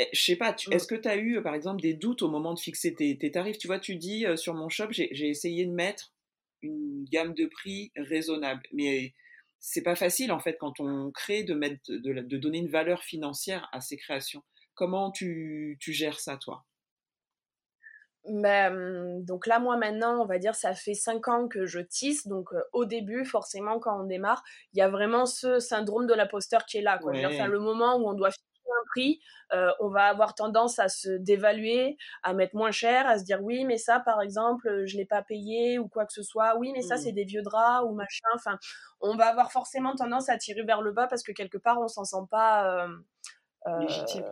Eh, 0.00 0.08
je 0.14 0.24
sais 0.24 0.36
pas, 0.36 0.52
mmh. 0.52 0.72
est-ce 0.72 0.86
que 0.86 0.94
tu 0.94 1.08
as 1.08 1.18
eu, 1.18 1.42
par 1.42 1.54
exemple, 1.54 1.82
des 1.82 1.92
doutes 1.92 2.22
au 2.22 2.28
moment 2.28 2.54
de 2.54 2.58
fixer 2.58 2.94
tes, 2.94 3.30
tarifs? 3.30 3.58
Tu 3.58 3.66
vois, 3.66 3.78
tu 3.78 3.96
dis, 3.96 4.24
sur 4.36 4.54
mon 4.54 4.70
shop, 4.70 4.86
j'ai 4.90 5.28
essayé 5.28 5.66
de 5.66 5.72
mettre 5.72 6.14
une 6.62 7.04
gamme 7.04 7.34
de 7.34 7.46
prix 7.46 7.92
raisonnable. 7.96 8.62
Mais 8.72 9.14
c'est 9.58 9.82
pas 9.82 9.94
facile, 9.94 10.32
en 10.32 10.40
fait, 10.40 10.56
quand 10.58 10.80
on 10.80 11.10
crée, 11.10 11.44
de, 11.44 11.54
mettre, 11.54 11.82
de, 11.88 12.36
donner 12.38 12.58
une 12.58 12.70
valeur 12.70 13.02
financière 13.02 13.68
à 13.72 13.82
ses 13.82 13.98
créations. 13.98 14.42
Comment 14.74 15.10
tu, 15.10 15.76
gères 15.80 16.18
ça, 16.18 16.38
toi? 16.38 16.64
Ben, 18.26 19.22
donc 19.24 19.46
là, 19.46 19.58
moi 19.58 19.76
maintenant, 19.76 20.20
on 20.22 20.26
va 20.26 20.38
dire, 20.38 20.54
ça 20.54 20.74
fait 20.74 20.94
5 20.94 21.28
ans 21.28 21.48
que 21.48 21.66
je 21.66 21.80
tisse. 21.80 22.26
Donc 22.26 22.50
au 22.72 22.84
début, 22.84 23.24
forcément, 23.24 23.78
quand 23.78 24.02
on 24.02 24.06
démarre, 24.06 24.42
il 24.72 24.78
y 24.78 24.82
a 24.82 24.88
vraiment 24.88 25.24
ce 25.24 25.58
syndrome 25.58 26.06
de 26.06 26.14
l'imposteur 26.14 26.64
qui 26.66 26.78
est 26.78 26.82
là. 26.82 26.98
Quoi. 26.98 27.12
le 27.12 27.58
moment 27.58 27.96
où 27.96 28.08
on 28.08 28.12
doit 28.12 28.30
un 28.70 28.84
prix, 28.86 29.20
euh, 29.52 29.70
on 29.80 29.88
va 29.88 30.04
avoir 30.04 30.34
tendance 30.34 30.78
à 30.78 30.88
se 30.88 31.08
dévaluer, 31.08 31.96
à 32.22 32.32
mettre 32.32 32.56
moins 32.56 32.70
cher, 32.70 33.06
à 33.08 33.18
se 33.18 33.24
dire 33.24 33.42
oui, 33.42 33.64
mais 33.64 33.78
ça, 33.78 34.00
par 34.00 34.20
exemple, 34.22 34.84
je 34.86 34.96
l'ai 34.96 35.04
pas 35.04 35.22
payé 35.22 35.78
ou 35.78 35.88
quoi 35.88 36.06
que 36.06 36.12
ce 36.12 36.22
soit. 36.22 36.56
Oui, 36.56 36.72
mais 36.72 36.82
ça, 36.82 36.96
mmh. 36.96 36.98
c'est 36.98 37.12
des 37.12 37.24
vieux 37.24 37.42
draps 37.42 37.86
ou 37.88 37.94
machin. 37.94 38.28
Enfin, 38.34 38.58
on 39.00 39.16
va 39.16 39.26
avoir 39.26 39.52
forcément 39.52 39.94
tendance 39.94 40.28
à 40.28 40.36
tirer 40.36 40.62
vers 40.62 40.82
le 40.82 40.92
bas 40.92 41.06
parce 41.06 41.22
que 41.22 41.32
quelque 41.32 41.58
part, 41.58 41.80
on 41.80 41.88
s'en 41.88 42.04
sent 42.04 42.26
pas 42.30 42.84
euh, 42.84 42.88
euh, 43.66 43.78
légitime. 43.80 44.24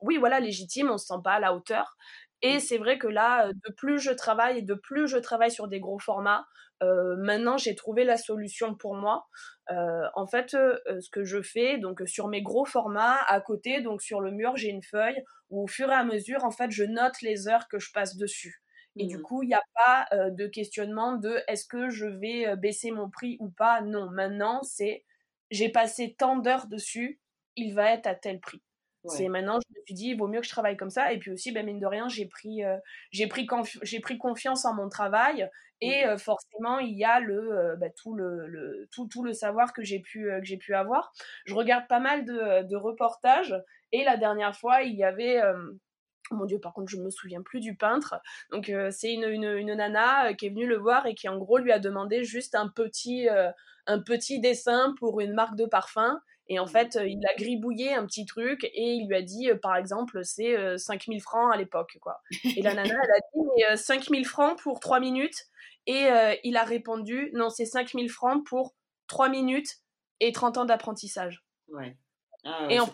oui, 0.00 0.18
voilà, 0.18 0.40
légitime. 0.40 0.90
On 0.90 0.98
se 0.98 1.06
sent 1.06 1.20
pas 1.22 1.34
à 1.34 1.40
la 1.40 1.54
hauteur. 1.54 1.96
Et 2.42 2.56
mmh. 2.56 2.60
c'est 2.60 2.78
vrai 2.78 2.98
que 2.98 3.06
là, 3.06 3.50
de 3.52 3.72
plus 3.76 3.98
je 3.98 4.10
travaille 4.10 4.58
et 4.58 4.62
de 4.62 4.74
plus 4.74 5.08
je 5.08 5.18
travaille 5.18 5.50
sur 5.50 5.68
des 5.68 5.80
gros 5.80 5.98
formats, 5.98 6.46
maintenant 6.80 7.56
j'ai 7.56 7.74
trouvé 7.74 8.04
la 8.04 8.16
solution 8.18 8.74
pour 8.74 8.94
moi. 8.94 9.26
en 9.70 10.26
fait, 10.26 10.50
ce 10.50 11.10
que 11.10 11.24
je 11.24 11.42
fais, 11.42 11.78
donc 11.78 12.02
sur 12.06 12.28
mes 12.28 12.42
gros 12.42 12.64
formats, 12.64 13.18
à 13.28 13.40
côté, 13.40 13.80
donc 13.80 14.02
sur 14.02 14.20
le 14.20 14.30
mur, 14.30 14.56
j'ai 14.56 14.68
une 14.68 14.82
feuille 14.82 15.22
où 15.48 15.62
au 15.62 15.66
fur 15.66 15.90
et 15.90 15.94
à 15.94 16.04
mesure, 16.04 16.44
en 16.44 16.50
fait, 16.50 16.70
je 16.70 16.84
note 16.84 17.20
les 17.22 17.48
heures 17.48 17.68
que 17.68 17.78
je 17.78 17.90
passe 17.92 18.16
dessus. 18.16 18.62
Et 18.98 19.06
du 19.06 19.18
mmh. 19.18 19.22
coup, 19.22 19.42
il 19.42 19.48
n'y 19.48 19.54
a 19.54 19.62
pas 19.74 20.06
de 20.30 20.46
questionnement 20.46 21.16
de 21.16 21.40
est-ce 21.48 21.66
que 21.66 21.88
je 21.88 22.06
vais 22.06 22.54
baisser 22.56 22.90
mon 22.90 23.08
prix 23.08 23.36
ou 23.40 23.50
pas. 23.50 23.80
Non, 23.80 24.10
maintenant, 24.10 24.62
c'est 24.62 25.04
j'ai 25.50 25.68
passé 25.68 26.14
tant 26.18 26.36
d'heures 26.36 26.66
dessus, 26.66 27.20
il 27.56 27.74
va 27.74 27.92
être 27.92 28.06
à 28.06 28.14
tel 28.14 28.40
prix. 28.40 28.62
C'est 29.08 29.28
maintenant, 29.28 29.58
je 29.60 29.78
me 29.78 29.84
suis 29.84 29.94
dit, 29.94 30.08
il 30.08 30.16
vaut 30.16 30.28
mieux 30.28 30.40
que 30.40 30.46
je 30.46 30.50
travaille 30.50 30.76
comme 30.76 30.90
ça. 30.90 31.12
Et 31.12 31.18
puis 31.18 31.30
aussi, 31.30 31.52
ben, 31.52 31.64
mine 31.64 31.78
de 31.78 31.86
rien, 31.86 32.08
j'ai 32.08 32.26
pris, 32.26 32.64
euh, 32.64 32.76
j'ai 33.10 33.26
pris, 33.26 33.46
j'ai 33.82 34.00
pris 34.00 34.18
confiance 34.18 34.64
en 34.64 34.74
mon 34.74 34.88
travail. 34.88 35.48
Et 35.80 36.04
mmh. 36.04 36.08
euh, 36.08 36.18
forcément, 36.18 36.78
il 36.78 36.96
y 36.96 37.04
a 37.04 37.20
le, 37.20 37.52
euh, 37.52 37.76
bah, 37.76 37.90
tout, 37.90 38.14
le, 38.14 38.46
le, 38.46 38.88
tout, 38.92 39.08
tout, 39.08 39.22
le 39.22 39.32
savoir 39.32 39.72
que 39.72 39.82
j'ai 39.82 40.00
pu, 40.00 40.24
que 40.24 40.44
j'ai 40.44 40.56
pu 40.56 40.74
avoir. 40.74 41.12
Je 41.44 41.54
regarde 41.54 41.86
pas 41.88 42.00
mal 42.00 42.24
de, 42.24 42.62
de, 42.62 42.76
reportages. 42.76 43.54
Et 43.92 44.04
la 44.04 44.16
dernière 44.16 44.56
fois, 44.56 44.82
il 44.82 44.94
y 44.94 45.04
avait. 45.04 45.40
Mon 46.32 46.44
Dieu, 46.44 46.58
par 46.58 46.72
contre, 46.72 46.90
je 46.90 46.96
me 46.96 47.08
souviens 47.08 47.40
plus 47.40 47.60
du 47.60 47.76
peintre. 47.76 48.16
Donc, 48.50 48.72
c'est 48.90 49.12
une, 49.12 49.24
une, 49.24 49.44
une, 49.44 49.74
nana 49.74 50.34
qui 50.34 50.46
est 50.46 50.50
venue 50.50 50.66
le 50.66 50.76
voir 50.76 51.06
et 51.06 51.14
qui, 51.14 51.28
en 51.28 51.38
gros, 51.38 51.58
lui 51.58 51.70
a 51.70 51.78
demandé 51.78 52.24
juste 52.24 52.56
un 52.56 52.68
petit, 52.68 53.28
un 53.86 54.02
petit 54.02 54.40
dessin 54.40 54.94
pour 54.98 55.20
une 55.20 55.34
marque 55.34 55.56
de 55.56 55.66
parfum. 55.66 56.20
Et 56.48 56.58
en 56.58 56.64
mmh. 56.64 56.68
fait, 56.68 56.98
il 57.04 57.20
a 57.26 57.34
gribouillé 57.34 57.94
un 57.94 58.06
petit 58.06 58.24
truc 58.24 58.64
et 58.64 58.94
il 58.94 59.08
lui 59.08 59.16
a 59.16 59.22
dit, 59.22 59.50
par 59.60 59.76
exemple, 59.76 60.24
c'est 60.24 60.78
5000 60.78 61.20
francs 61.20 61.52
à 61.52 61.56
l'époque. 61.56 61.98
quoi. 62.00 62.20
Et 62.56 62.62
la 62.62 62.74
nana, 62.74 62.94
elle 62.94 63.10
a 63.10 63.20
dit, 63.34 63.40
mais 63.56 63.76
5000 63.76 64.24
francs 64.26 64.58
pour 64.62 64.80
3 64.80 65.00
minutes. 65.00 65.46
Et 65.86 66.08
il 66.44 66.56
a 66.56 66.64
répondu, 66.64 67.30
non, 67.34 67.50
c'est 67.50 67.64
5000 67.64 68.10
francs 68.10 68.46
pour 68.46 68.74
3 69.08 69.28
minutes 69.28 69.78
et 70.20 70.32
30 70.32 70.58
ans 70.58 70.64
d'apprentissage. 70.64 71.44
Ouais. 71.68 71.96
Ah, 72.44 72.68
et 72.70 72.78
en 72.78 72.86
fait, 72.86 72.92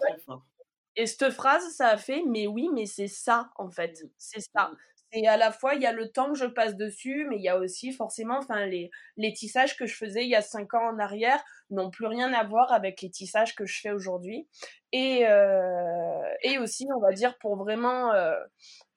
et 0.97 1.07
cette 1.07 1.31
phrase, 1.31 1.63
ça 1.75 1.89
a 1.89 1.97
fait, 1.97 2.23
mais 2.27 2.47
oui, 2.47 2.69
mais 2.73 2.87
c'est 2.87 3.09
ça, 3.09 3.51
en 3.57 3.71
fait. 3.71 4.03
Mmh. 4.03 4.09
C'est 4.19 4.41
ça. 4.41 4.71
Et 5.13 5.29
à 5.29 5.37
la 5.37 5.53
fois, 5.53 5.75
il 5.75 5.83
y 5.83 5.87
a 5.87 5.93
le 5.93 6.11
temps 6.11 6.33
que 6.33 6.39
je 6.39 6.47
passe 6.47 6.75
dessus, 6.75 7.27
mais 7.29 7.37
il 7.37 7.43
y 7.43 7.49
a 7.49 7.59
aussi 7.59 7.93
forcément, 7.93 8.39
enfin, 8.39 8.65
les, 8.65 8.91
les 9.19 9.33
tissages 9.35 9.77
que 9.77 9.85
je 9.85 9.95
faisais 9.95 10.25
il 10.25 10.31
y 10.31 10.35
a 10.35 10.41
cinq 10.41 10.73
ans 10.73 10.89
en 10.89 10.99
arrière 10.99 11.43
n'ont 11.71 11.91
plus 11.91 12.07
rien 12.07 12.33
à 12.33 12.45
voir 12.45 12.73
avec 12.73 13.03
les 13.03 13.11
tissages 13.11 13.55
que 13.55 13.67
je 13.67 13.79
fais 13.81 13.91
aujourd'hui. 13.91 14.49
Et, 14.93 15.27
euh, 15.29 16.23
et 16.43 16.59
aussi, 16.59 16.87
on 16.97 17.01
va 17.01 17.13
dire, 17.13 17.37
pour 17.39 17.57
vraiment 17.57 18.13
euh, 18.15 18.35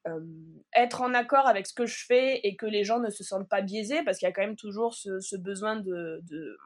euh, 0.08 0.22
être 0.74 1.02
en 1.02 1.14
accord 1.14 1.48
avec 1.48 1.68
ce 1.68 1.74
que 1.74 1.86
je 1.86 2.06
fais 2.06 2.40
et 2.44 2.56
que 2.56 2.66
les 2.66 2.86
gens 2.86 3.00
ne 3.00 3.10
se 3.10 3.24
sentent 3.26 3.50
pas 3.50 3.62
biaisés, 3.62 4.02
parce 4.04 4.18
qu'il 4.18 4.28
y 4.28 4.30
a 4.30 4.34
quand 4.34 4.42
même 4.42 4.56
toujours 4.56 4.94
ce, 4.94 5.36
besoin 5.36 5.76
de, 5.76 6.22
de, 6.24 6.58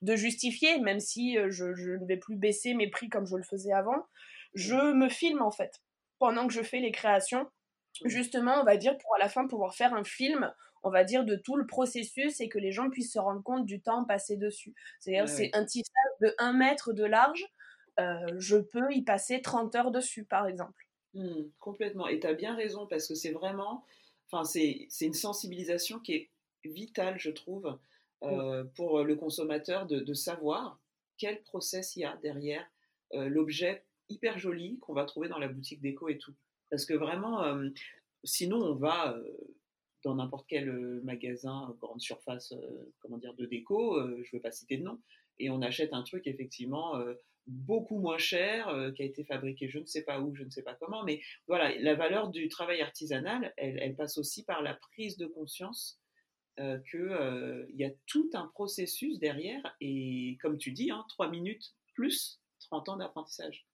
de, 0.00 0.16
justifier, 0.16 0.80
même 0.80 1.00
si 1.00 1.36
je, 1.50 1.74
je 1.74 1.90
ne 1.90 2.06
vais 2.06 2.16
plus 2.16 2.36
baisser 2.36 2.72
mes 2.72 2.88
prix 2.88 3.10
comme 3.10 3.26
je 3.26 3.36
le 3.36 3.42
faisais 3.42 3.72
avant. 3.72 4.06
Je 4.54 4.94
me 4.94 5.10
filme 5.10 5.42
en 5.42 5.50
fait 5.50 5.82
pendant 6.18 6.46
que 6.46 6.52
je 6.52 6.62
fais 6.62 6.80
les 6.80 6.90
créations 6.90 7.46
justement, 8.04 8.60
on 8.60 8.64
va 8.64 8.76
dire, 8.76 8.96
pour 8.98 9.14
à 9.14 9.18
la 9.18 9.28
fin 9.28 9.46
pouvoir 9.46 9.74
faire 9.74 9.94
un 9.94 10.04
film, 10.04 10.52
on 10.82 10.90
va 10.90 11.04
dire, 11.04 11.24
de 11.24 11.36
tout 11.36 11.56
le 11.56 11.66
processus 11.66 12.40
et 12.40 12.48
que 12.48 12.58
les 12.58 12.72
gens 12.72 12.90
puissent 12.90 13.12
se 13.12 13.18
rendre 13.18 13.42
compte 13.42 13.66
du 13.66 13.80
temps 13.80 14.04
passé 14.04 14.36
dessus. 14.36 14.74
C'est-à-dire, 15.00 15.28
c'est 15.28 15.50
un 15.54 15.64
tissage 15.64 15.92
de 16.20 16.34
1 16.38 16.52
mètre 16.52 16.92
de 16.92 17.04
large, 17.04 17.44
euh, 17.98 18.26
je 18.38 18.56
peux 18.56 18.92
y 18.92 19.02
passer 19.02 19.42
30 19.42 19.74
heures 19.74 19.90
dessus, 19.90 20.24
par 20.24 20.46
exemple. 20.46 20.86
Mmh, 21.14 21.42
complètement. 21.58 22.06
Et 22.06 22.20
tu 22.20 22.26
as 22.26 22.34
bien 22.34 22.54
raison, 22.54 22.86
parce 22.86 23.08
que 23.08 23.14
c'est 23.14 23.32
vraiment, 23.32 23.84
enfin, 24.30 24.44
c'est 24.44 24.88
une 25.00 25.14
sensibilisation 25.14 25.98
qui 25.98 26.14
est 26.14 26.30
vitale, 26.64 27.18
je 27.18 27.30
trouve, 27.30 27.78
euh, 28.22 28.64
pour 28.76 29.02
le 29.02 29.16
consommateur 29.16 29.86
de, 29.86 30.14
savoir 30.14 30.80
quel 31.16 31.42
process 31.42 31.96
il 31.96 32.00
y 32.00 32.04
a 32.04 32.16
derrière 32.16 32.64
euh, 33.14 33.28
l'objet 33.28 33.84
hyper 34.08 34.38
joli 34.38 34.78
qu'on 34.78 34.94
va 34.94 35.04
trouver 35.04 35.28
dans 35.28 35.38
la 35.38 35.48
boutique 35.48 35.80
déco 35.80 36.08
et 36.08 36.18
tout. 36.18 36.34
Parce 36.70 36.84
que 36.84 36.94
vraiment, 36.94 37.42
sinon, 38.24 38.58
on 38.58 38.74
va 38.74 39.16
dans 40.04 40.14
n'importe 40.14 40.46
quel 40.48 40.70
magasin, 41.02 41.74
grande 41.80 42.00
surface, 42.00 42.54
comment 43.00 43.18
dire, 43.18 43.34
de 43.34 43.46
déco, 43.46 44.00
je 44.00 44.20
ne 44.20 44.32
veux 44.32 44.40
pas 44.40 44.52
citer 44.52 44.76
de 44.76 44.84
nom, 44.84 45.00
et 45.38 45.50
on 45.50 45.60
achète 45.62 45.92
un 45.92 46.02
truc 46.02 46.26
effectivement 46.26 46.94
beaucoup 47.46 47.98
moins 47.98 48.18
cher, 48.18 48.92
qui 48.94 49.02
a 49.02 49.06
été 49.06 49.24
fabriqué 49.24 49.68
je 49.68 49.78
ne 49.78 49.86
sais 49.86 50.04
pas 50.04 50.20
où, 50.20 50.34
je 50.34 50.44
ne 50.44 50.50
sais 50.50 50.62
pas 50.62 50.74
comment, 50.74 51.02
mais 51.02 51.20
voilà, 51.46 51.74
la 51.78 51.94
valeur 51.94 52.28
du 52.28 52.48
travail 52.48 52.82
artisanal, 52.82 53.52
elle, 53.56 53.96
passe 53.96 54.18
aussi 54.18 54.44
par 54.44 54.62
la 54.62 54.74
prise 54.74 55.16
de 55.16 55.26
conscience 55.26 56.00
qu'il 56.56 57.66
y 57.74 57.84
a 57.84 57.90
tout 58.06 58.30
un 58.34 58.48
processus 58.48 59.18
derrière, 59.18 59.76
et 59.80 60.36
comme 60.42 60.58
tu 60.58 60.72
dis, 60.72 60.90
hein, 60.90 61.04
3 61.08 61.30
minutes 61.30 61.74
plus 61.94 62.40
30 62.60 62.88
ans 62.90 62.96
d'apprentissage. 62.98 63.66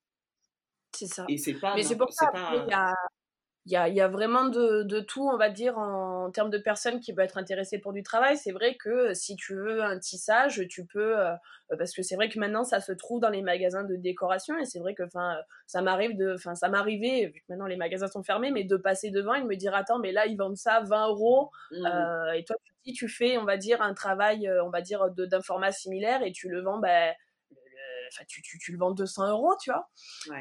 C'est 0.95 1.07
ça. 1.07 1.25
Et 1.27 1.37
c'est 1.37 1.53
pas. 1.53 1.75
Mais 1.75 1.83
c'est 1.83 1.97
pour 1.97 2.11
ça. 2.11 2.31
Il 3.67 3.71
y 3.71 3.75
a, 3.77 3.89
y 3.89 3.99
a, 3.99 4.07
vraiment 4.07 4.45
de, 4.45 4.83
de, 4.83 4.99
tout, 4.99 5.27
on 5.27 5.37
va 5.37 5.49
dire, 5.49 5.75
en, 5.79 6.29
termes 6.29 6.51
de 6.51 6.59
personnes 6.59 6.99
qui 6.99 7.13
peuvent 7.13 7.25
être 7.25 7.39
intéressées 7.39 7.79
pour 7.79 7.93
du 7.93 8.03
travail. 8.03 8.37
C'est 8.37 8.51
vrai 8.51 8.75
que 8.75 9.15
si 9.15 9.35
tu 9.35 9.55
veux 9.55 9.81
un 9.81 9.97
tissage, 9.97 10.63
tu 10.69 10.85
peux, 10.85 11.17
euh, 11.19 11.33
parce 11.75 11.91
que 11.91 12.03
c'est 12.03 12.15
vrai 12.15 12.29
que 12.29 12.37
maintenant 12.37 12.63
ça 12.63 12.79
se 12.79 12.91
trouve 12.91 13.19
dans 13.19 13.29
les 13.29 13.41
magasins 13.41 13.83
de 13.83 13.95
décoration 13.95 14.55
et 14.59 14.65
c'est 14.65 14.77
vrai 14.77 14.93
que, 14.93 15.03
ça 15.65 15.81
m'arrive 15.81 16.15
de, 16.15 16.35
enfin, 16.35 16.53
ça 16.53 16.69
m'arrivait, 16.69 17.31
vu 17.33 17.39
que 17.39 17.45
maintenant 17.49 17.65
les 17.65 17.75
magasins 17.75 18.07
sont 18.07 18.21
fermés, 18.21 18.51
mais 18.51 18.65
de 18.65 18.77
passer 18.77 19.09
devant 19.09 19.33
et 19.33 19.41
de 19.41 19.47
me 19.47 19.55
dire, 19.55 19.73
attends, 19.73 19.97
mais 19.97 20.11
là 20.11 20.27
ils 20.27 20.37
vendent 20.37 20.57
ça 20.57 20.81
20 20.81 21.07
euros, 21.09 21.49
mmh. 21.71 21.85
euh, 21.87 22.31
et 22.33 22.43
toi 22.43 22.55
tu, 22.85 22.93
tu 22.93 23.09
fais, 23.09 23.39
on 23.39 23.45
va 23.45 23.57
dire, 23.57 23.81
un 23.81 23.95
travail, 23.95 24.47
euh, 24.47 24.63
on 24.63 24.69
va 24.69 24.81
dire, 24.81 25.09
d'informat 25.09 25.71
similaire 25.71 26.21
et 26.21 26.31
tu 26.31 26.49
le 26.49 26.61
vends, 26.61 26.77
ben, 26.77 27.13
tu, 28.27 28.41
tu, 28.41 28.57
tu, 28.57 28.71
le 28.71 28.77
vends 28.77 28.91
200 28.91 29.29
euros, 29.29 29.53
tu 29.61 29.71
vois. 29.71 29.89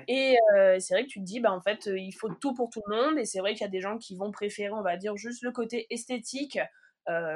Et 0.08 0.36
euh, 0.56 0.78
c'est 0.80 0.94
vrai 0.94 1.04
que 1.04 1.10
tu 1.10 1.20
te 1.20 1.24
dis, 1.24 1.40
bah, 1.40 1.52
en 1.52 1.60
fait, 1.60 1.86
il 1.86 2.12
faut 2.12 2.28
tout 2.28 2.54
pour 2.54 2.70
tout 2.70 2.82
le 2.86 2.96
monde. 2.96 3.18
Et 3.18 3.24
c'est 3.24 3.40
vrai 3.40 3.52
qu'il 3.52 3.62
y 3.62 3.68
a 3.68 3.70
des 3.70 3.80
gens 3.80 3.98
qui 3.98 4.16
vont 4.16 4.30
préférer, 4.30 4.72
on 4.72 4.82
va 4.82 4.96
dire, 4.96 5.16
juste 5.16 5.42
le 5.42 5.52
côté 5.52 5.86
esthétique 5.90 6.58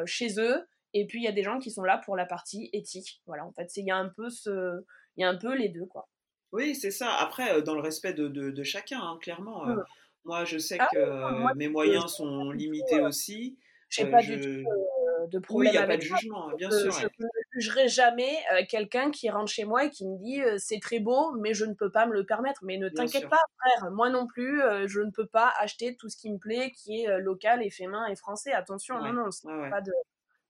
chez 0.07 0.41
eux. 0.41 0.67
Et 0.95 1.07
puis, 1.07 1.21
il 1.21 1.25
y 1.25 1.29
a 1.29 1.33
des 1.33 1.43
gens 1.43 1.59
qui 1.59 1.71
sont 1.71 1.85
là 1.85 1.99
pour 1.99 2.17
la 2.17 2.25
partie 2.25 2.71
éthique. 2.73 3.21
Voilà, 3.27 3.45
en 3.45 3.53
fait, 3.53 3.77
il 3.77 3.85
y 3.85 3.91
a 3.91 3.97
un 3.97 4.09
peu 4.09 4.31
ce, 4.31 4.83
il 5.17 5.23
y 5.23 5.25
a 5.25 5.29
un 5.29 5.37
peu 5.37 5.55
les 5.55 5.69
deux, 5.69 5.87
quoi. 5.87 6.09
Oui, 6.53 6.75
c'est 6.75 6.91
ça. 6.91 7.13
Après, 7.15 7.61
dans 7.63 7.75
le 7.75 7.83
respect 7.83 8.15
de, 8.15 8.29
de, 8.29 8.63
chacun, 8.63 9.01
hein, 9.01 9.19
clairement. 9.21 9.67
Mmh. 9.67 9.85
Moi, 10.25 10.45
je 10.45 10.59
sais 10.59 10.79
ah 10.81 10.89
que 10.93 11.55
mes 11.57 11.69
moyens 11.69 12.07
sont 12.07 12.51
limités 12.51 13.01
aussi. 13.01 13.59
Je 13.91 14.03
n'ai 14.03 14.11
pas 14.11 14.23
du 14.23 14.41
tout 14.41 14.71
de 15.31 15.39
problème. 15.39 15.71
Oui, 15.71 15.77
il 15.77 15.79
n'y 15.79 15.85
a 15.85 15.87
pas 15.87 15.97
de 15.97 16.03
jugement, 16.03 16.55
bien 16.57 16.71
sûr. 16.71 16.93
Je 16.93 17.07
jugerai 17.61 17.89
jamais 17.89 18.37
quelqu'un 18.69 19.11
qui 19.11 19.31
rentre 19.31 19.51
chez 19.51 19.65
moi 19.65 19.85
et 19.85 19.91
qui 19.91 20.07
me 20.07 20.17
dit 20.19 20.41
c'est 20.59 20.81
très 20.81 20.99
beau, 20.99 21.33
mais 21.33 21.55
je 21.55 21.65
ne 21.65 21.75
peux 21.75 21.91
pas 21.91 22.07
me 22.07 22.13
le 22.13 22.25
permettre. 22.25 22.61
Mais 22.65 22.77
ne 22.77 22.89
t'inquiète 22.89 23.29
pas, 23.29 23.39
frère, 23.59 23.91
moi 23.91 24.11
non 24.11 24.27
plus, 24.27 24.61
je 24.87 25.01
ne 25.01 25.11
peux 25.11 25.27
pas 25.27 25.53
acheter 25.59 25.97
tout 25.97 26.09
ce 26.09 26.17
qui 26.17 26.31
me 26.31 26.39
plaît, 26.39 26.73
qui 26.73 27.03
est 27.03 27.19
local 27.21 27.63
et 27.63 27.71
fait 27.71 27.87
main 27.87 28.07
et 28.07 28.17
français. 28.17 28.53
Attention, 28.53 29.01
non, 29.01 29.13
non, 29.13 29.31
pas, 29.71 29.81
de, 29.81 29.93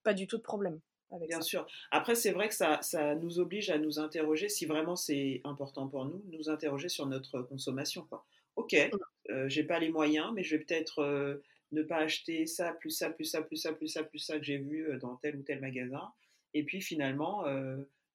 pas 0.03 0.15
du 0.15 0.27
tout 0.27 0.39
de 0.39 0.43
problème. 0.43 0.81
Bien 1.27 1.41
sûr. 1.41 1.67
Après, 1.91 2.15
c'est 2.15 2.33
vrai 2.33 2.49
que 2.49 2.55
ça, 2.55 2.81
ça 2.83 3.15
nous 3.15 3.39
oblige 3.41 3.71
à 3.71 3.79
nous 3.79 3.99
interroger, 3.99 4.49
si 4.49 4.67
vraiment 4.67 4.95
c'est 4.95 5.41
important 5.45 5.89
pour 5.89 6.05
nous, 6.05 6.23
nous 6.31 6.51
interroger 6.51 6.91
sur 6.91 7.07
notre 7.07 7.41
consommation. 7.41 8.05
Quoi. 8.09 8.27
Ok, 8.57 8.75
euh, 9.31 9.49
j'ai 9.49 9.65
pas 9.65 9.79
les 9.79 9.89
moyens, 9.89 10.33
mais 10.35 10.43
je 10.43 10.57
vais 10.57 10.65
peut-être 10.65 10.99
euh, 10.99 11.43
ne 11.73 11.83
pas 11.83 11.99
acheter 11.99 12.47
ça, 12.47 12.73
plus 12.73 12.91
ça, 12.91 13.09
plus 13.09 13.25
ça, 13.25 13.41
plus 13.41 13.57
ça, 13.57 13.73
plus 13.73 13.89
ça, 13.89 14.03
plus 14.03 14.19
ça 14.19 14.37
que 14.39 14.45
j'ai 14.45 14.59
vu 14.59 14.91
euh, 14.91 14.99
dans 14.99 15.17
tel 15.17 15.37
ou 15.37 15.43
tel 15.43 15.61
magasin. 15.61 16.13
Et 16.55 16.65
puis 16.65 16.81
finalement, 16.81 17.45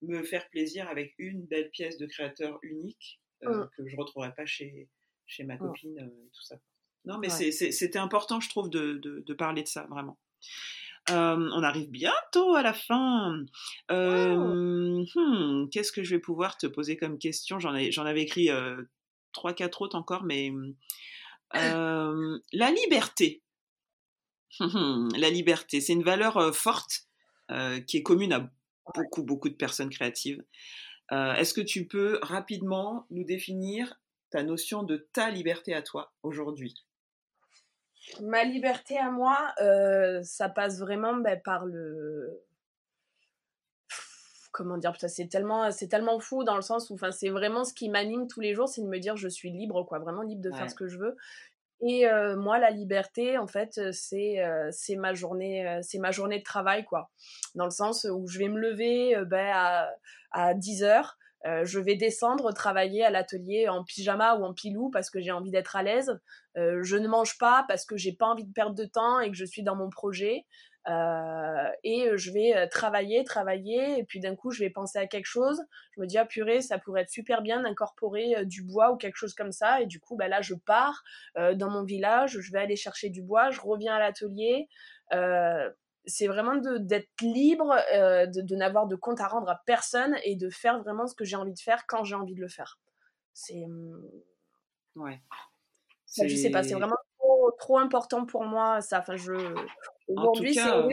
me 0.02 0.24
faire 0.24 0.50
plaisir 0.50 0.88
avec 0.90 1.14
une 1.18 1.46
belle 1.46 1.70
pièce 1.70 1.98
de 1.98 2.06
créateur 2.06 2.60
unique 2.62 3.22
mmh. 3.42 3.64
que 3.76 3.88
je 3.88 3.96
ne 3.96 4.00
retrouverai 4.00 4.34
pas 4.34 4.46
chez, 4.46 4.90
chez 5.28 5.44
ma 5.44 5.56
mmh. 5.56 5.60
copine, 5.60 6.00
et 6.00 6.30
tout 6.34 6.44
ça. 6.44 6.56
Non, 7.06 7.18
mais 7.18 7.30
c'était 7.30 8.00
important, 8.00 8.40
je 8.40 8.50
trouve, 8.50 8.70
de, 8.70 8.94
de, 8.94 9.34
parler 9.34 9.64
de 9.64 9.68
ça, 9.68 9.86
vraiment. 9.90 10.18
on 11.10 11.64
arrive 11.64 11.90
bientôt 11.90 12.56
à 12.56 12.62
la 12.62 12.74
fin. 12.74 13.44
Hmm, 13.90 15.04
qu'est-ce 15.70 15.92
que 15.92 16.04
je 16.04 16.16
vais 16.16 16.22
pouvoir 16.22 16.58
te 16.58 16.68
poser 16.68 16.98
comme 16.98 17.18
question? 17.18 17.60
J'en 17.60 18.06
avais 18.06 18.22
écrit 18.22 18.50
trois, 19.34 19.54
quatre 19.54 19.82
autres 19.82 19.98
encore, 19.98 20.24
mais 20.24 20.52
euh, 21.56 22.40
la 22.52 22.72
liberté. 22.72 23.44
la 24.60 25.30
liberté, 25.30 25.82
c'est 25.82 25.94
une 25.94 26.04
valeur 26.04 26.38
euh, 26.38 26.52
forte 26.52 27.08
euh, 27.52 27.80
qui 27.82 27.98
est 27.98 28.04
commune 28.04 28.34
à 28.34 28.50
beaucoup, 28.96 29.24
beaucoup 29.24 29.50
de 29.50 29.56
personnes 29.56 29.90
créatives. 29.90 30.44
Est-ce 31.12 31.54
que 31.54 31.62
tu 31.62 31.86
peux 31.86 32.18
rapidement 32.24 33.06
nous 33.12 33.24
définir 33.24 34.02
ta 34.32 34.42
notion 34.42 34.82
de 34.82 35.08
ta 35.14 35.30
liberté 35.30 35.76
à 35.76 35.84
toi 35.84 36.12
aujourd'hui? 36.24 36.74
Ma 38.20 38.44
liberté 38.46 38.98
à 38.98 39.12
moi, 39.12 39.54
ça 40.24 40.50
passe 40.50 40.80
vraiment 40.80 41.14
ben, 41.18 41.40
par 41.40 41.68
le, 41.68 42.44
comment 44.54 44.78
dire 44.78 44.94
c'est 44.98 45.28
tellement 45.28 45.72
c'est 45.72 45.88
tellement 45.88 46.20
fou 46.20 46.46
dans 46.46 46.56
le 46.56 46.62
sens 46.62 46.90
où 46.90 46.94
enfin 46.94 47.12
c'est 47.12 47.30
vraiment 47.30 47.66
ce 47.66 47.74
qui 47.74 47.90
m'anime 47.90 48.28
tous 48.28 48.40
les 48.40 48.54
jours 48.54 48.70
c'est 48.70 48.82
de 48.82 48.88
me 48.88 49.00
dire 49.00 49.18
je 49.18 49.28
suis 49.28 49.52
libre 49.52 49.84
quoi 49.84 50.00
vraiment 50.00 50.22
libre 50.22 50.42
de 50.42 50.52
faire 50.52 50.70
ce 50.70 50.76
que 50.76 50.88
je 50.88 50.98
veux 50.98 51.18
et 51.86 52.08
euh, 52.08 52.38
moi 52.38 52.60
la 52.60 52.72
liberté 52.72 53.38
en 53.38 53.48
fait 53.48 53.92
c'est 53.92 54.42
euh, 54.42 54.70
c'est 54.72 54.96
ma 54.96 55.14
journée 55.14 55.68
euh, 55.68 55.80
c'est 55.82 56.00
ma 56.00 56.12
journée 56.12 56.40
de 56.40 56.44
travail 56.44 56.86
quoi 56.86 57.12
dans 57.56 57.66
le 57.66 57.72
sens 57.72 58.06
où 58.10 58.26
je 58.28 58.40
vais 58.40 58.48
me 58.48 58.60
lever 58.60 59.16
ben, 59.28 59.52
à, 59.54 59.90
à 60.32 60.54
10 60.54 60.84
heures 60.84 61.18
je 61.46 61.78
vais 61.78 61.96
descendre 61.96 62.54
travailler 62.54 63.04
à 63.04 63.10
l'atelier 63.10 63.68
en 63.68 63.84
pyjama 63.84 64.36
ou 64.38 64.46
en 64.46 64.54
pilou 64.54 64.90
parce 64.92 65.10
que 65.10 65.20
j'ai 65.20 65.34
envie 65.34 65.52
d'être 65.52 65.76
à 65.76 65.84
l'aise. 65.84 66.18
je 66.56 66.96
ne 66.96 67.06
mange 67.10 67.38
pas 67.38 67.66
parce 67.68 67.84
que 67.84 67.98
j'ai 67.98 68.14
pas 68.14 68.28
envie 68.28 68.46
de 68.46 68.54
perdre 68.54 68.76
de 68.76 68.86
temps 68.86 69.20
et 69.20 69.30
que 69.30 69.36
je 69.36 69.44
suis 69.44 69.62
dans 69.62 69.76
mon 69.76 69.90
projet. 69.90 70.46
Euh, 70.90 71.70
et 71.84 72.10
je 72.16 72.32
vais 72.32 72.56
euh, 72.56 72.68
travailler, 72.68 73.24
travailler, 73.24 74.00
et 74.00 74.04
puis 74.04 74.20
d'un 74.20 74.36
coup, 74.36 74.52
je 74.52 74.60
vais 74.60 74.70
penser 74.70 75.00
à 75.00 75.08
quelque 75.08 75.26
chose. 75.26 75.62
Je 75.96 76.02
me 76.02 76.08
dis, 76.08 76.18
ah 76.18 76.26
purée, 76.26 76.62
ça 76.62 76.78
pourrait 76.78 77.02
être 77.02 77.10
super 77.10 77.42
bien 77.42 77.62
d'incorporer 77.62 78.36
euh, 78.36 78.46
du 78.46 78.64
bois 78.64 78.92
ou 78.92 78.98
quelque 78.98 79.16
chose 79.16 79.34
comme 79.34 79.52
ça. 79.52 79.82
Et 79.82 79.86
du 79.86 80.00
coup, 80.00 80.16
bah, 80.16 80.28
là, 80.28 80.42
je 80.42 80.56
pars 80.56 81.04
dans 81.36 81.70
mon 81.70 81.84
village, 81.84 82.40
je 82.40 82.52
vais 82.52 82.60
aller 82.60 82.76
chercher 82.76 83.10
du 83.10 83.22
bois, 83.22 83.50
je 83.50 83.62
reviens 83.62 83.96
à 83.96 84.00
l'atelier. 84.00 84.68
c'est 86.06 86.28
vraiment 86.28 86.56
d'être 86.56 87.10
libre, 87.22 87.76
de, 87.94 88.42
de 88.42 88.56
n'avoir 88.56 88.88
de 88.88 88.96
compte 88.96 89.22
à 89.22 89.28
rendre 89.28 89.50
à 89.50 89.62
personne 89.66 90.18
et 90.24 90.36
de 90.36 90.50
faire 90.50 90.80
vraiment 90.80 91.08
ce 91.08 91.16
que 91.16 91.24
j'ai 91.24 91.36
envie 91.36 91.54
de 91.54 91.60
faire 91.60 91.86
quand 91.88 92.04
j'ai 92.04 92.16
envie 92.16 92.36
de 92.36 92.42
le 92.42 92.50
faire. 92.50 92.80
C'est. 93.34 93.64
Hum, 93.66 94.10
ouais. 94.96 95.22
je 96.18 96.36
sais 96.36 96.52
pas, 96.52 96.64
c'est 96.64 96.76
vraiment 96.76 96.98
trop, 97.58 97.78
important 97.78 98.26
pour 98.26 98.44
moi. 98.44 98.82
Ça, 98.82 99.00
enfin, 99.00 99.16
je, 99.16 99.34
aujourd'hui, 100.08 100.54
c'est 100.54 100.68
euh, 100.68 100.90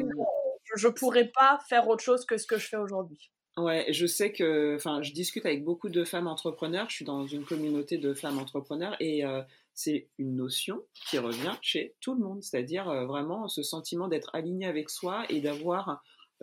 Je 0.76 0.88
ne 0.88 0.92
pourrais 0.92 1.28
pas 1.28 1.58
faire 1.68 1.88
autre 1.88 2.02
chose 2.02 2.24
que 2.24 2.36
ce 2.36 2.46
que 2.46 2.58
je 2.58 2.66
fais 2.66 2.76
aujourd'hui. 2.76 3.30
Ouais, 3.56 3.86
je 3.92 4.06
sais 4.06 4.32
que, 4.32 4.76
enfin, 4.76 5.02
je 5.02 5.12
discute 5.12 5.44
avec 5.44 5.64
beaucoup 5.64 5.88
de 5.88 6.04
femmes 6.04 6.28
entrepreneurs. 6.28 6.88
Je 6.88 6.96
suis 6.96 7.04
dans 7.04 7.26
une 7.26 7.44
communauté 7.44 7.98
de 7.98 8.14
femmes 8.14 8.38
entrepreneurs 8.38 8.96
et 9.00 9.24
euh, 9.24 9.42
c'est 9.74 10.08
une 10.18 10.36
notion 10.36 10.82
qui 11.08 11.18
revient 11.18 11.54
chez 11.60 11.94
tout 12.00 12.14
le 12.14 12.20
monde, 12.20 12.42
c'est-à-dire 12.42 12.88
euh, 12.88 13.06
vraiment 13.06 13.48
ce 13.48 13.62
sentiment 13.62 14.08
d'être 14.08 14.30
aligné 14.34 14.66
avec 14.66 14.88
soi 14.88 15.24
et 15.28 15.40
d'avoir 15.40 16.02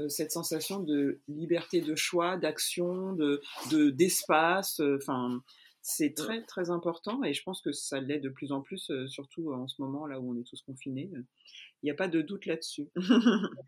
cette 0.10 0.32
sensation 0.32 0.80
de 0.80 1.22
liberté 1.28 1.82
de 1.82 1.96
choix, 1.96 2.38
d'action, 2.38 3.14
de 3.14 3.42
d'espace. 3.90 4.80
Enfin, 4.80 5.42
c'est 5.90 6.14
très 6.14 6.44
très 6.44 6.70
important 6.70 7.24
et 7.24 7.34
je 7.34 7.42
pense 7.44 7.62
que 7.62 7.72
ça 7.72 8.02
l'est 8.02 8.20
de 8.20 8.28
plus 8.28 8.52
en 8.52 8.60
plus, 8.60 8.92
surtout 9.08 9.54
en 9.54 9.70
ce 9.70 9.82
moment 9.82 10.06
là 10.06 10.20
où 10.20 10.34
on 10.34 10.38
est 10.38 10.44
tous 10.44 10.62
confinés. 10.62 11.10
Il 11.14 11.86
n'y 11.86 11.92
a 11.92 11.96
pas 11.96 12.10
de 12.10 12.22
doute 12.22 12.46
là-dessus. 12.46 12.90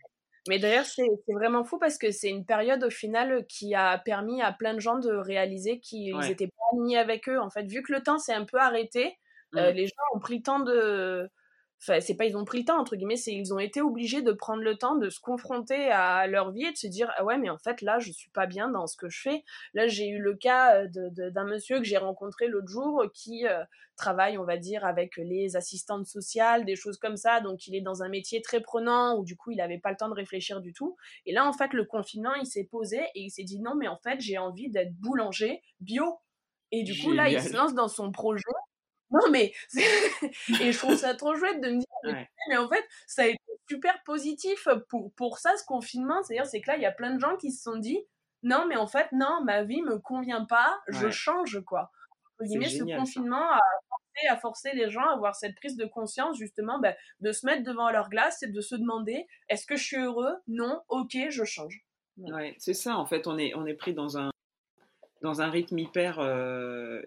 Mais 0.49 0.59
d'ailleurs, 0.59 0.85
c'est 0.85 1.07
vraiment 1.29 1.63
fou 1.63 1.79
parce 1.79 1.97
que 1.97 2.11
c'est 2.11 2.27
une 2.27 2.45
période 2.45 2.83
au 2.83 2.89
final 2.89 3.45
qui 3.47 3.73
a 3.73 3.97
permis 3.99 4.41
à 4.41 4.51
plein 4.51 4.73
de 4.73 4.81
gens 4.81 4.99
de 4.99 5.11
réaliser 5.11 5.79
qu'ils 5.79 6.17
n'étaient 6.17 6.47
pas 6.47 6.63
alignés 6.73 6.97
avec 6.97 7.29
eux. 7.29 7.39
En 7.39 7.49
fait, 7.49 7.63
vu 7.63 7.81
que 7.83 7.93
le 7.93 8.03
temps 8.03 8.19
s'est 8.19 8.33
un 8.33 8.43
peu 8.43 8.57
arrêté, 8.57 9.17
mmh. 9.53 9.59
les 9.69 9.87
gens 9.87 9.93
ont 10.13 10.19
pris 10.19 10.37
le 10.37 10.43
temps 10.43 10.59
de, 10.59 11.29
Enfin, 11.81 12.01
c'est 12.01 12.15
pas 12.15 12.25
ils 12.25 12.35
ont 12.35 12.43
pris 12.43 12.59
le 12.59 12.65
temps 12.65 12.79
entre 12.79 12.97
guillemets, 12.97 13.15
c'est 13.15 13.33
ils 13.33 13.53
ont 13.53 13.59
été 13.59 13.81
obligés 13.81 14.21
de 14.21 14.33
prendre 14.33 14.61
le 14.61 14.75
temps 14.75 14.95
de 14.95 15.09
se 15.09 15.21
confronter 15.21 15.89
à 15.89 16.27
leur 16.27 16.51
vie 16.51 16.65
et 16.65 16.71
de 16.71 16.77
se 16.77 16.87
dire 16.87 17.09
ah 17.17 17.23
ouais 17.23 17.37
mais 17.37 17.49
en 17.49 17.57
fait 17.57 17.81
là 17.81 17.99
je 17.99 18.11
suis 18.11 18.29
pas 18.31 18.47
bien 18.47 18.69
dans 18.69 18.85
ce 18.85 18.97
que 18.97 19.07
je 19.07 19.21
fais. 19.21 19.43
Là 19.73 19.87
j'ai 19.87 20.09
eu 20.09 20.19
le 20.19 20.35
cas 20.35 20.83
euh, 20.83 21.29
d'un 21.29 21.45
monsieur 21.45 21.77
que 21.77 21.85
j'ai 21.85 21.97
rencontré 21.97 22.47
l'autre 22.47 22.67
jour 22.67 23.05
qui 23.13 23.47
euh, 23.47 23.63
travaille 23.95 24.37
on 24.37 24.43
va 24.43 24.57
dire 24.57 24.83
avec 24.85 25.15
les 25.15 25.55
assistantes 25.55 26.05
sociales, 26.05 26.65
des 26.65 26.75
choses 26.75 26.97
comme 26.97 27.15
ça, 27.15 27.39
donc 27.39 27.65
il 27.67 27.75
est 27.75 27.81
dans 27.81 28.03
un 28.03 28.09
métier 28.09 28.41
très 28.41 28.59
prenant 28.59 29.17
où 29.17 29.23
du 29.23 29.37
coup 29.37 29.51
il 29.51 29.61
avait 29.61 29.79
pas 29.79 29.91
le 29.91 29.97
temps 29.97 30.09
de 30.09 30.15
réfléchir 30.15 30.59
du 30.59 30.73
tout. 30.73 30.97
Et 31.25 31.31
là 31.31 31.47
en 31.47 31.53
fait 31.53 31.71
le 31.71 31.85
confinement 31.85 32.33
il 32.35 32.45
s'est 32.45 32.67
posé 32.69 32.97
et 33.15 33.21
il 33.21 33.29
s'est 33.29 33.43
dit 33.43 33.59
non 33.61 33.75
mais 33.75 33.87
en 33.87 33.97
fait 33.97 34.19
j'ai 34.19 34.37
envie 34.37 34.69
d'être 34.69 34.93
boulanger 34.95 35.61
bio. 35.79 36.19
Et 36.71 36.83
du 36.83 37.01
coup 37.01 37.13
là 37.13 37.29
il 37.29 37.41
se 37.41 37.55
lance 37.55 37.73
dans 37.73 37.87
son 37.87 38.11
projet 38.11 38.43
non, 39.11 39.29
mais. 39.31 39.53
et 40.61 40.71
je 40.71 40.77
trouve 40.77 40.95
ça 40.95 41.15
trop 41.15 41.35
chouette 41.35 41.61
de 41.61 41.69
me 41.69 41.79
dire, 41.79 42.27
mais 42.49 42.57
en 42.57 42.69
fait, 42.69 42.85
ça 43.07 43.23
a 43.23 43.27
été 43.27 43.39
super 43.67 44.01
positif 44.03 44.67
pour, 44.87 45.11
pour 45.13 45.37
ça, 45.39 45.55
ce 45.57 45.65
confinement. 45.65 46.21
C'est-à-dire, 46.23 46.45
c'est 46.45 46.61
que 46.61 46.71
là, 46.71 46.77
il 46.77 46.83
y 46.83 46.85
a 46.85 46.91
plein 46.91 47.13
de 47.13 47.19
gens 47.19 47.35
qui 47.37 47.51
se 47.51 47.63
sont 47.63 47.77
dit, 47.77 47.99
non, 48.43 48.65
mais 48.67 48.75
en 48.75 48.87
fait, 48.87 49.11
non, 49.11 49.41
ma 49.43 49.63
vie 49.63 49.81
me 49.81 49.99
convient 49.99 50.45
pas, 50.45 50.79
je 50.87 51.09
change, 51.09 51.59
quoi. 51.65 51.91
ce 52.39 52.97
confinement 52.97 53.51
a 53.51 53.59
forcé, 53.89 54.27
a 54.29 54.37
forcé, 54.37 54.71
les 54.73 54.89
gens 54.89 55.07
à 55.07 55.13
avoir 55.13 55.35
cette 55.35 55.55
prise 55.55 55.75
de 55.75 55.85
conscience, 55.85 56.37
justement, 56.37 56.79
bah, 56.79 56.95
de 57.19 57.31
se 57.31 57.45
mettre 57.45 57.63
devant 57.63 57.89
leur 57.91 58.09
glace 58.09 58.41
et 58.43 58.47
de 58.47 58.61
se 58.61 58.75
demander, 58.75 59.27
est-ce 59.49 59.65
que 59.65 59.75
je 59.75 59.83
suis 59.83 59.97
heureux? 59.97 60.35
Non, 60.47 60.81
ok, 60.87 61.17
je 61.29 61.43
change. 61.43 61.85
Ouais, 62.17 62.55
c'est 62.59 62.73
ça, 62.73 62.97
en 62.97 63.05
fait, 63.05 63.27
on 63.27 63.37
est, 63.37 63.53
on 63.55 63.65
est 63.65 63.73
pris 63.73 63.93
dans 63.93 64.17
un, 64.17 64.29
dans 65.21 65.41
un 65.41 65.49
rythme 65.49 65.77
hyper, 65.77 66.19
euh, 66.19 67.01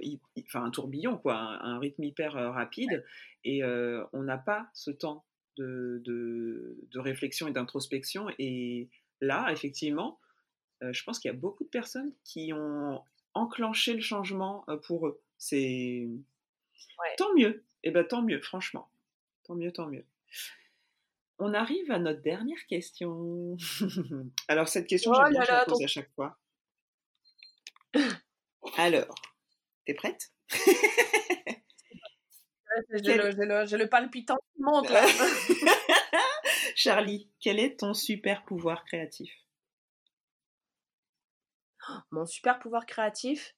enfin 0.46 0.64
un 0.64 0.70
tourbillon 0.70 1.16
quoi, 1.18 1.36
un, 1.36 1.78
rythme 1.78 2.04
hyper 2.04 2.36
euh, 2.36 2.50
rapide, 2.50 3.04
et 3.44 3.62
euh, 3.64 4.04
on 4.12 4.22
n'a 4.22 4.38
pas 4.38 4.68
ce 4.74 4.90
temps 4.90 5.24
de, 5.56 6.02
de, 6.04 6.98
réflexion 6.98 7.48
et 7.48 7.52
d'introspection. 7.52 8.28
Et 8.38 8.88
là, 9.20 9.50
effectivement, 9.52 10.18
je 10.80 11.02
pense 11.04 11.18
qu'il 11.18 11.30
y 11.30 11.34
a 11.34 11.36
beaucoup 11.36 11.64
de 11.64 11.68
personnes 11.68 12.12
qui 12.24 12.52
ont 12.52 13.02
enclenché 13.34 13.94
le 13.94 14.00
changement 14.00 14.64
pour 14.86 15.06
eux. 15.06 15.20
C'est 15.36 16.08
tant 17.18 17.34
mieux. 17.34 17.64
Et 17.84 17.88
eh 17.88 17.90
ben 17.90 18.04
tant 18.04 18.22
mieux, 18.22 18.40
franchement, 18.40 18.88
tant 19.44 19.54
mieux, 19.56 19.72
tant 19.72 19.88
mieux. 19.88 20.06
On 21.38 21.52
arrive 21.52 21.90
à 21.90 21.98
notre 21.98 22.22
dernière 22.22 22.64
question. 22.68 23.56
Alors 24.48 24.68
cette 24.68 24.86
question, 24.86 25.10
oh 25.12 25.20
je 25.28 25.34
la 25.34 25.64
pose 25.64 25.82
à 25.82 25.88
chaque 25.88 26.10
fois. 26.14 26.38
Alors, 28.76 29.14
t'es 29.86 29.94
prête? 29.94 30.30
J'ai 32.90 33.16
le, 33.16 33.86
palpitant 33.86 34.36
qui 34.36 34.62
monte. 34.62 34.88
Charlie, 36.74 37.30
quel 37.40 37.58
est 37.58 37.80
ton 37.80 37.94
super 37.94 38.44
pouvoir 38.44 38.84
créatif? 38.84 39.32
Mon 42.10 42.26
super 42.26 42.58
pouvoir 42.58 42.84
créatif, 42.86 43.54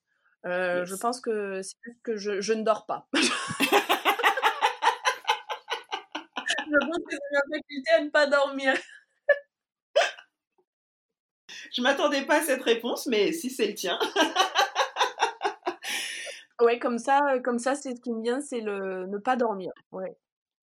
euh, 0.47 0.85
je 0.85 0.95
pense 0.97 1.20
que 1.20 1.62
c'est 1.62 1.76
juste 1.85 2.03
que 2.03 2.16
je, 2.16 2.41
je, 2.41 2.53
ne 2.53 2.62
dors 2.62 2.87
pas. 2.87 3.09
je 3.14 3.20
pense 6.80 6.99
que 6.99 7.11
c'est 7.11 7.32
ma 7.32 7.41
faculté 7.57 7.91
à 7.93 8.01
ne 8.03 8.11
pas 8.11 8.26
dormir. 8.26 8.74
Je 11.75 11.83
m'attendais 11.83 12.22
pas 12.22 12.41
à 12.41 12.43
cette 12.43 12.62
réponse, 12.62 13.07
mais 13.07 13.33
si 13.33 13.51
c'est 13.51 13.66
le 13.66 13.75
tien. 13.75 13.99
ouais, 16.61 16.79
comme 16.79 16.99
ça, 16.99 17.39
comme 17.43 17.59
ça, 17.59 17.75
c'est 17.75 17.97
ce 17.97 18.01
qui 18.01 18.12
me 18.12 18.22
vient, 18.22 18.41
c'est 18.41 18.61
le 18.61 19.07
ne 19.07 19.18
pas 19.18 19.37
dormir. 19.37 19.72
Ouais. 19.91 20.16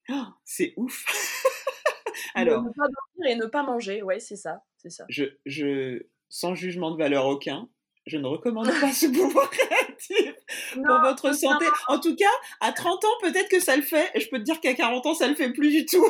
Oh, 0.10 0.24
c'est 0.46 0.74
ouf. 0.78 1.06
Alors. 2.34 2.64
Ne 2.64 2.70
pas 2.70 2.88
dormir 2.88 3.32
et 3.32 3.36
ne 3.36 3.46
pas 3.46 3.64
manger, 3.64 4.02
ouais, 4.02 4.20
c'est 4.20 4.38
ça, 4.38 4.64
c'est 4.78 4.90
ça. 4.90 5.06
Je, 5.10 5.26
je, 5.46 6.04
sans 6.30 6.56
jugement 6.56 6.92
de 6.92 6.98
valeur 6.98 7.26
aucun, 7.26 7.68
je 8.08 8.18
ne 8.18 8.28
recommande 8.28 8.68
pas 8.68 8.94
ce 8.94 9.08
pouvoir 9.08 9.50
créatif 9.50 10.34
pour 10.74 11.02
votre 11.02 11.36
santé. 11.36 11.66
En 11.88 12.00
tout 12.00 12.16
cas, 12.16 12.32
à 12.62 12.72
30 12.72 13.04
ans, 13.04 13.18
peut-être 13.22 13.50
que 13.50 13.60
ça 13.60 13.76
le 13.76 13.84
fait. 13.84 14.10
Et 14.16 14.22
je 14.22 14.30
peux 14.30 14.38
te 14.38 14.44
dire 14.44 14.62
qu'à 14.62 14.74
40 14.74 15.06
ans, 15.06 15.14
ça 15.14 15.28
le 15.28 15.36
fait 15.36 15.52
plus 15.52 15.72
du 15.72 15.86
tout. 15.86 16.06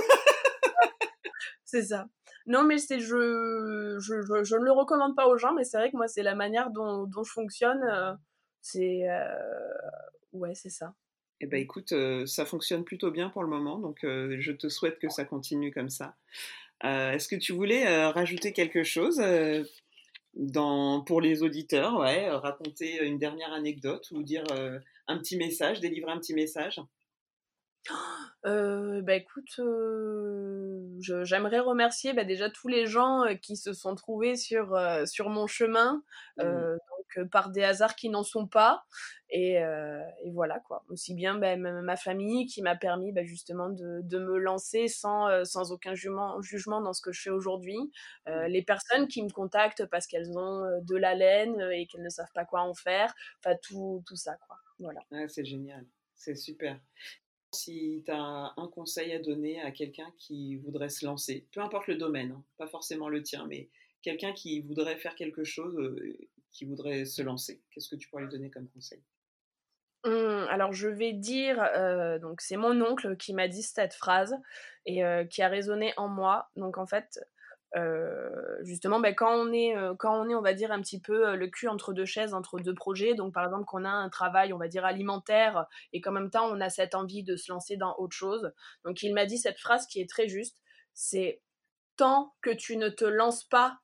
c'est 1.66 1.84
ça. 1.84 2.08
Non, 2.52 2.66
mais 2.66 2.78
c'est 2.80 3.00
je, 3.00 3.98
je, 4.00 4.44
je, 4.44 4.56
ne 4.56 4.64
le 4.64 4.72
recommande 4.74 5.16
pas 5.16 5.28
aux 5.28 5.38
gens, 5.38 5.54
mais 5.54 5.64
c'est 5.64 5.78
vrai 5.78 5.90
que 5.90 5.96
moi, 5.96 6.10
c'est 6.10 6.22
la 6.22 6.36
manière 6.36 6.70
dont, 6.70 7.06
dont 7.06 7.24
je 7.24 7.32
fonctionne. 7.32 7.82
Euh, 7.84 8.14
c'est. 8.62 9.10
Euh, 9.10 9.24
ouais, 10.34 10.54
c'est 10.54 10.70
ça. 10.70 10.94
Eh 11.40 11.48
ben 11.48 11.62
écoute, 11.62 11.94
euh, 11.94 12.26
ça 12.26 12.46
fonctionne 12.46 12.84
plutôt 12.84 13.10
bien 13.10 13.30
pour 13.30 13.42
le 13.42 13.48
moment, 13.48 13.80
donc 13.80 14.00
je 14.04 14.52
te 14.52 14.68
souhaite 14.68 15.00
que 15.00 15.10
ça 15.10 15.24
continue 15.24 15.72
comme 15.72 15.90
ça. 15.90 16.16
Est-ce 16.84 17.28
que 17.28 17.36
tu 17.36 17.54
voulais 17.54 18.06
rajouter 18.10 18.54
quelque 18.54 18.84
chose 18.84 19.20
dans, 20.36 21.02
pour 21.02 21.20
les 21.20 21.42
auditeurs, 21.42 22.00
ouais, 22.00 22.30
raconter 22.30 23.04
une 23.04 23.18
dernière 23.18 23.54
anecdote 23.54 24.08
ou 24.12 24.22
dire 24.22 24.44
un 25.08 25.18
petit 25.18 25.38
message, 25.38 25.80
délivrer 25.80 26.12
un 26.12 26.20
petit 26.20 26.36
message? 26.36 26.80
Euh, 28.46 29.02
bah 29.02 29.16
écoute, 29.16 29.60
j'aimerais 31.00 31.60
remercier 31.60 32.14
bah, 32.14 32.24
déjà 32.24 32.50
tous 32.50 32.68
les 32.68 32.86
gens 32.88 33.24
qui 33.42 33.56
se 33.56 33.74
sont 33.74 33.96
trouvés 33.96 34.36
sur, 34.36 34.78
sur 35.06 35.30
mon 35.30 35.48
chemin. 35.48 36.04
Mmh 36.38 36.78
par 37.30 37.50
des 37.50 37.62
hasards 37.62 37.98
qui 37.98 38.08
n'en 38.08 38.24
sont 38.24 38.48
pas. 38.48 38.86
Et, 39.30 39.56
et, 39.56 40.32
voilà 40.32 40.62
quoi. 40.62 40.86
Aussi 40.88 41.14
bien 41.14 41.38
bah, 41.38 41.58
ma 41.58 41.98
famille 41.98 42.46
qui 42.46 42.62
m'a 42.62 42.78
permis 42.78 43.12
bah, 43.12 43.26
justement 43.26 43.70
de, 43.70 44.00
de, 44.02 44.18
me 44.18 44.38
lancer 44.38 44.88
sans, 44.88 45.44
sans 45.44 45.74
aucun 45.74 45.94
jugement, 45.94 46.42
jugement 46.42 46.80
dans 46.80 46.94
ce 46.94 47.02
que 47.02 47.12
je 47.12 47.22
fais 47.22 47.30
aujourd'hui. 47.30 47.92
Les 48.28 48.64
personnes 48.64 49.10
qui 49.10 49.24
me 49.24 49.30
contactent 49.30 49.86
parce 49.88 50.08
qu'elles 50.08 50.38
ont 50.38 50.64
de 50.84 50.96
la 50.96 51.14
laine 51.14 51.60
et 51.74 51.86
qu'elles 51.88 52.04
ne 52.04 52.10
savent 52.10 52.32
pas 52.34 52.46
quoi 52.46 52.62
en 52.62 52.74
faire. 52.74 53.14
Enfin 53.40 53.58
tout, 53.62 54.02
tout 54.08 54.16
ça 54.16 54.38
quoi. 54.48 54.56
Voilà. 54.80 55.02
c'est 55.28 55.44
génial. 55.44 55.86
C'est 56.16 56.36
super. 56.36 56.80
Si 57.54 58.04
tu 58.06 58.12
as 58.12 58.54
un 58.56 58.68
conseil 58.68 59.14
à 59.14 59.20
donner 59.20 59.62
à 59.62 59.72
quelqu'un 59.72 60.12
qui 60.18 60.56
voudrait 60.58 60.90
se 60.90 61.06
lancer, 61.06 61.48
peu 61.52 61.62
importe 61.62 61.88
le 61.88 61.96
domaine, 61.96 62.32
hein, 62.32 62.44
pas 62.58 62.68
forcément 62.68 63.10
le 63.10 63.22
tien, 63.22 63.46
mais 63.48 63.70
quelqu'un 64.02 64.32
qui 64.34 64.62
voudrait 64.62 64.98
faire 64.98 65.16
quelque 65.16 65.44
chose, 65.44 65.78
qui 66.52 66.66
voudrait 66.66 67.06
se 67.06 67.22
lancer 67.22 67.62
Qu'est-ce 67.72 67.90
que 67.90 67.96
tu 67.96 68.10
pourrais 68.10 68.24
lui 68.24 68.30
donner 68.30 68.50
comme 68.50 68.68
conseil? 68.70 69.02
Mmh, 70.04 70.48
alors 70.50 70.74
je 70.74 70.88
vais 70.88 71.14
dire, 71.14 71.62
euh, 71.76 72.18
donc 72.18 72.42
c'est 72.42 72.58
mon 72.58 72.82
oncle 72.82 73.16
qui 73.18 73.34
m'a 73.34 73.48
dit 73.48 73.62
cette 73.62 73.94
phrase 73.94 74.36
et 74.88 75.06
euh, 75.06 75.26
qui 75.26 75.44
a 75.44 75.48
résonné 75.48 75.94
en 75.96 76.08
moi. 76.08 76.50
Donc 76.56 76.80
en 76.80 76.88
fait, 76.88 77.20
euh, 77.76 78.58
justement, 78.62 79.00
ben, 79.00 79.16
quand 79.16 79.34
on 79.34 79.52
est, 79.54 79.76
quand 79.98 80.20
on 80.20 80.30
est, 80.30 80.36
on 80.36 80.42
va 80.42 80.54
dire 80.54 80.72
un 80.72 80.82
petit 80.82 81.00
peu 81.00 81.36
le 81.36 81.48
cul 81.48 81.68
entre 81.68 81.94
deux 81.94 82.06
chaises, 82.06 82.34
entre 82.34 82.60
deux 82.60 82.74
projets. 82.74 83.14
Donc 83.14 83.34
par 83.34 83.46
exemple 83.46 83.66
qu'on 83.66 83.86
a 83.86 83.90
un 83.90 84.10
travail, 84.10 84.54
on 84.54 84.58
va 84.58 84.68
dire 84.68 84.86
alimentaire 84.86 85.68
et 85.94 86.02
qu'en 86.02 86.12
même 86.12 86.30
temps 86.30 86.48
on 86.50 86.60
a 86.62 86.70
cette 86.70 86.96
envie 86.96 87.24
de 87.24 87.36
se 87.36 87.52
lancer 87.52 87.78
dans 87.78 87.96
autre 87.98 88.16
chose. 88.16 88.52
Donc 88.84 89.04
il 89.04 89.14
m'a 89.14 89.26
dit 89.26 89.38
cette 89.38 89.60
phrase 89.60 89.88
qui 89.88 90.02
est 90.02 90.10
très 90.10 90.28
juste. 90.28 90.58
C'est 90.94 91.42
tant 91.96 92.34
que 92.42 92.50
tu 92.50 92.78
ne 92.78 92.90
te 92.90 93.06
lances 93.06 93.44
pas 93.44 93.80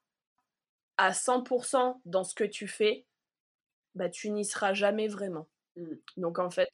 à 0.97 1.11
100% 1.11 2.01
dans 2.05 2.23
ce 2.23 2.35
que 2.35 2.43
tu 2.43 2.67
fais, 2.67 3.05
bah, 3.95 4.09
tu 4.09 4.31
n'y 4.31 4.45
seras 4.45 4.73
jamais 4.73 5.07
vraiment. 5.07 5.47
Mmh. 5.75 5.93
Donc 6.17 6.39
en 6.39 6.49
fait, 6.49 6.71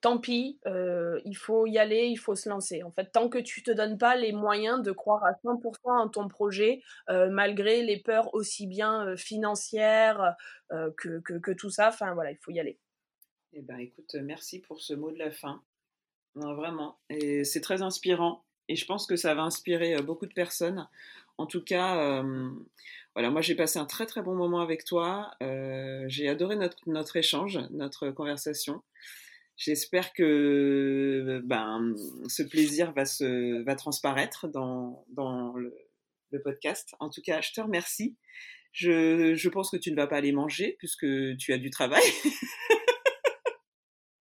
tant 0.00 0.18
pis, 0.18 0.58
il 0.66 1.36
faut 1.36 1.66
y 1.66 1.78
aller, 1.78 2.06
il 2.06 2.16
faut 2.16 2.34
se 2.34 2.48
lancer. 2.48 2.82
En 2.82 2.90
fait, 2.90 3.10
tant 3.12 3.28
que 3.28 3.38
tu 3.38 3.62
te 3.62 3.70
donnes 3.70 3.98
pas 3.98 4.16
les 4.16 4.32
moyens 4.32 4.82
de 4.82 4.92
croire 4.92 5.24
à 5.24 5.32
100% 5.44 5.76
en 5.84 6.08
ton 6.08 6.28
projet, 6.28 6.82
malgré 7.08 7.82
les 7.82 7.98
peurs 7.98 8.34
aussi 8.34 8.66
bien 8.66 9.16
financières 9.16 10.36
que, 10.70 11.20
que, 11.20 11.52
tout 11.52 11.70
ça, 11.70 11.88
enfin 11.88 12.14
voilà, 12.14 12.32
il 12.32 12.38
faut 12.38 12.50
y 12.50 12.60
aller. 12.60 12.78
Eh 13.52 13.62
ben, 13.62 13.78
écoute, 13.78 14.16
merci 14.20 14.60
pour 14.60 14.80
ce 14.80 14.94
mot 14.94 15.12
de 15.12 15.18
la 15.18 15.30
fin. 15.30 15.62
vraiment. 16.34 16.98
Et 17.08 17.44
c'est 17.44 17.60
très 17.60 17.82
inspirant. 17.82 18.44
Et 18.68 18.76
je 18.76 18.86
pense 18.86 19.06
que 19.06 19.16
ça 19.16 19.34
va 19.34 19.42
inspirer 19.42 20.00
beaucoup 20.02 20.26
de 20.26 20.32
personnes. 20.32 20.88
En 21.38 21.46
tout 21.46 21.62
cas, 21.62 22.22
voilà, 23.14 23.30
moi 23.30 23.40
j'ai 23.40 23.54
passé 23.54 23.78
un 23.78 23.84
très 23.84 24.06
très 24.06 24.22
bon 24.22 24.34
moment 24.34 24.60
avec 24.60 24.84
toi. 24.84 25.30
J'ai 25.40 26.28
adoré 26.28 26.56
notre, 26.56 26.78
notre 26.86 27.16
échange, 27.16 27.60
notre 27.70 28.10
conversation. 28.10 28.82
J'espère 29.56 30.12
que 30.12 31.40
ben, 31.44 31.94
ce 32.28 32.42
plaisir 32.42 32.92
va, 32.92 33.04
se, 33.04 33.62
va 33.62 33.74
transparaître 33.76 34.48
dans, 34.48 35.04
dans 35.08 35.54
le, 35.54 35.72
podcast. 36.42 36.96
En 36.98 37.10
tout 37.10 37.22
cas, 37.22 37.40
je 37.40 37.52
te 37.52 37.60
remercie. 37.60 38.16
Je, 38.72 39.36
je, 39.36 39.48
pense 39.48 39.70
que 39.70 39.76
tu 39.76 39.92
ne 39.92 39.96
vas 39.96 40.08
pas 40.08 40.16
aller 40.16 40.32
manger 40.32 40.74
puisque 40.80 41.06
tu 41.38 41.52
as 41.52 41.58
du 41.58 41.70
travail. 41.70 42.02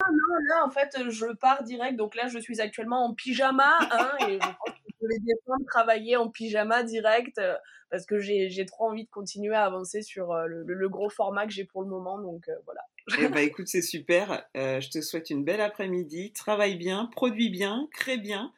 Ah 0.05 0.09
non, 0.11 0.35
là, 0.49 0.65
en 0.65 0.69
fait, 0.69 1.09
je 1.11 1.33
pars 1.37 1.63
direct. 1.63 1.95
Donc 1.95 2.15
là, 2.15 2.27
je 2.27 2.37
suis 2.37 2.59
actuellement 2.59 3.05
en 3.05 3.13
pyjama. 3.13 3.77
Hein, 3.89 4.11
et 4.27 4.33
je 4.33 4.37
pense 4.37 4.75
je 5.03 5.07
vais 5.07 5.19
défendre 5.19 5.65
travailler 5.67 6.15
en 6.17 6.29
pyjama 6.29 6.83
direct 6.83 7.37
euh, 7.37 7.55
parce 7.89 8.05
que 8.05 8.19
j'ai 8.19 8.65
trop 8.65 8.89
envie 8.89 9.05
de 9.05 9.09
continuer 9.09 9.55
à 9.55 9.65
avancer 9.65 10.01
sur 10.01 10.31
euh, 10.31 10.45
le, 10.47 10.89
gros 10.89 11.09
format 11.09 11.45
que 11.45 11.51
j'ai 11.51 11.65
pour 11.65 11.83
le 11.83 11.89
moment. 11.89 12.19
Donc 12.19 12.47
euh, 12.49 12.55
voilà. 12.65 12.81
Eh 13.19 13.27
ben, 13.27 13.39
écoute, 13.39 13.67
c'est 13.67 13.81
super. 13.81 14.45
je 14.55 14.89
te 14.89 15.01
souhaite 15.01 15.29
une 15.29 15.43
belle 15.43 15.61
après-midi. 15.61 16.31
Travaille 16.31 16.75
bien, 16.75 17.07
produis 17.07 17.49
bien, 17.49 17.87
crée 17.91 18.17
bien. 18.17 18.53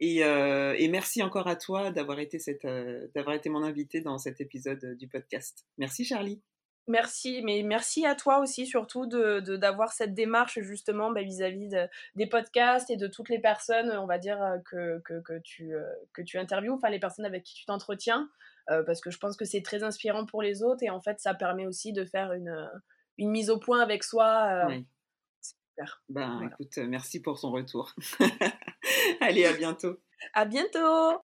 Et, 0.00 0.20
et 0.20 0.88
merci 0.88 1.22
encore 1.22 1.46
à 1.46 1.56
toi 1.56 1.90
d'avoir 1.90 2.18
été, 2.18 2.38
été 2.38 3.48
mon 3.50 3.62
invité 3.62 4.00
dans 4.00 4.18
cet 4.18 4.40
épisode 4.40 4.96
du 4.96 5.08
podcast. 5.08 5.66
Merci 5.76 6.04
Charlie. 6.04 6.40
Merci, 6.88 7.42
mais 7.44 7.62
merci 7.62 8.06
à 8.06 8.16
toi 8.16 8.40
aussi 8.40 8.66
surtout 8.66 9.06
de 9.06 9.38
d'avoir 9.56 9.92
cette 9.92 10.14
démarche 10.14 10.58
justement 10.62 11.12
bah, 11.12 11.22
vis-à-vis 11.22 11.68
des 12.16 12.26
podcasts 12.26 12.90
et 12.90 12.96
de 12.96 13.06
toutes 13.06 13.28
les 13.28 13.38
personnes, 13.38 13.92
on 13.98 14.06
va 14.06 14.18
dire 14.18 14.42
euh, 14.42 14.58
que, 14.64 15.20
que, 15.20 15.38
tu 15.44 15.76
euh, 15.76 15.84
que 16.12 16.22
tu 16.22 16.38
interviews, 16.38 16.74
enfin 16.74 16.90
les 16.90 16.98
personnes 16.98 17.24
avec 17.24 17.44
qui 17.44 17.54
tu 17.54 17.66
t'entretiens, 17.66 18.28
euh, 18.70 18.82
parce 18.82 19.00
que 19.00 19.12
je 19.12 19.18
pense 19.18 19.36
que 19.36 19.44
c'est 19.44 19.62
très 19.62 19.84
inspirant 19.84 20.26
pour 20.26 20.42
les 20.42 20.64
autres 20.64 20.82
et 20.82 20.90
en 20.90 21.00
fait 21.00 21.20
ça 21.20 21.34
permet 21.34 21.66
aussi 21.66 21.92
de 21.92 22.04
faire 22.04 22.32
une 22.32 22.68
une 23.18 23.30
mise 23.30 23.50
au 23.50 23.58
point 23.58 23.80
avec 23.80 24.04
soi. 24.04 24.64
oui. 24.68 24.86
Super. 25.40 26.02
Ben 26.08 26.50
écoute, 26.50 26.76
merci 26.86 27.20
pour 27.20 27.40
ton 27.40 27.50
retour. 27.50 27.94
Allez, 29.20 29.46
à 29.46 29.54
bientôt. 29.54 29.96
À 30.34 30.44
bientôt. 30.44 31.22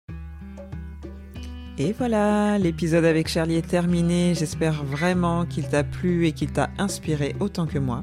Et 1.78 1.92
voilà, 1.92 2.58
l'épisode 2.58 3.06
avec 3.06 3.28
Charlie 3.28 3.58
est 3.58 3.68
terminé. 3.68 4.34
J'espère 4.34 4.84
vraiment 4.84 5.46
qu'il 5.46 5.68
t'a 5.68 5.84
plu 5.84 6.26
et 6.26 6.32
qu'il 6.32 6.52
t'a 6.52 6.70
inspiré 6.80 7.36
autant 7.40 7.68
que 7.68 7.78
moi. 7.78 8.02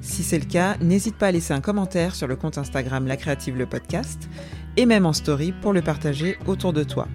Si 0.00 0.22
c'est 0.22 0.38
le 0.38 0.44
cas, 0.44 0.76
n'hésite 0.78 1.16
pas 1.16 1.28
à 1.28 1.32
laisser 1.32 1.54
un 1.54 1.60
commentaire 1.60 2.14
sur 2.14 2.28
le 2.28 2.36
compte 2.36 2.58
Instagram 2.58 3.06
La 3.06 3.16
Créative 3.16 3.56
le 3.56 3.66
podcast 3.66 4.28
et 4.76 4.86
même 4.86 5.06
en 5.06 5.12
story 5.12 5.52
pour 5.60 5.72
le 5.72 5.82
partager 5.82 6.36
autour 6.46 6.72
de 6.72 6.84
toi. 6.84 7.08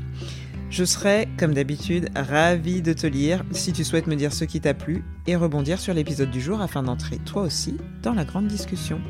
Je 0.70 0.86
serai, 0.86 1.28
comme 1.38 1.56
d'habitude, 1.56 2.10
ravie 2.16 2.84
de 2.84 2.94
te 2.94 3.08
lire 3.08 3.44
si 3.52 3.74
tu 3.74 3.84
souhaites 3.84 4.06
me 4.06 4.16
dire 4.16 4.32
ce 4.32 4.46
qui 4.46 4.62
t'a 4.62 4.76
plu 4.76 5.04
et 5.26 5.36
rebondir 5.36 5.80
sur 5.80 5.96
l'épisode 5.96 6.30
du 6.30 6.40
jour 6.40 6.62
afin 6.62 6.84
d'entrer 6.84 7.18
toi 7.18 7.42
aussi 7.42 7.78
dans 8.04 8.14
la 8.14 8.24
grande 8.24 8.48
discussion. 8.48 9.02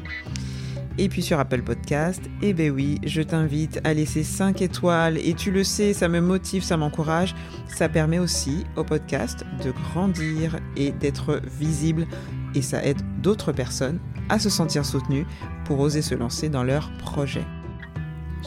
Et 0.98 1.10
puis 1.10 1.22
sur 1.22 1.38
Apple 1.38 1.62
Podcast, 1.62 2.22
eh 2.42 2.54
ben 2.54 2.72
oui, 2.72 3.00
je 3.06 3.22
t'invite 3.22 3.82
à 3.84 3.94
laisser 3.94 4.24
5 4.24 4.62
étoiles. 4.62 5.18
Et 5.18 5.34
tu 5.34 5.52
le 5.52 5.66
sais, 5.66 5.94
ça 5.94 6.08
me 6.08 6.22
motive, 6.22 6.64
ça 6.64 6.78
m'encourage. 6.78 7.36
Ça 7.68 7.90
permet 7.90 8.20
aussi 8.20 8.66
au 8.78 8.86
podcast 8.86 9.46
de 9.64 9.72
grandir 9.72 10.60
et 10.78 10.92
d'être 10.92 11.42
visible. 11.60 12.08
Et 12.56 12.62
ça 12.62 12.84
aide 12.86 13.02
d'autres 13.22 13.52
personnes 13.52 14.00
à 14.30 14.40
se 14.40 14.50
sentir 14.50 14.86
soutenues 14.86 15.26
pour 15.66 15.80
oser 15.80 16.02
se 16.02 16.16
lancer 16.16 16.48
dans 16.48 16.64
leur 16.64 16.90
projet. 17.00 17.46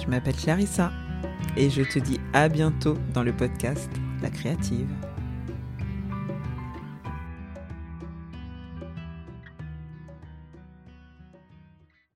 Je 0.03 0.09
m'appelle 0.09 0.37
Clarissa 0.37 0.93
et 1.57 1.71
je 1.71 1.83
te 1.83 1.99
dis 1.99 2.21
à 2.33 2.49
bientôt 2.49 2.97
dans 3.15 3.23
le 3.23 3.33
podcast 3.33 3.91
La 4.23 4.31
Créative. 4.31 4.89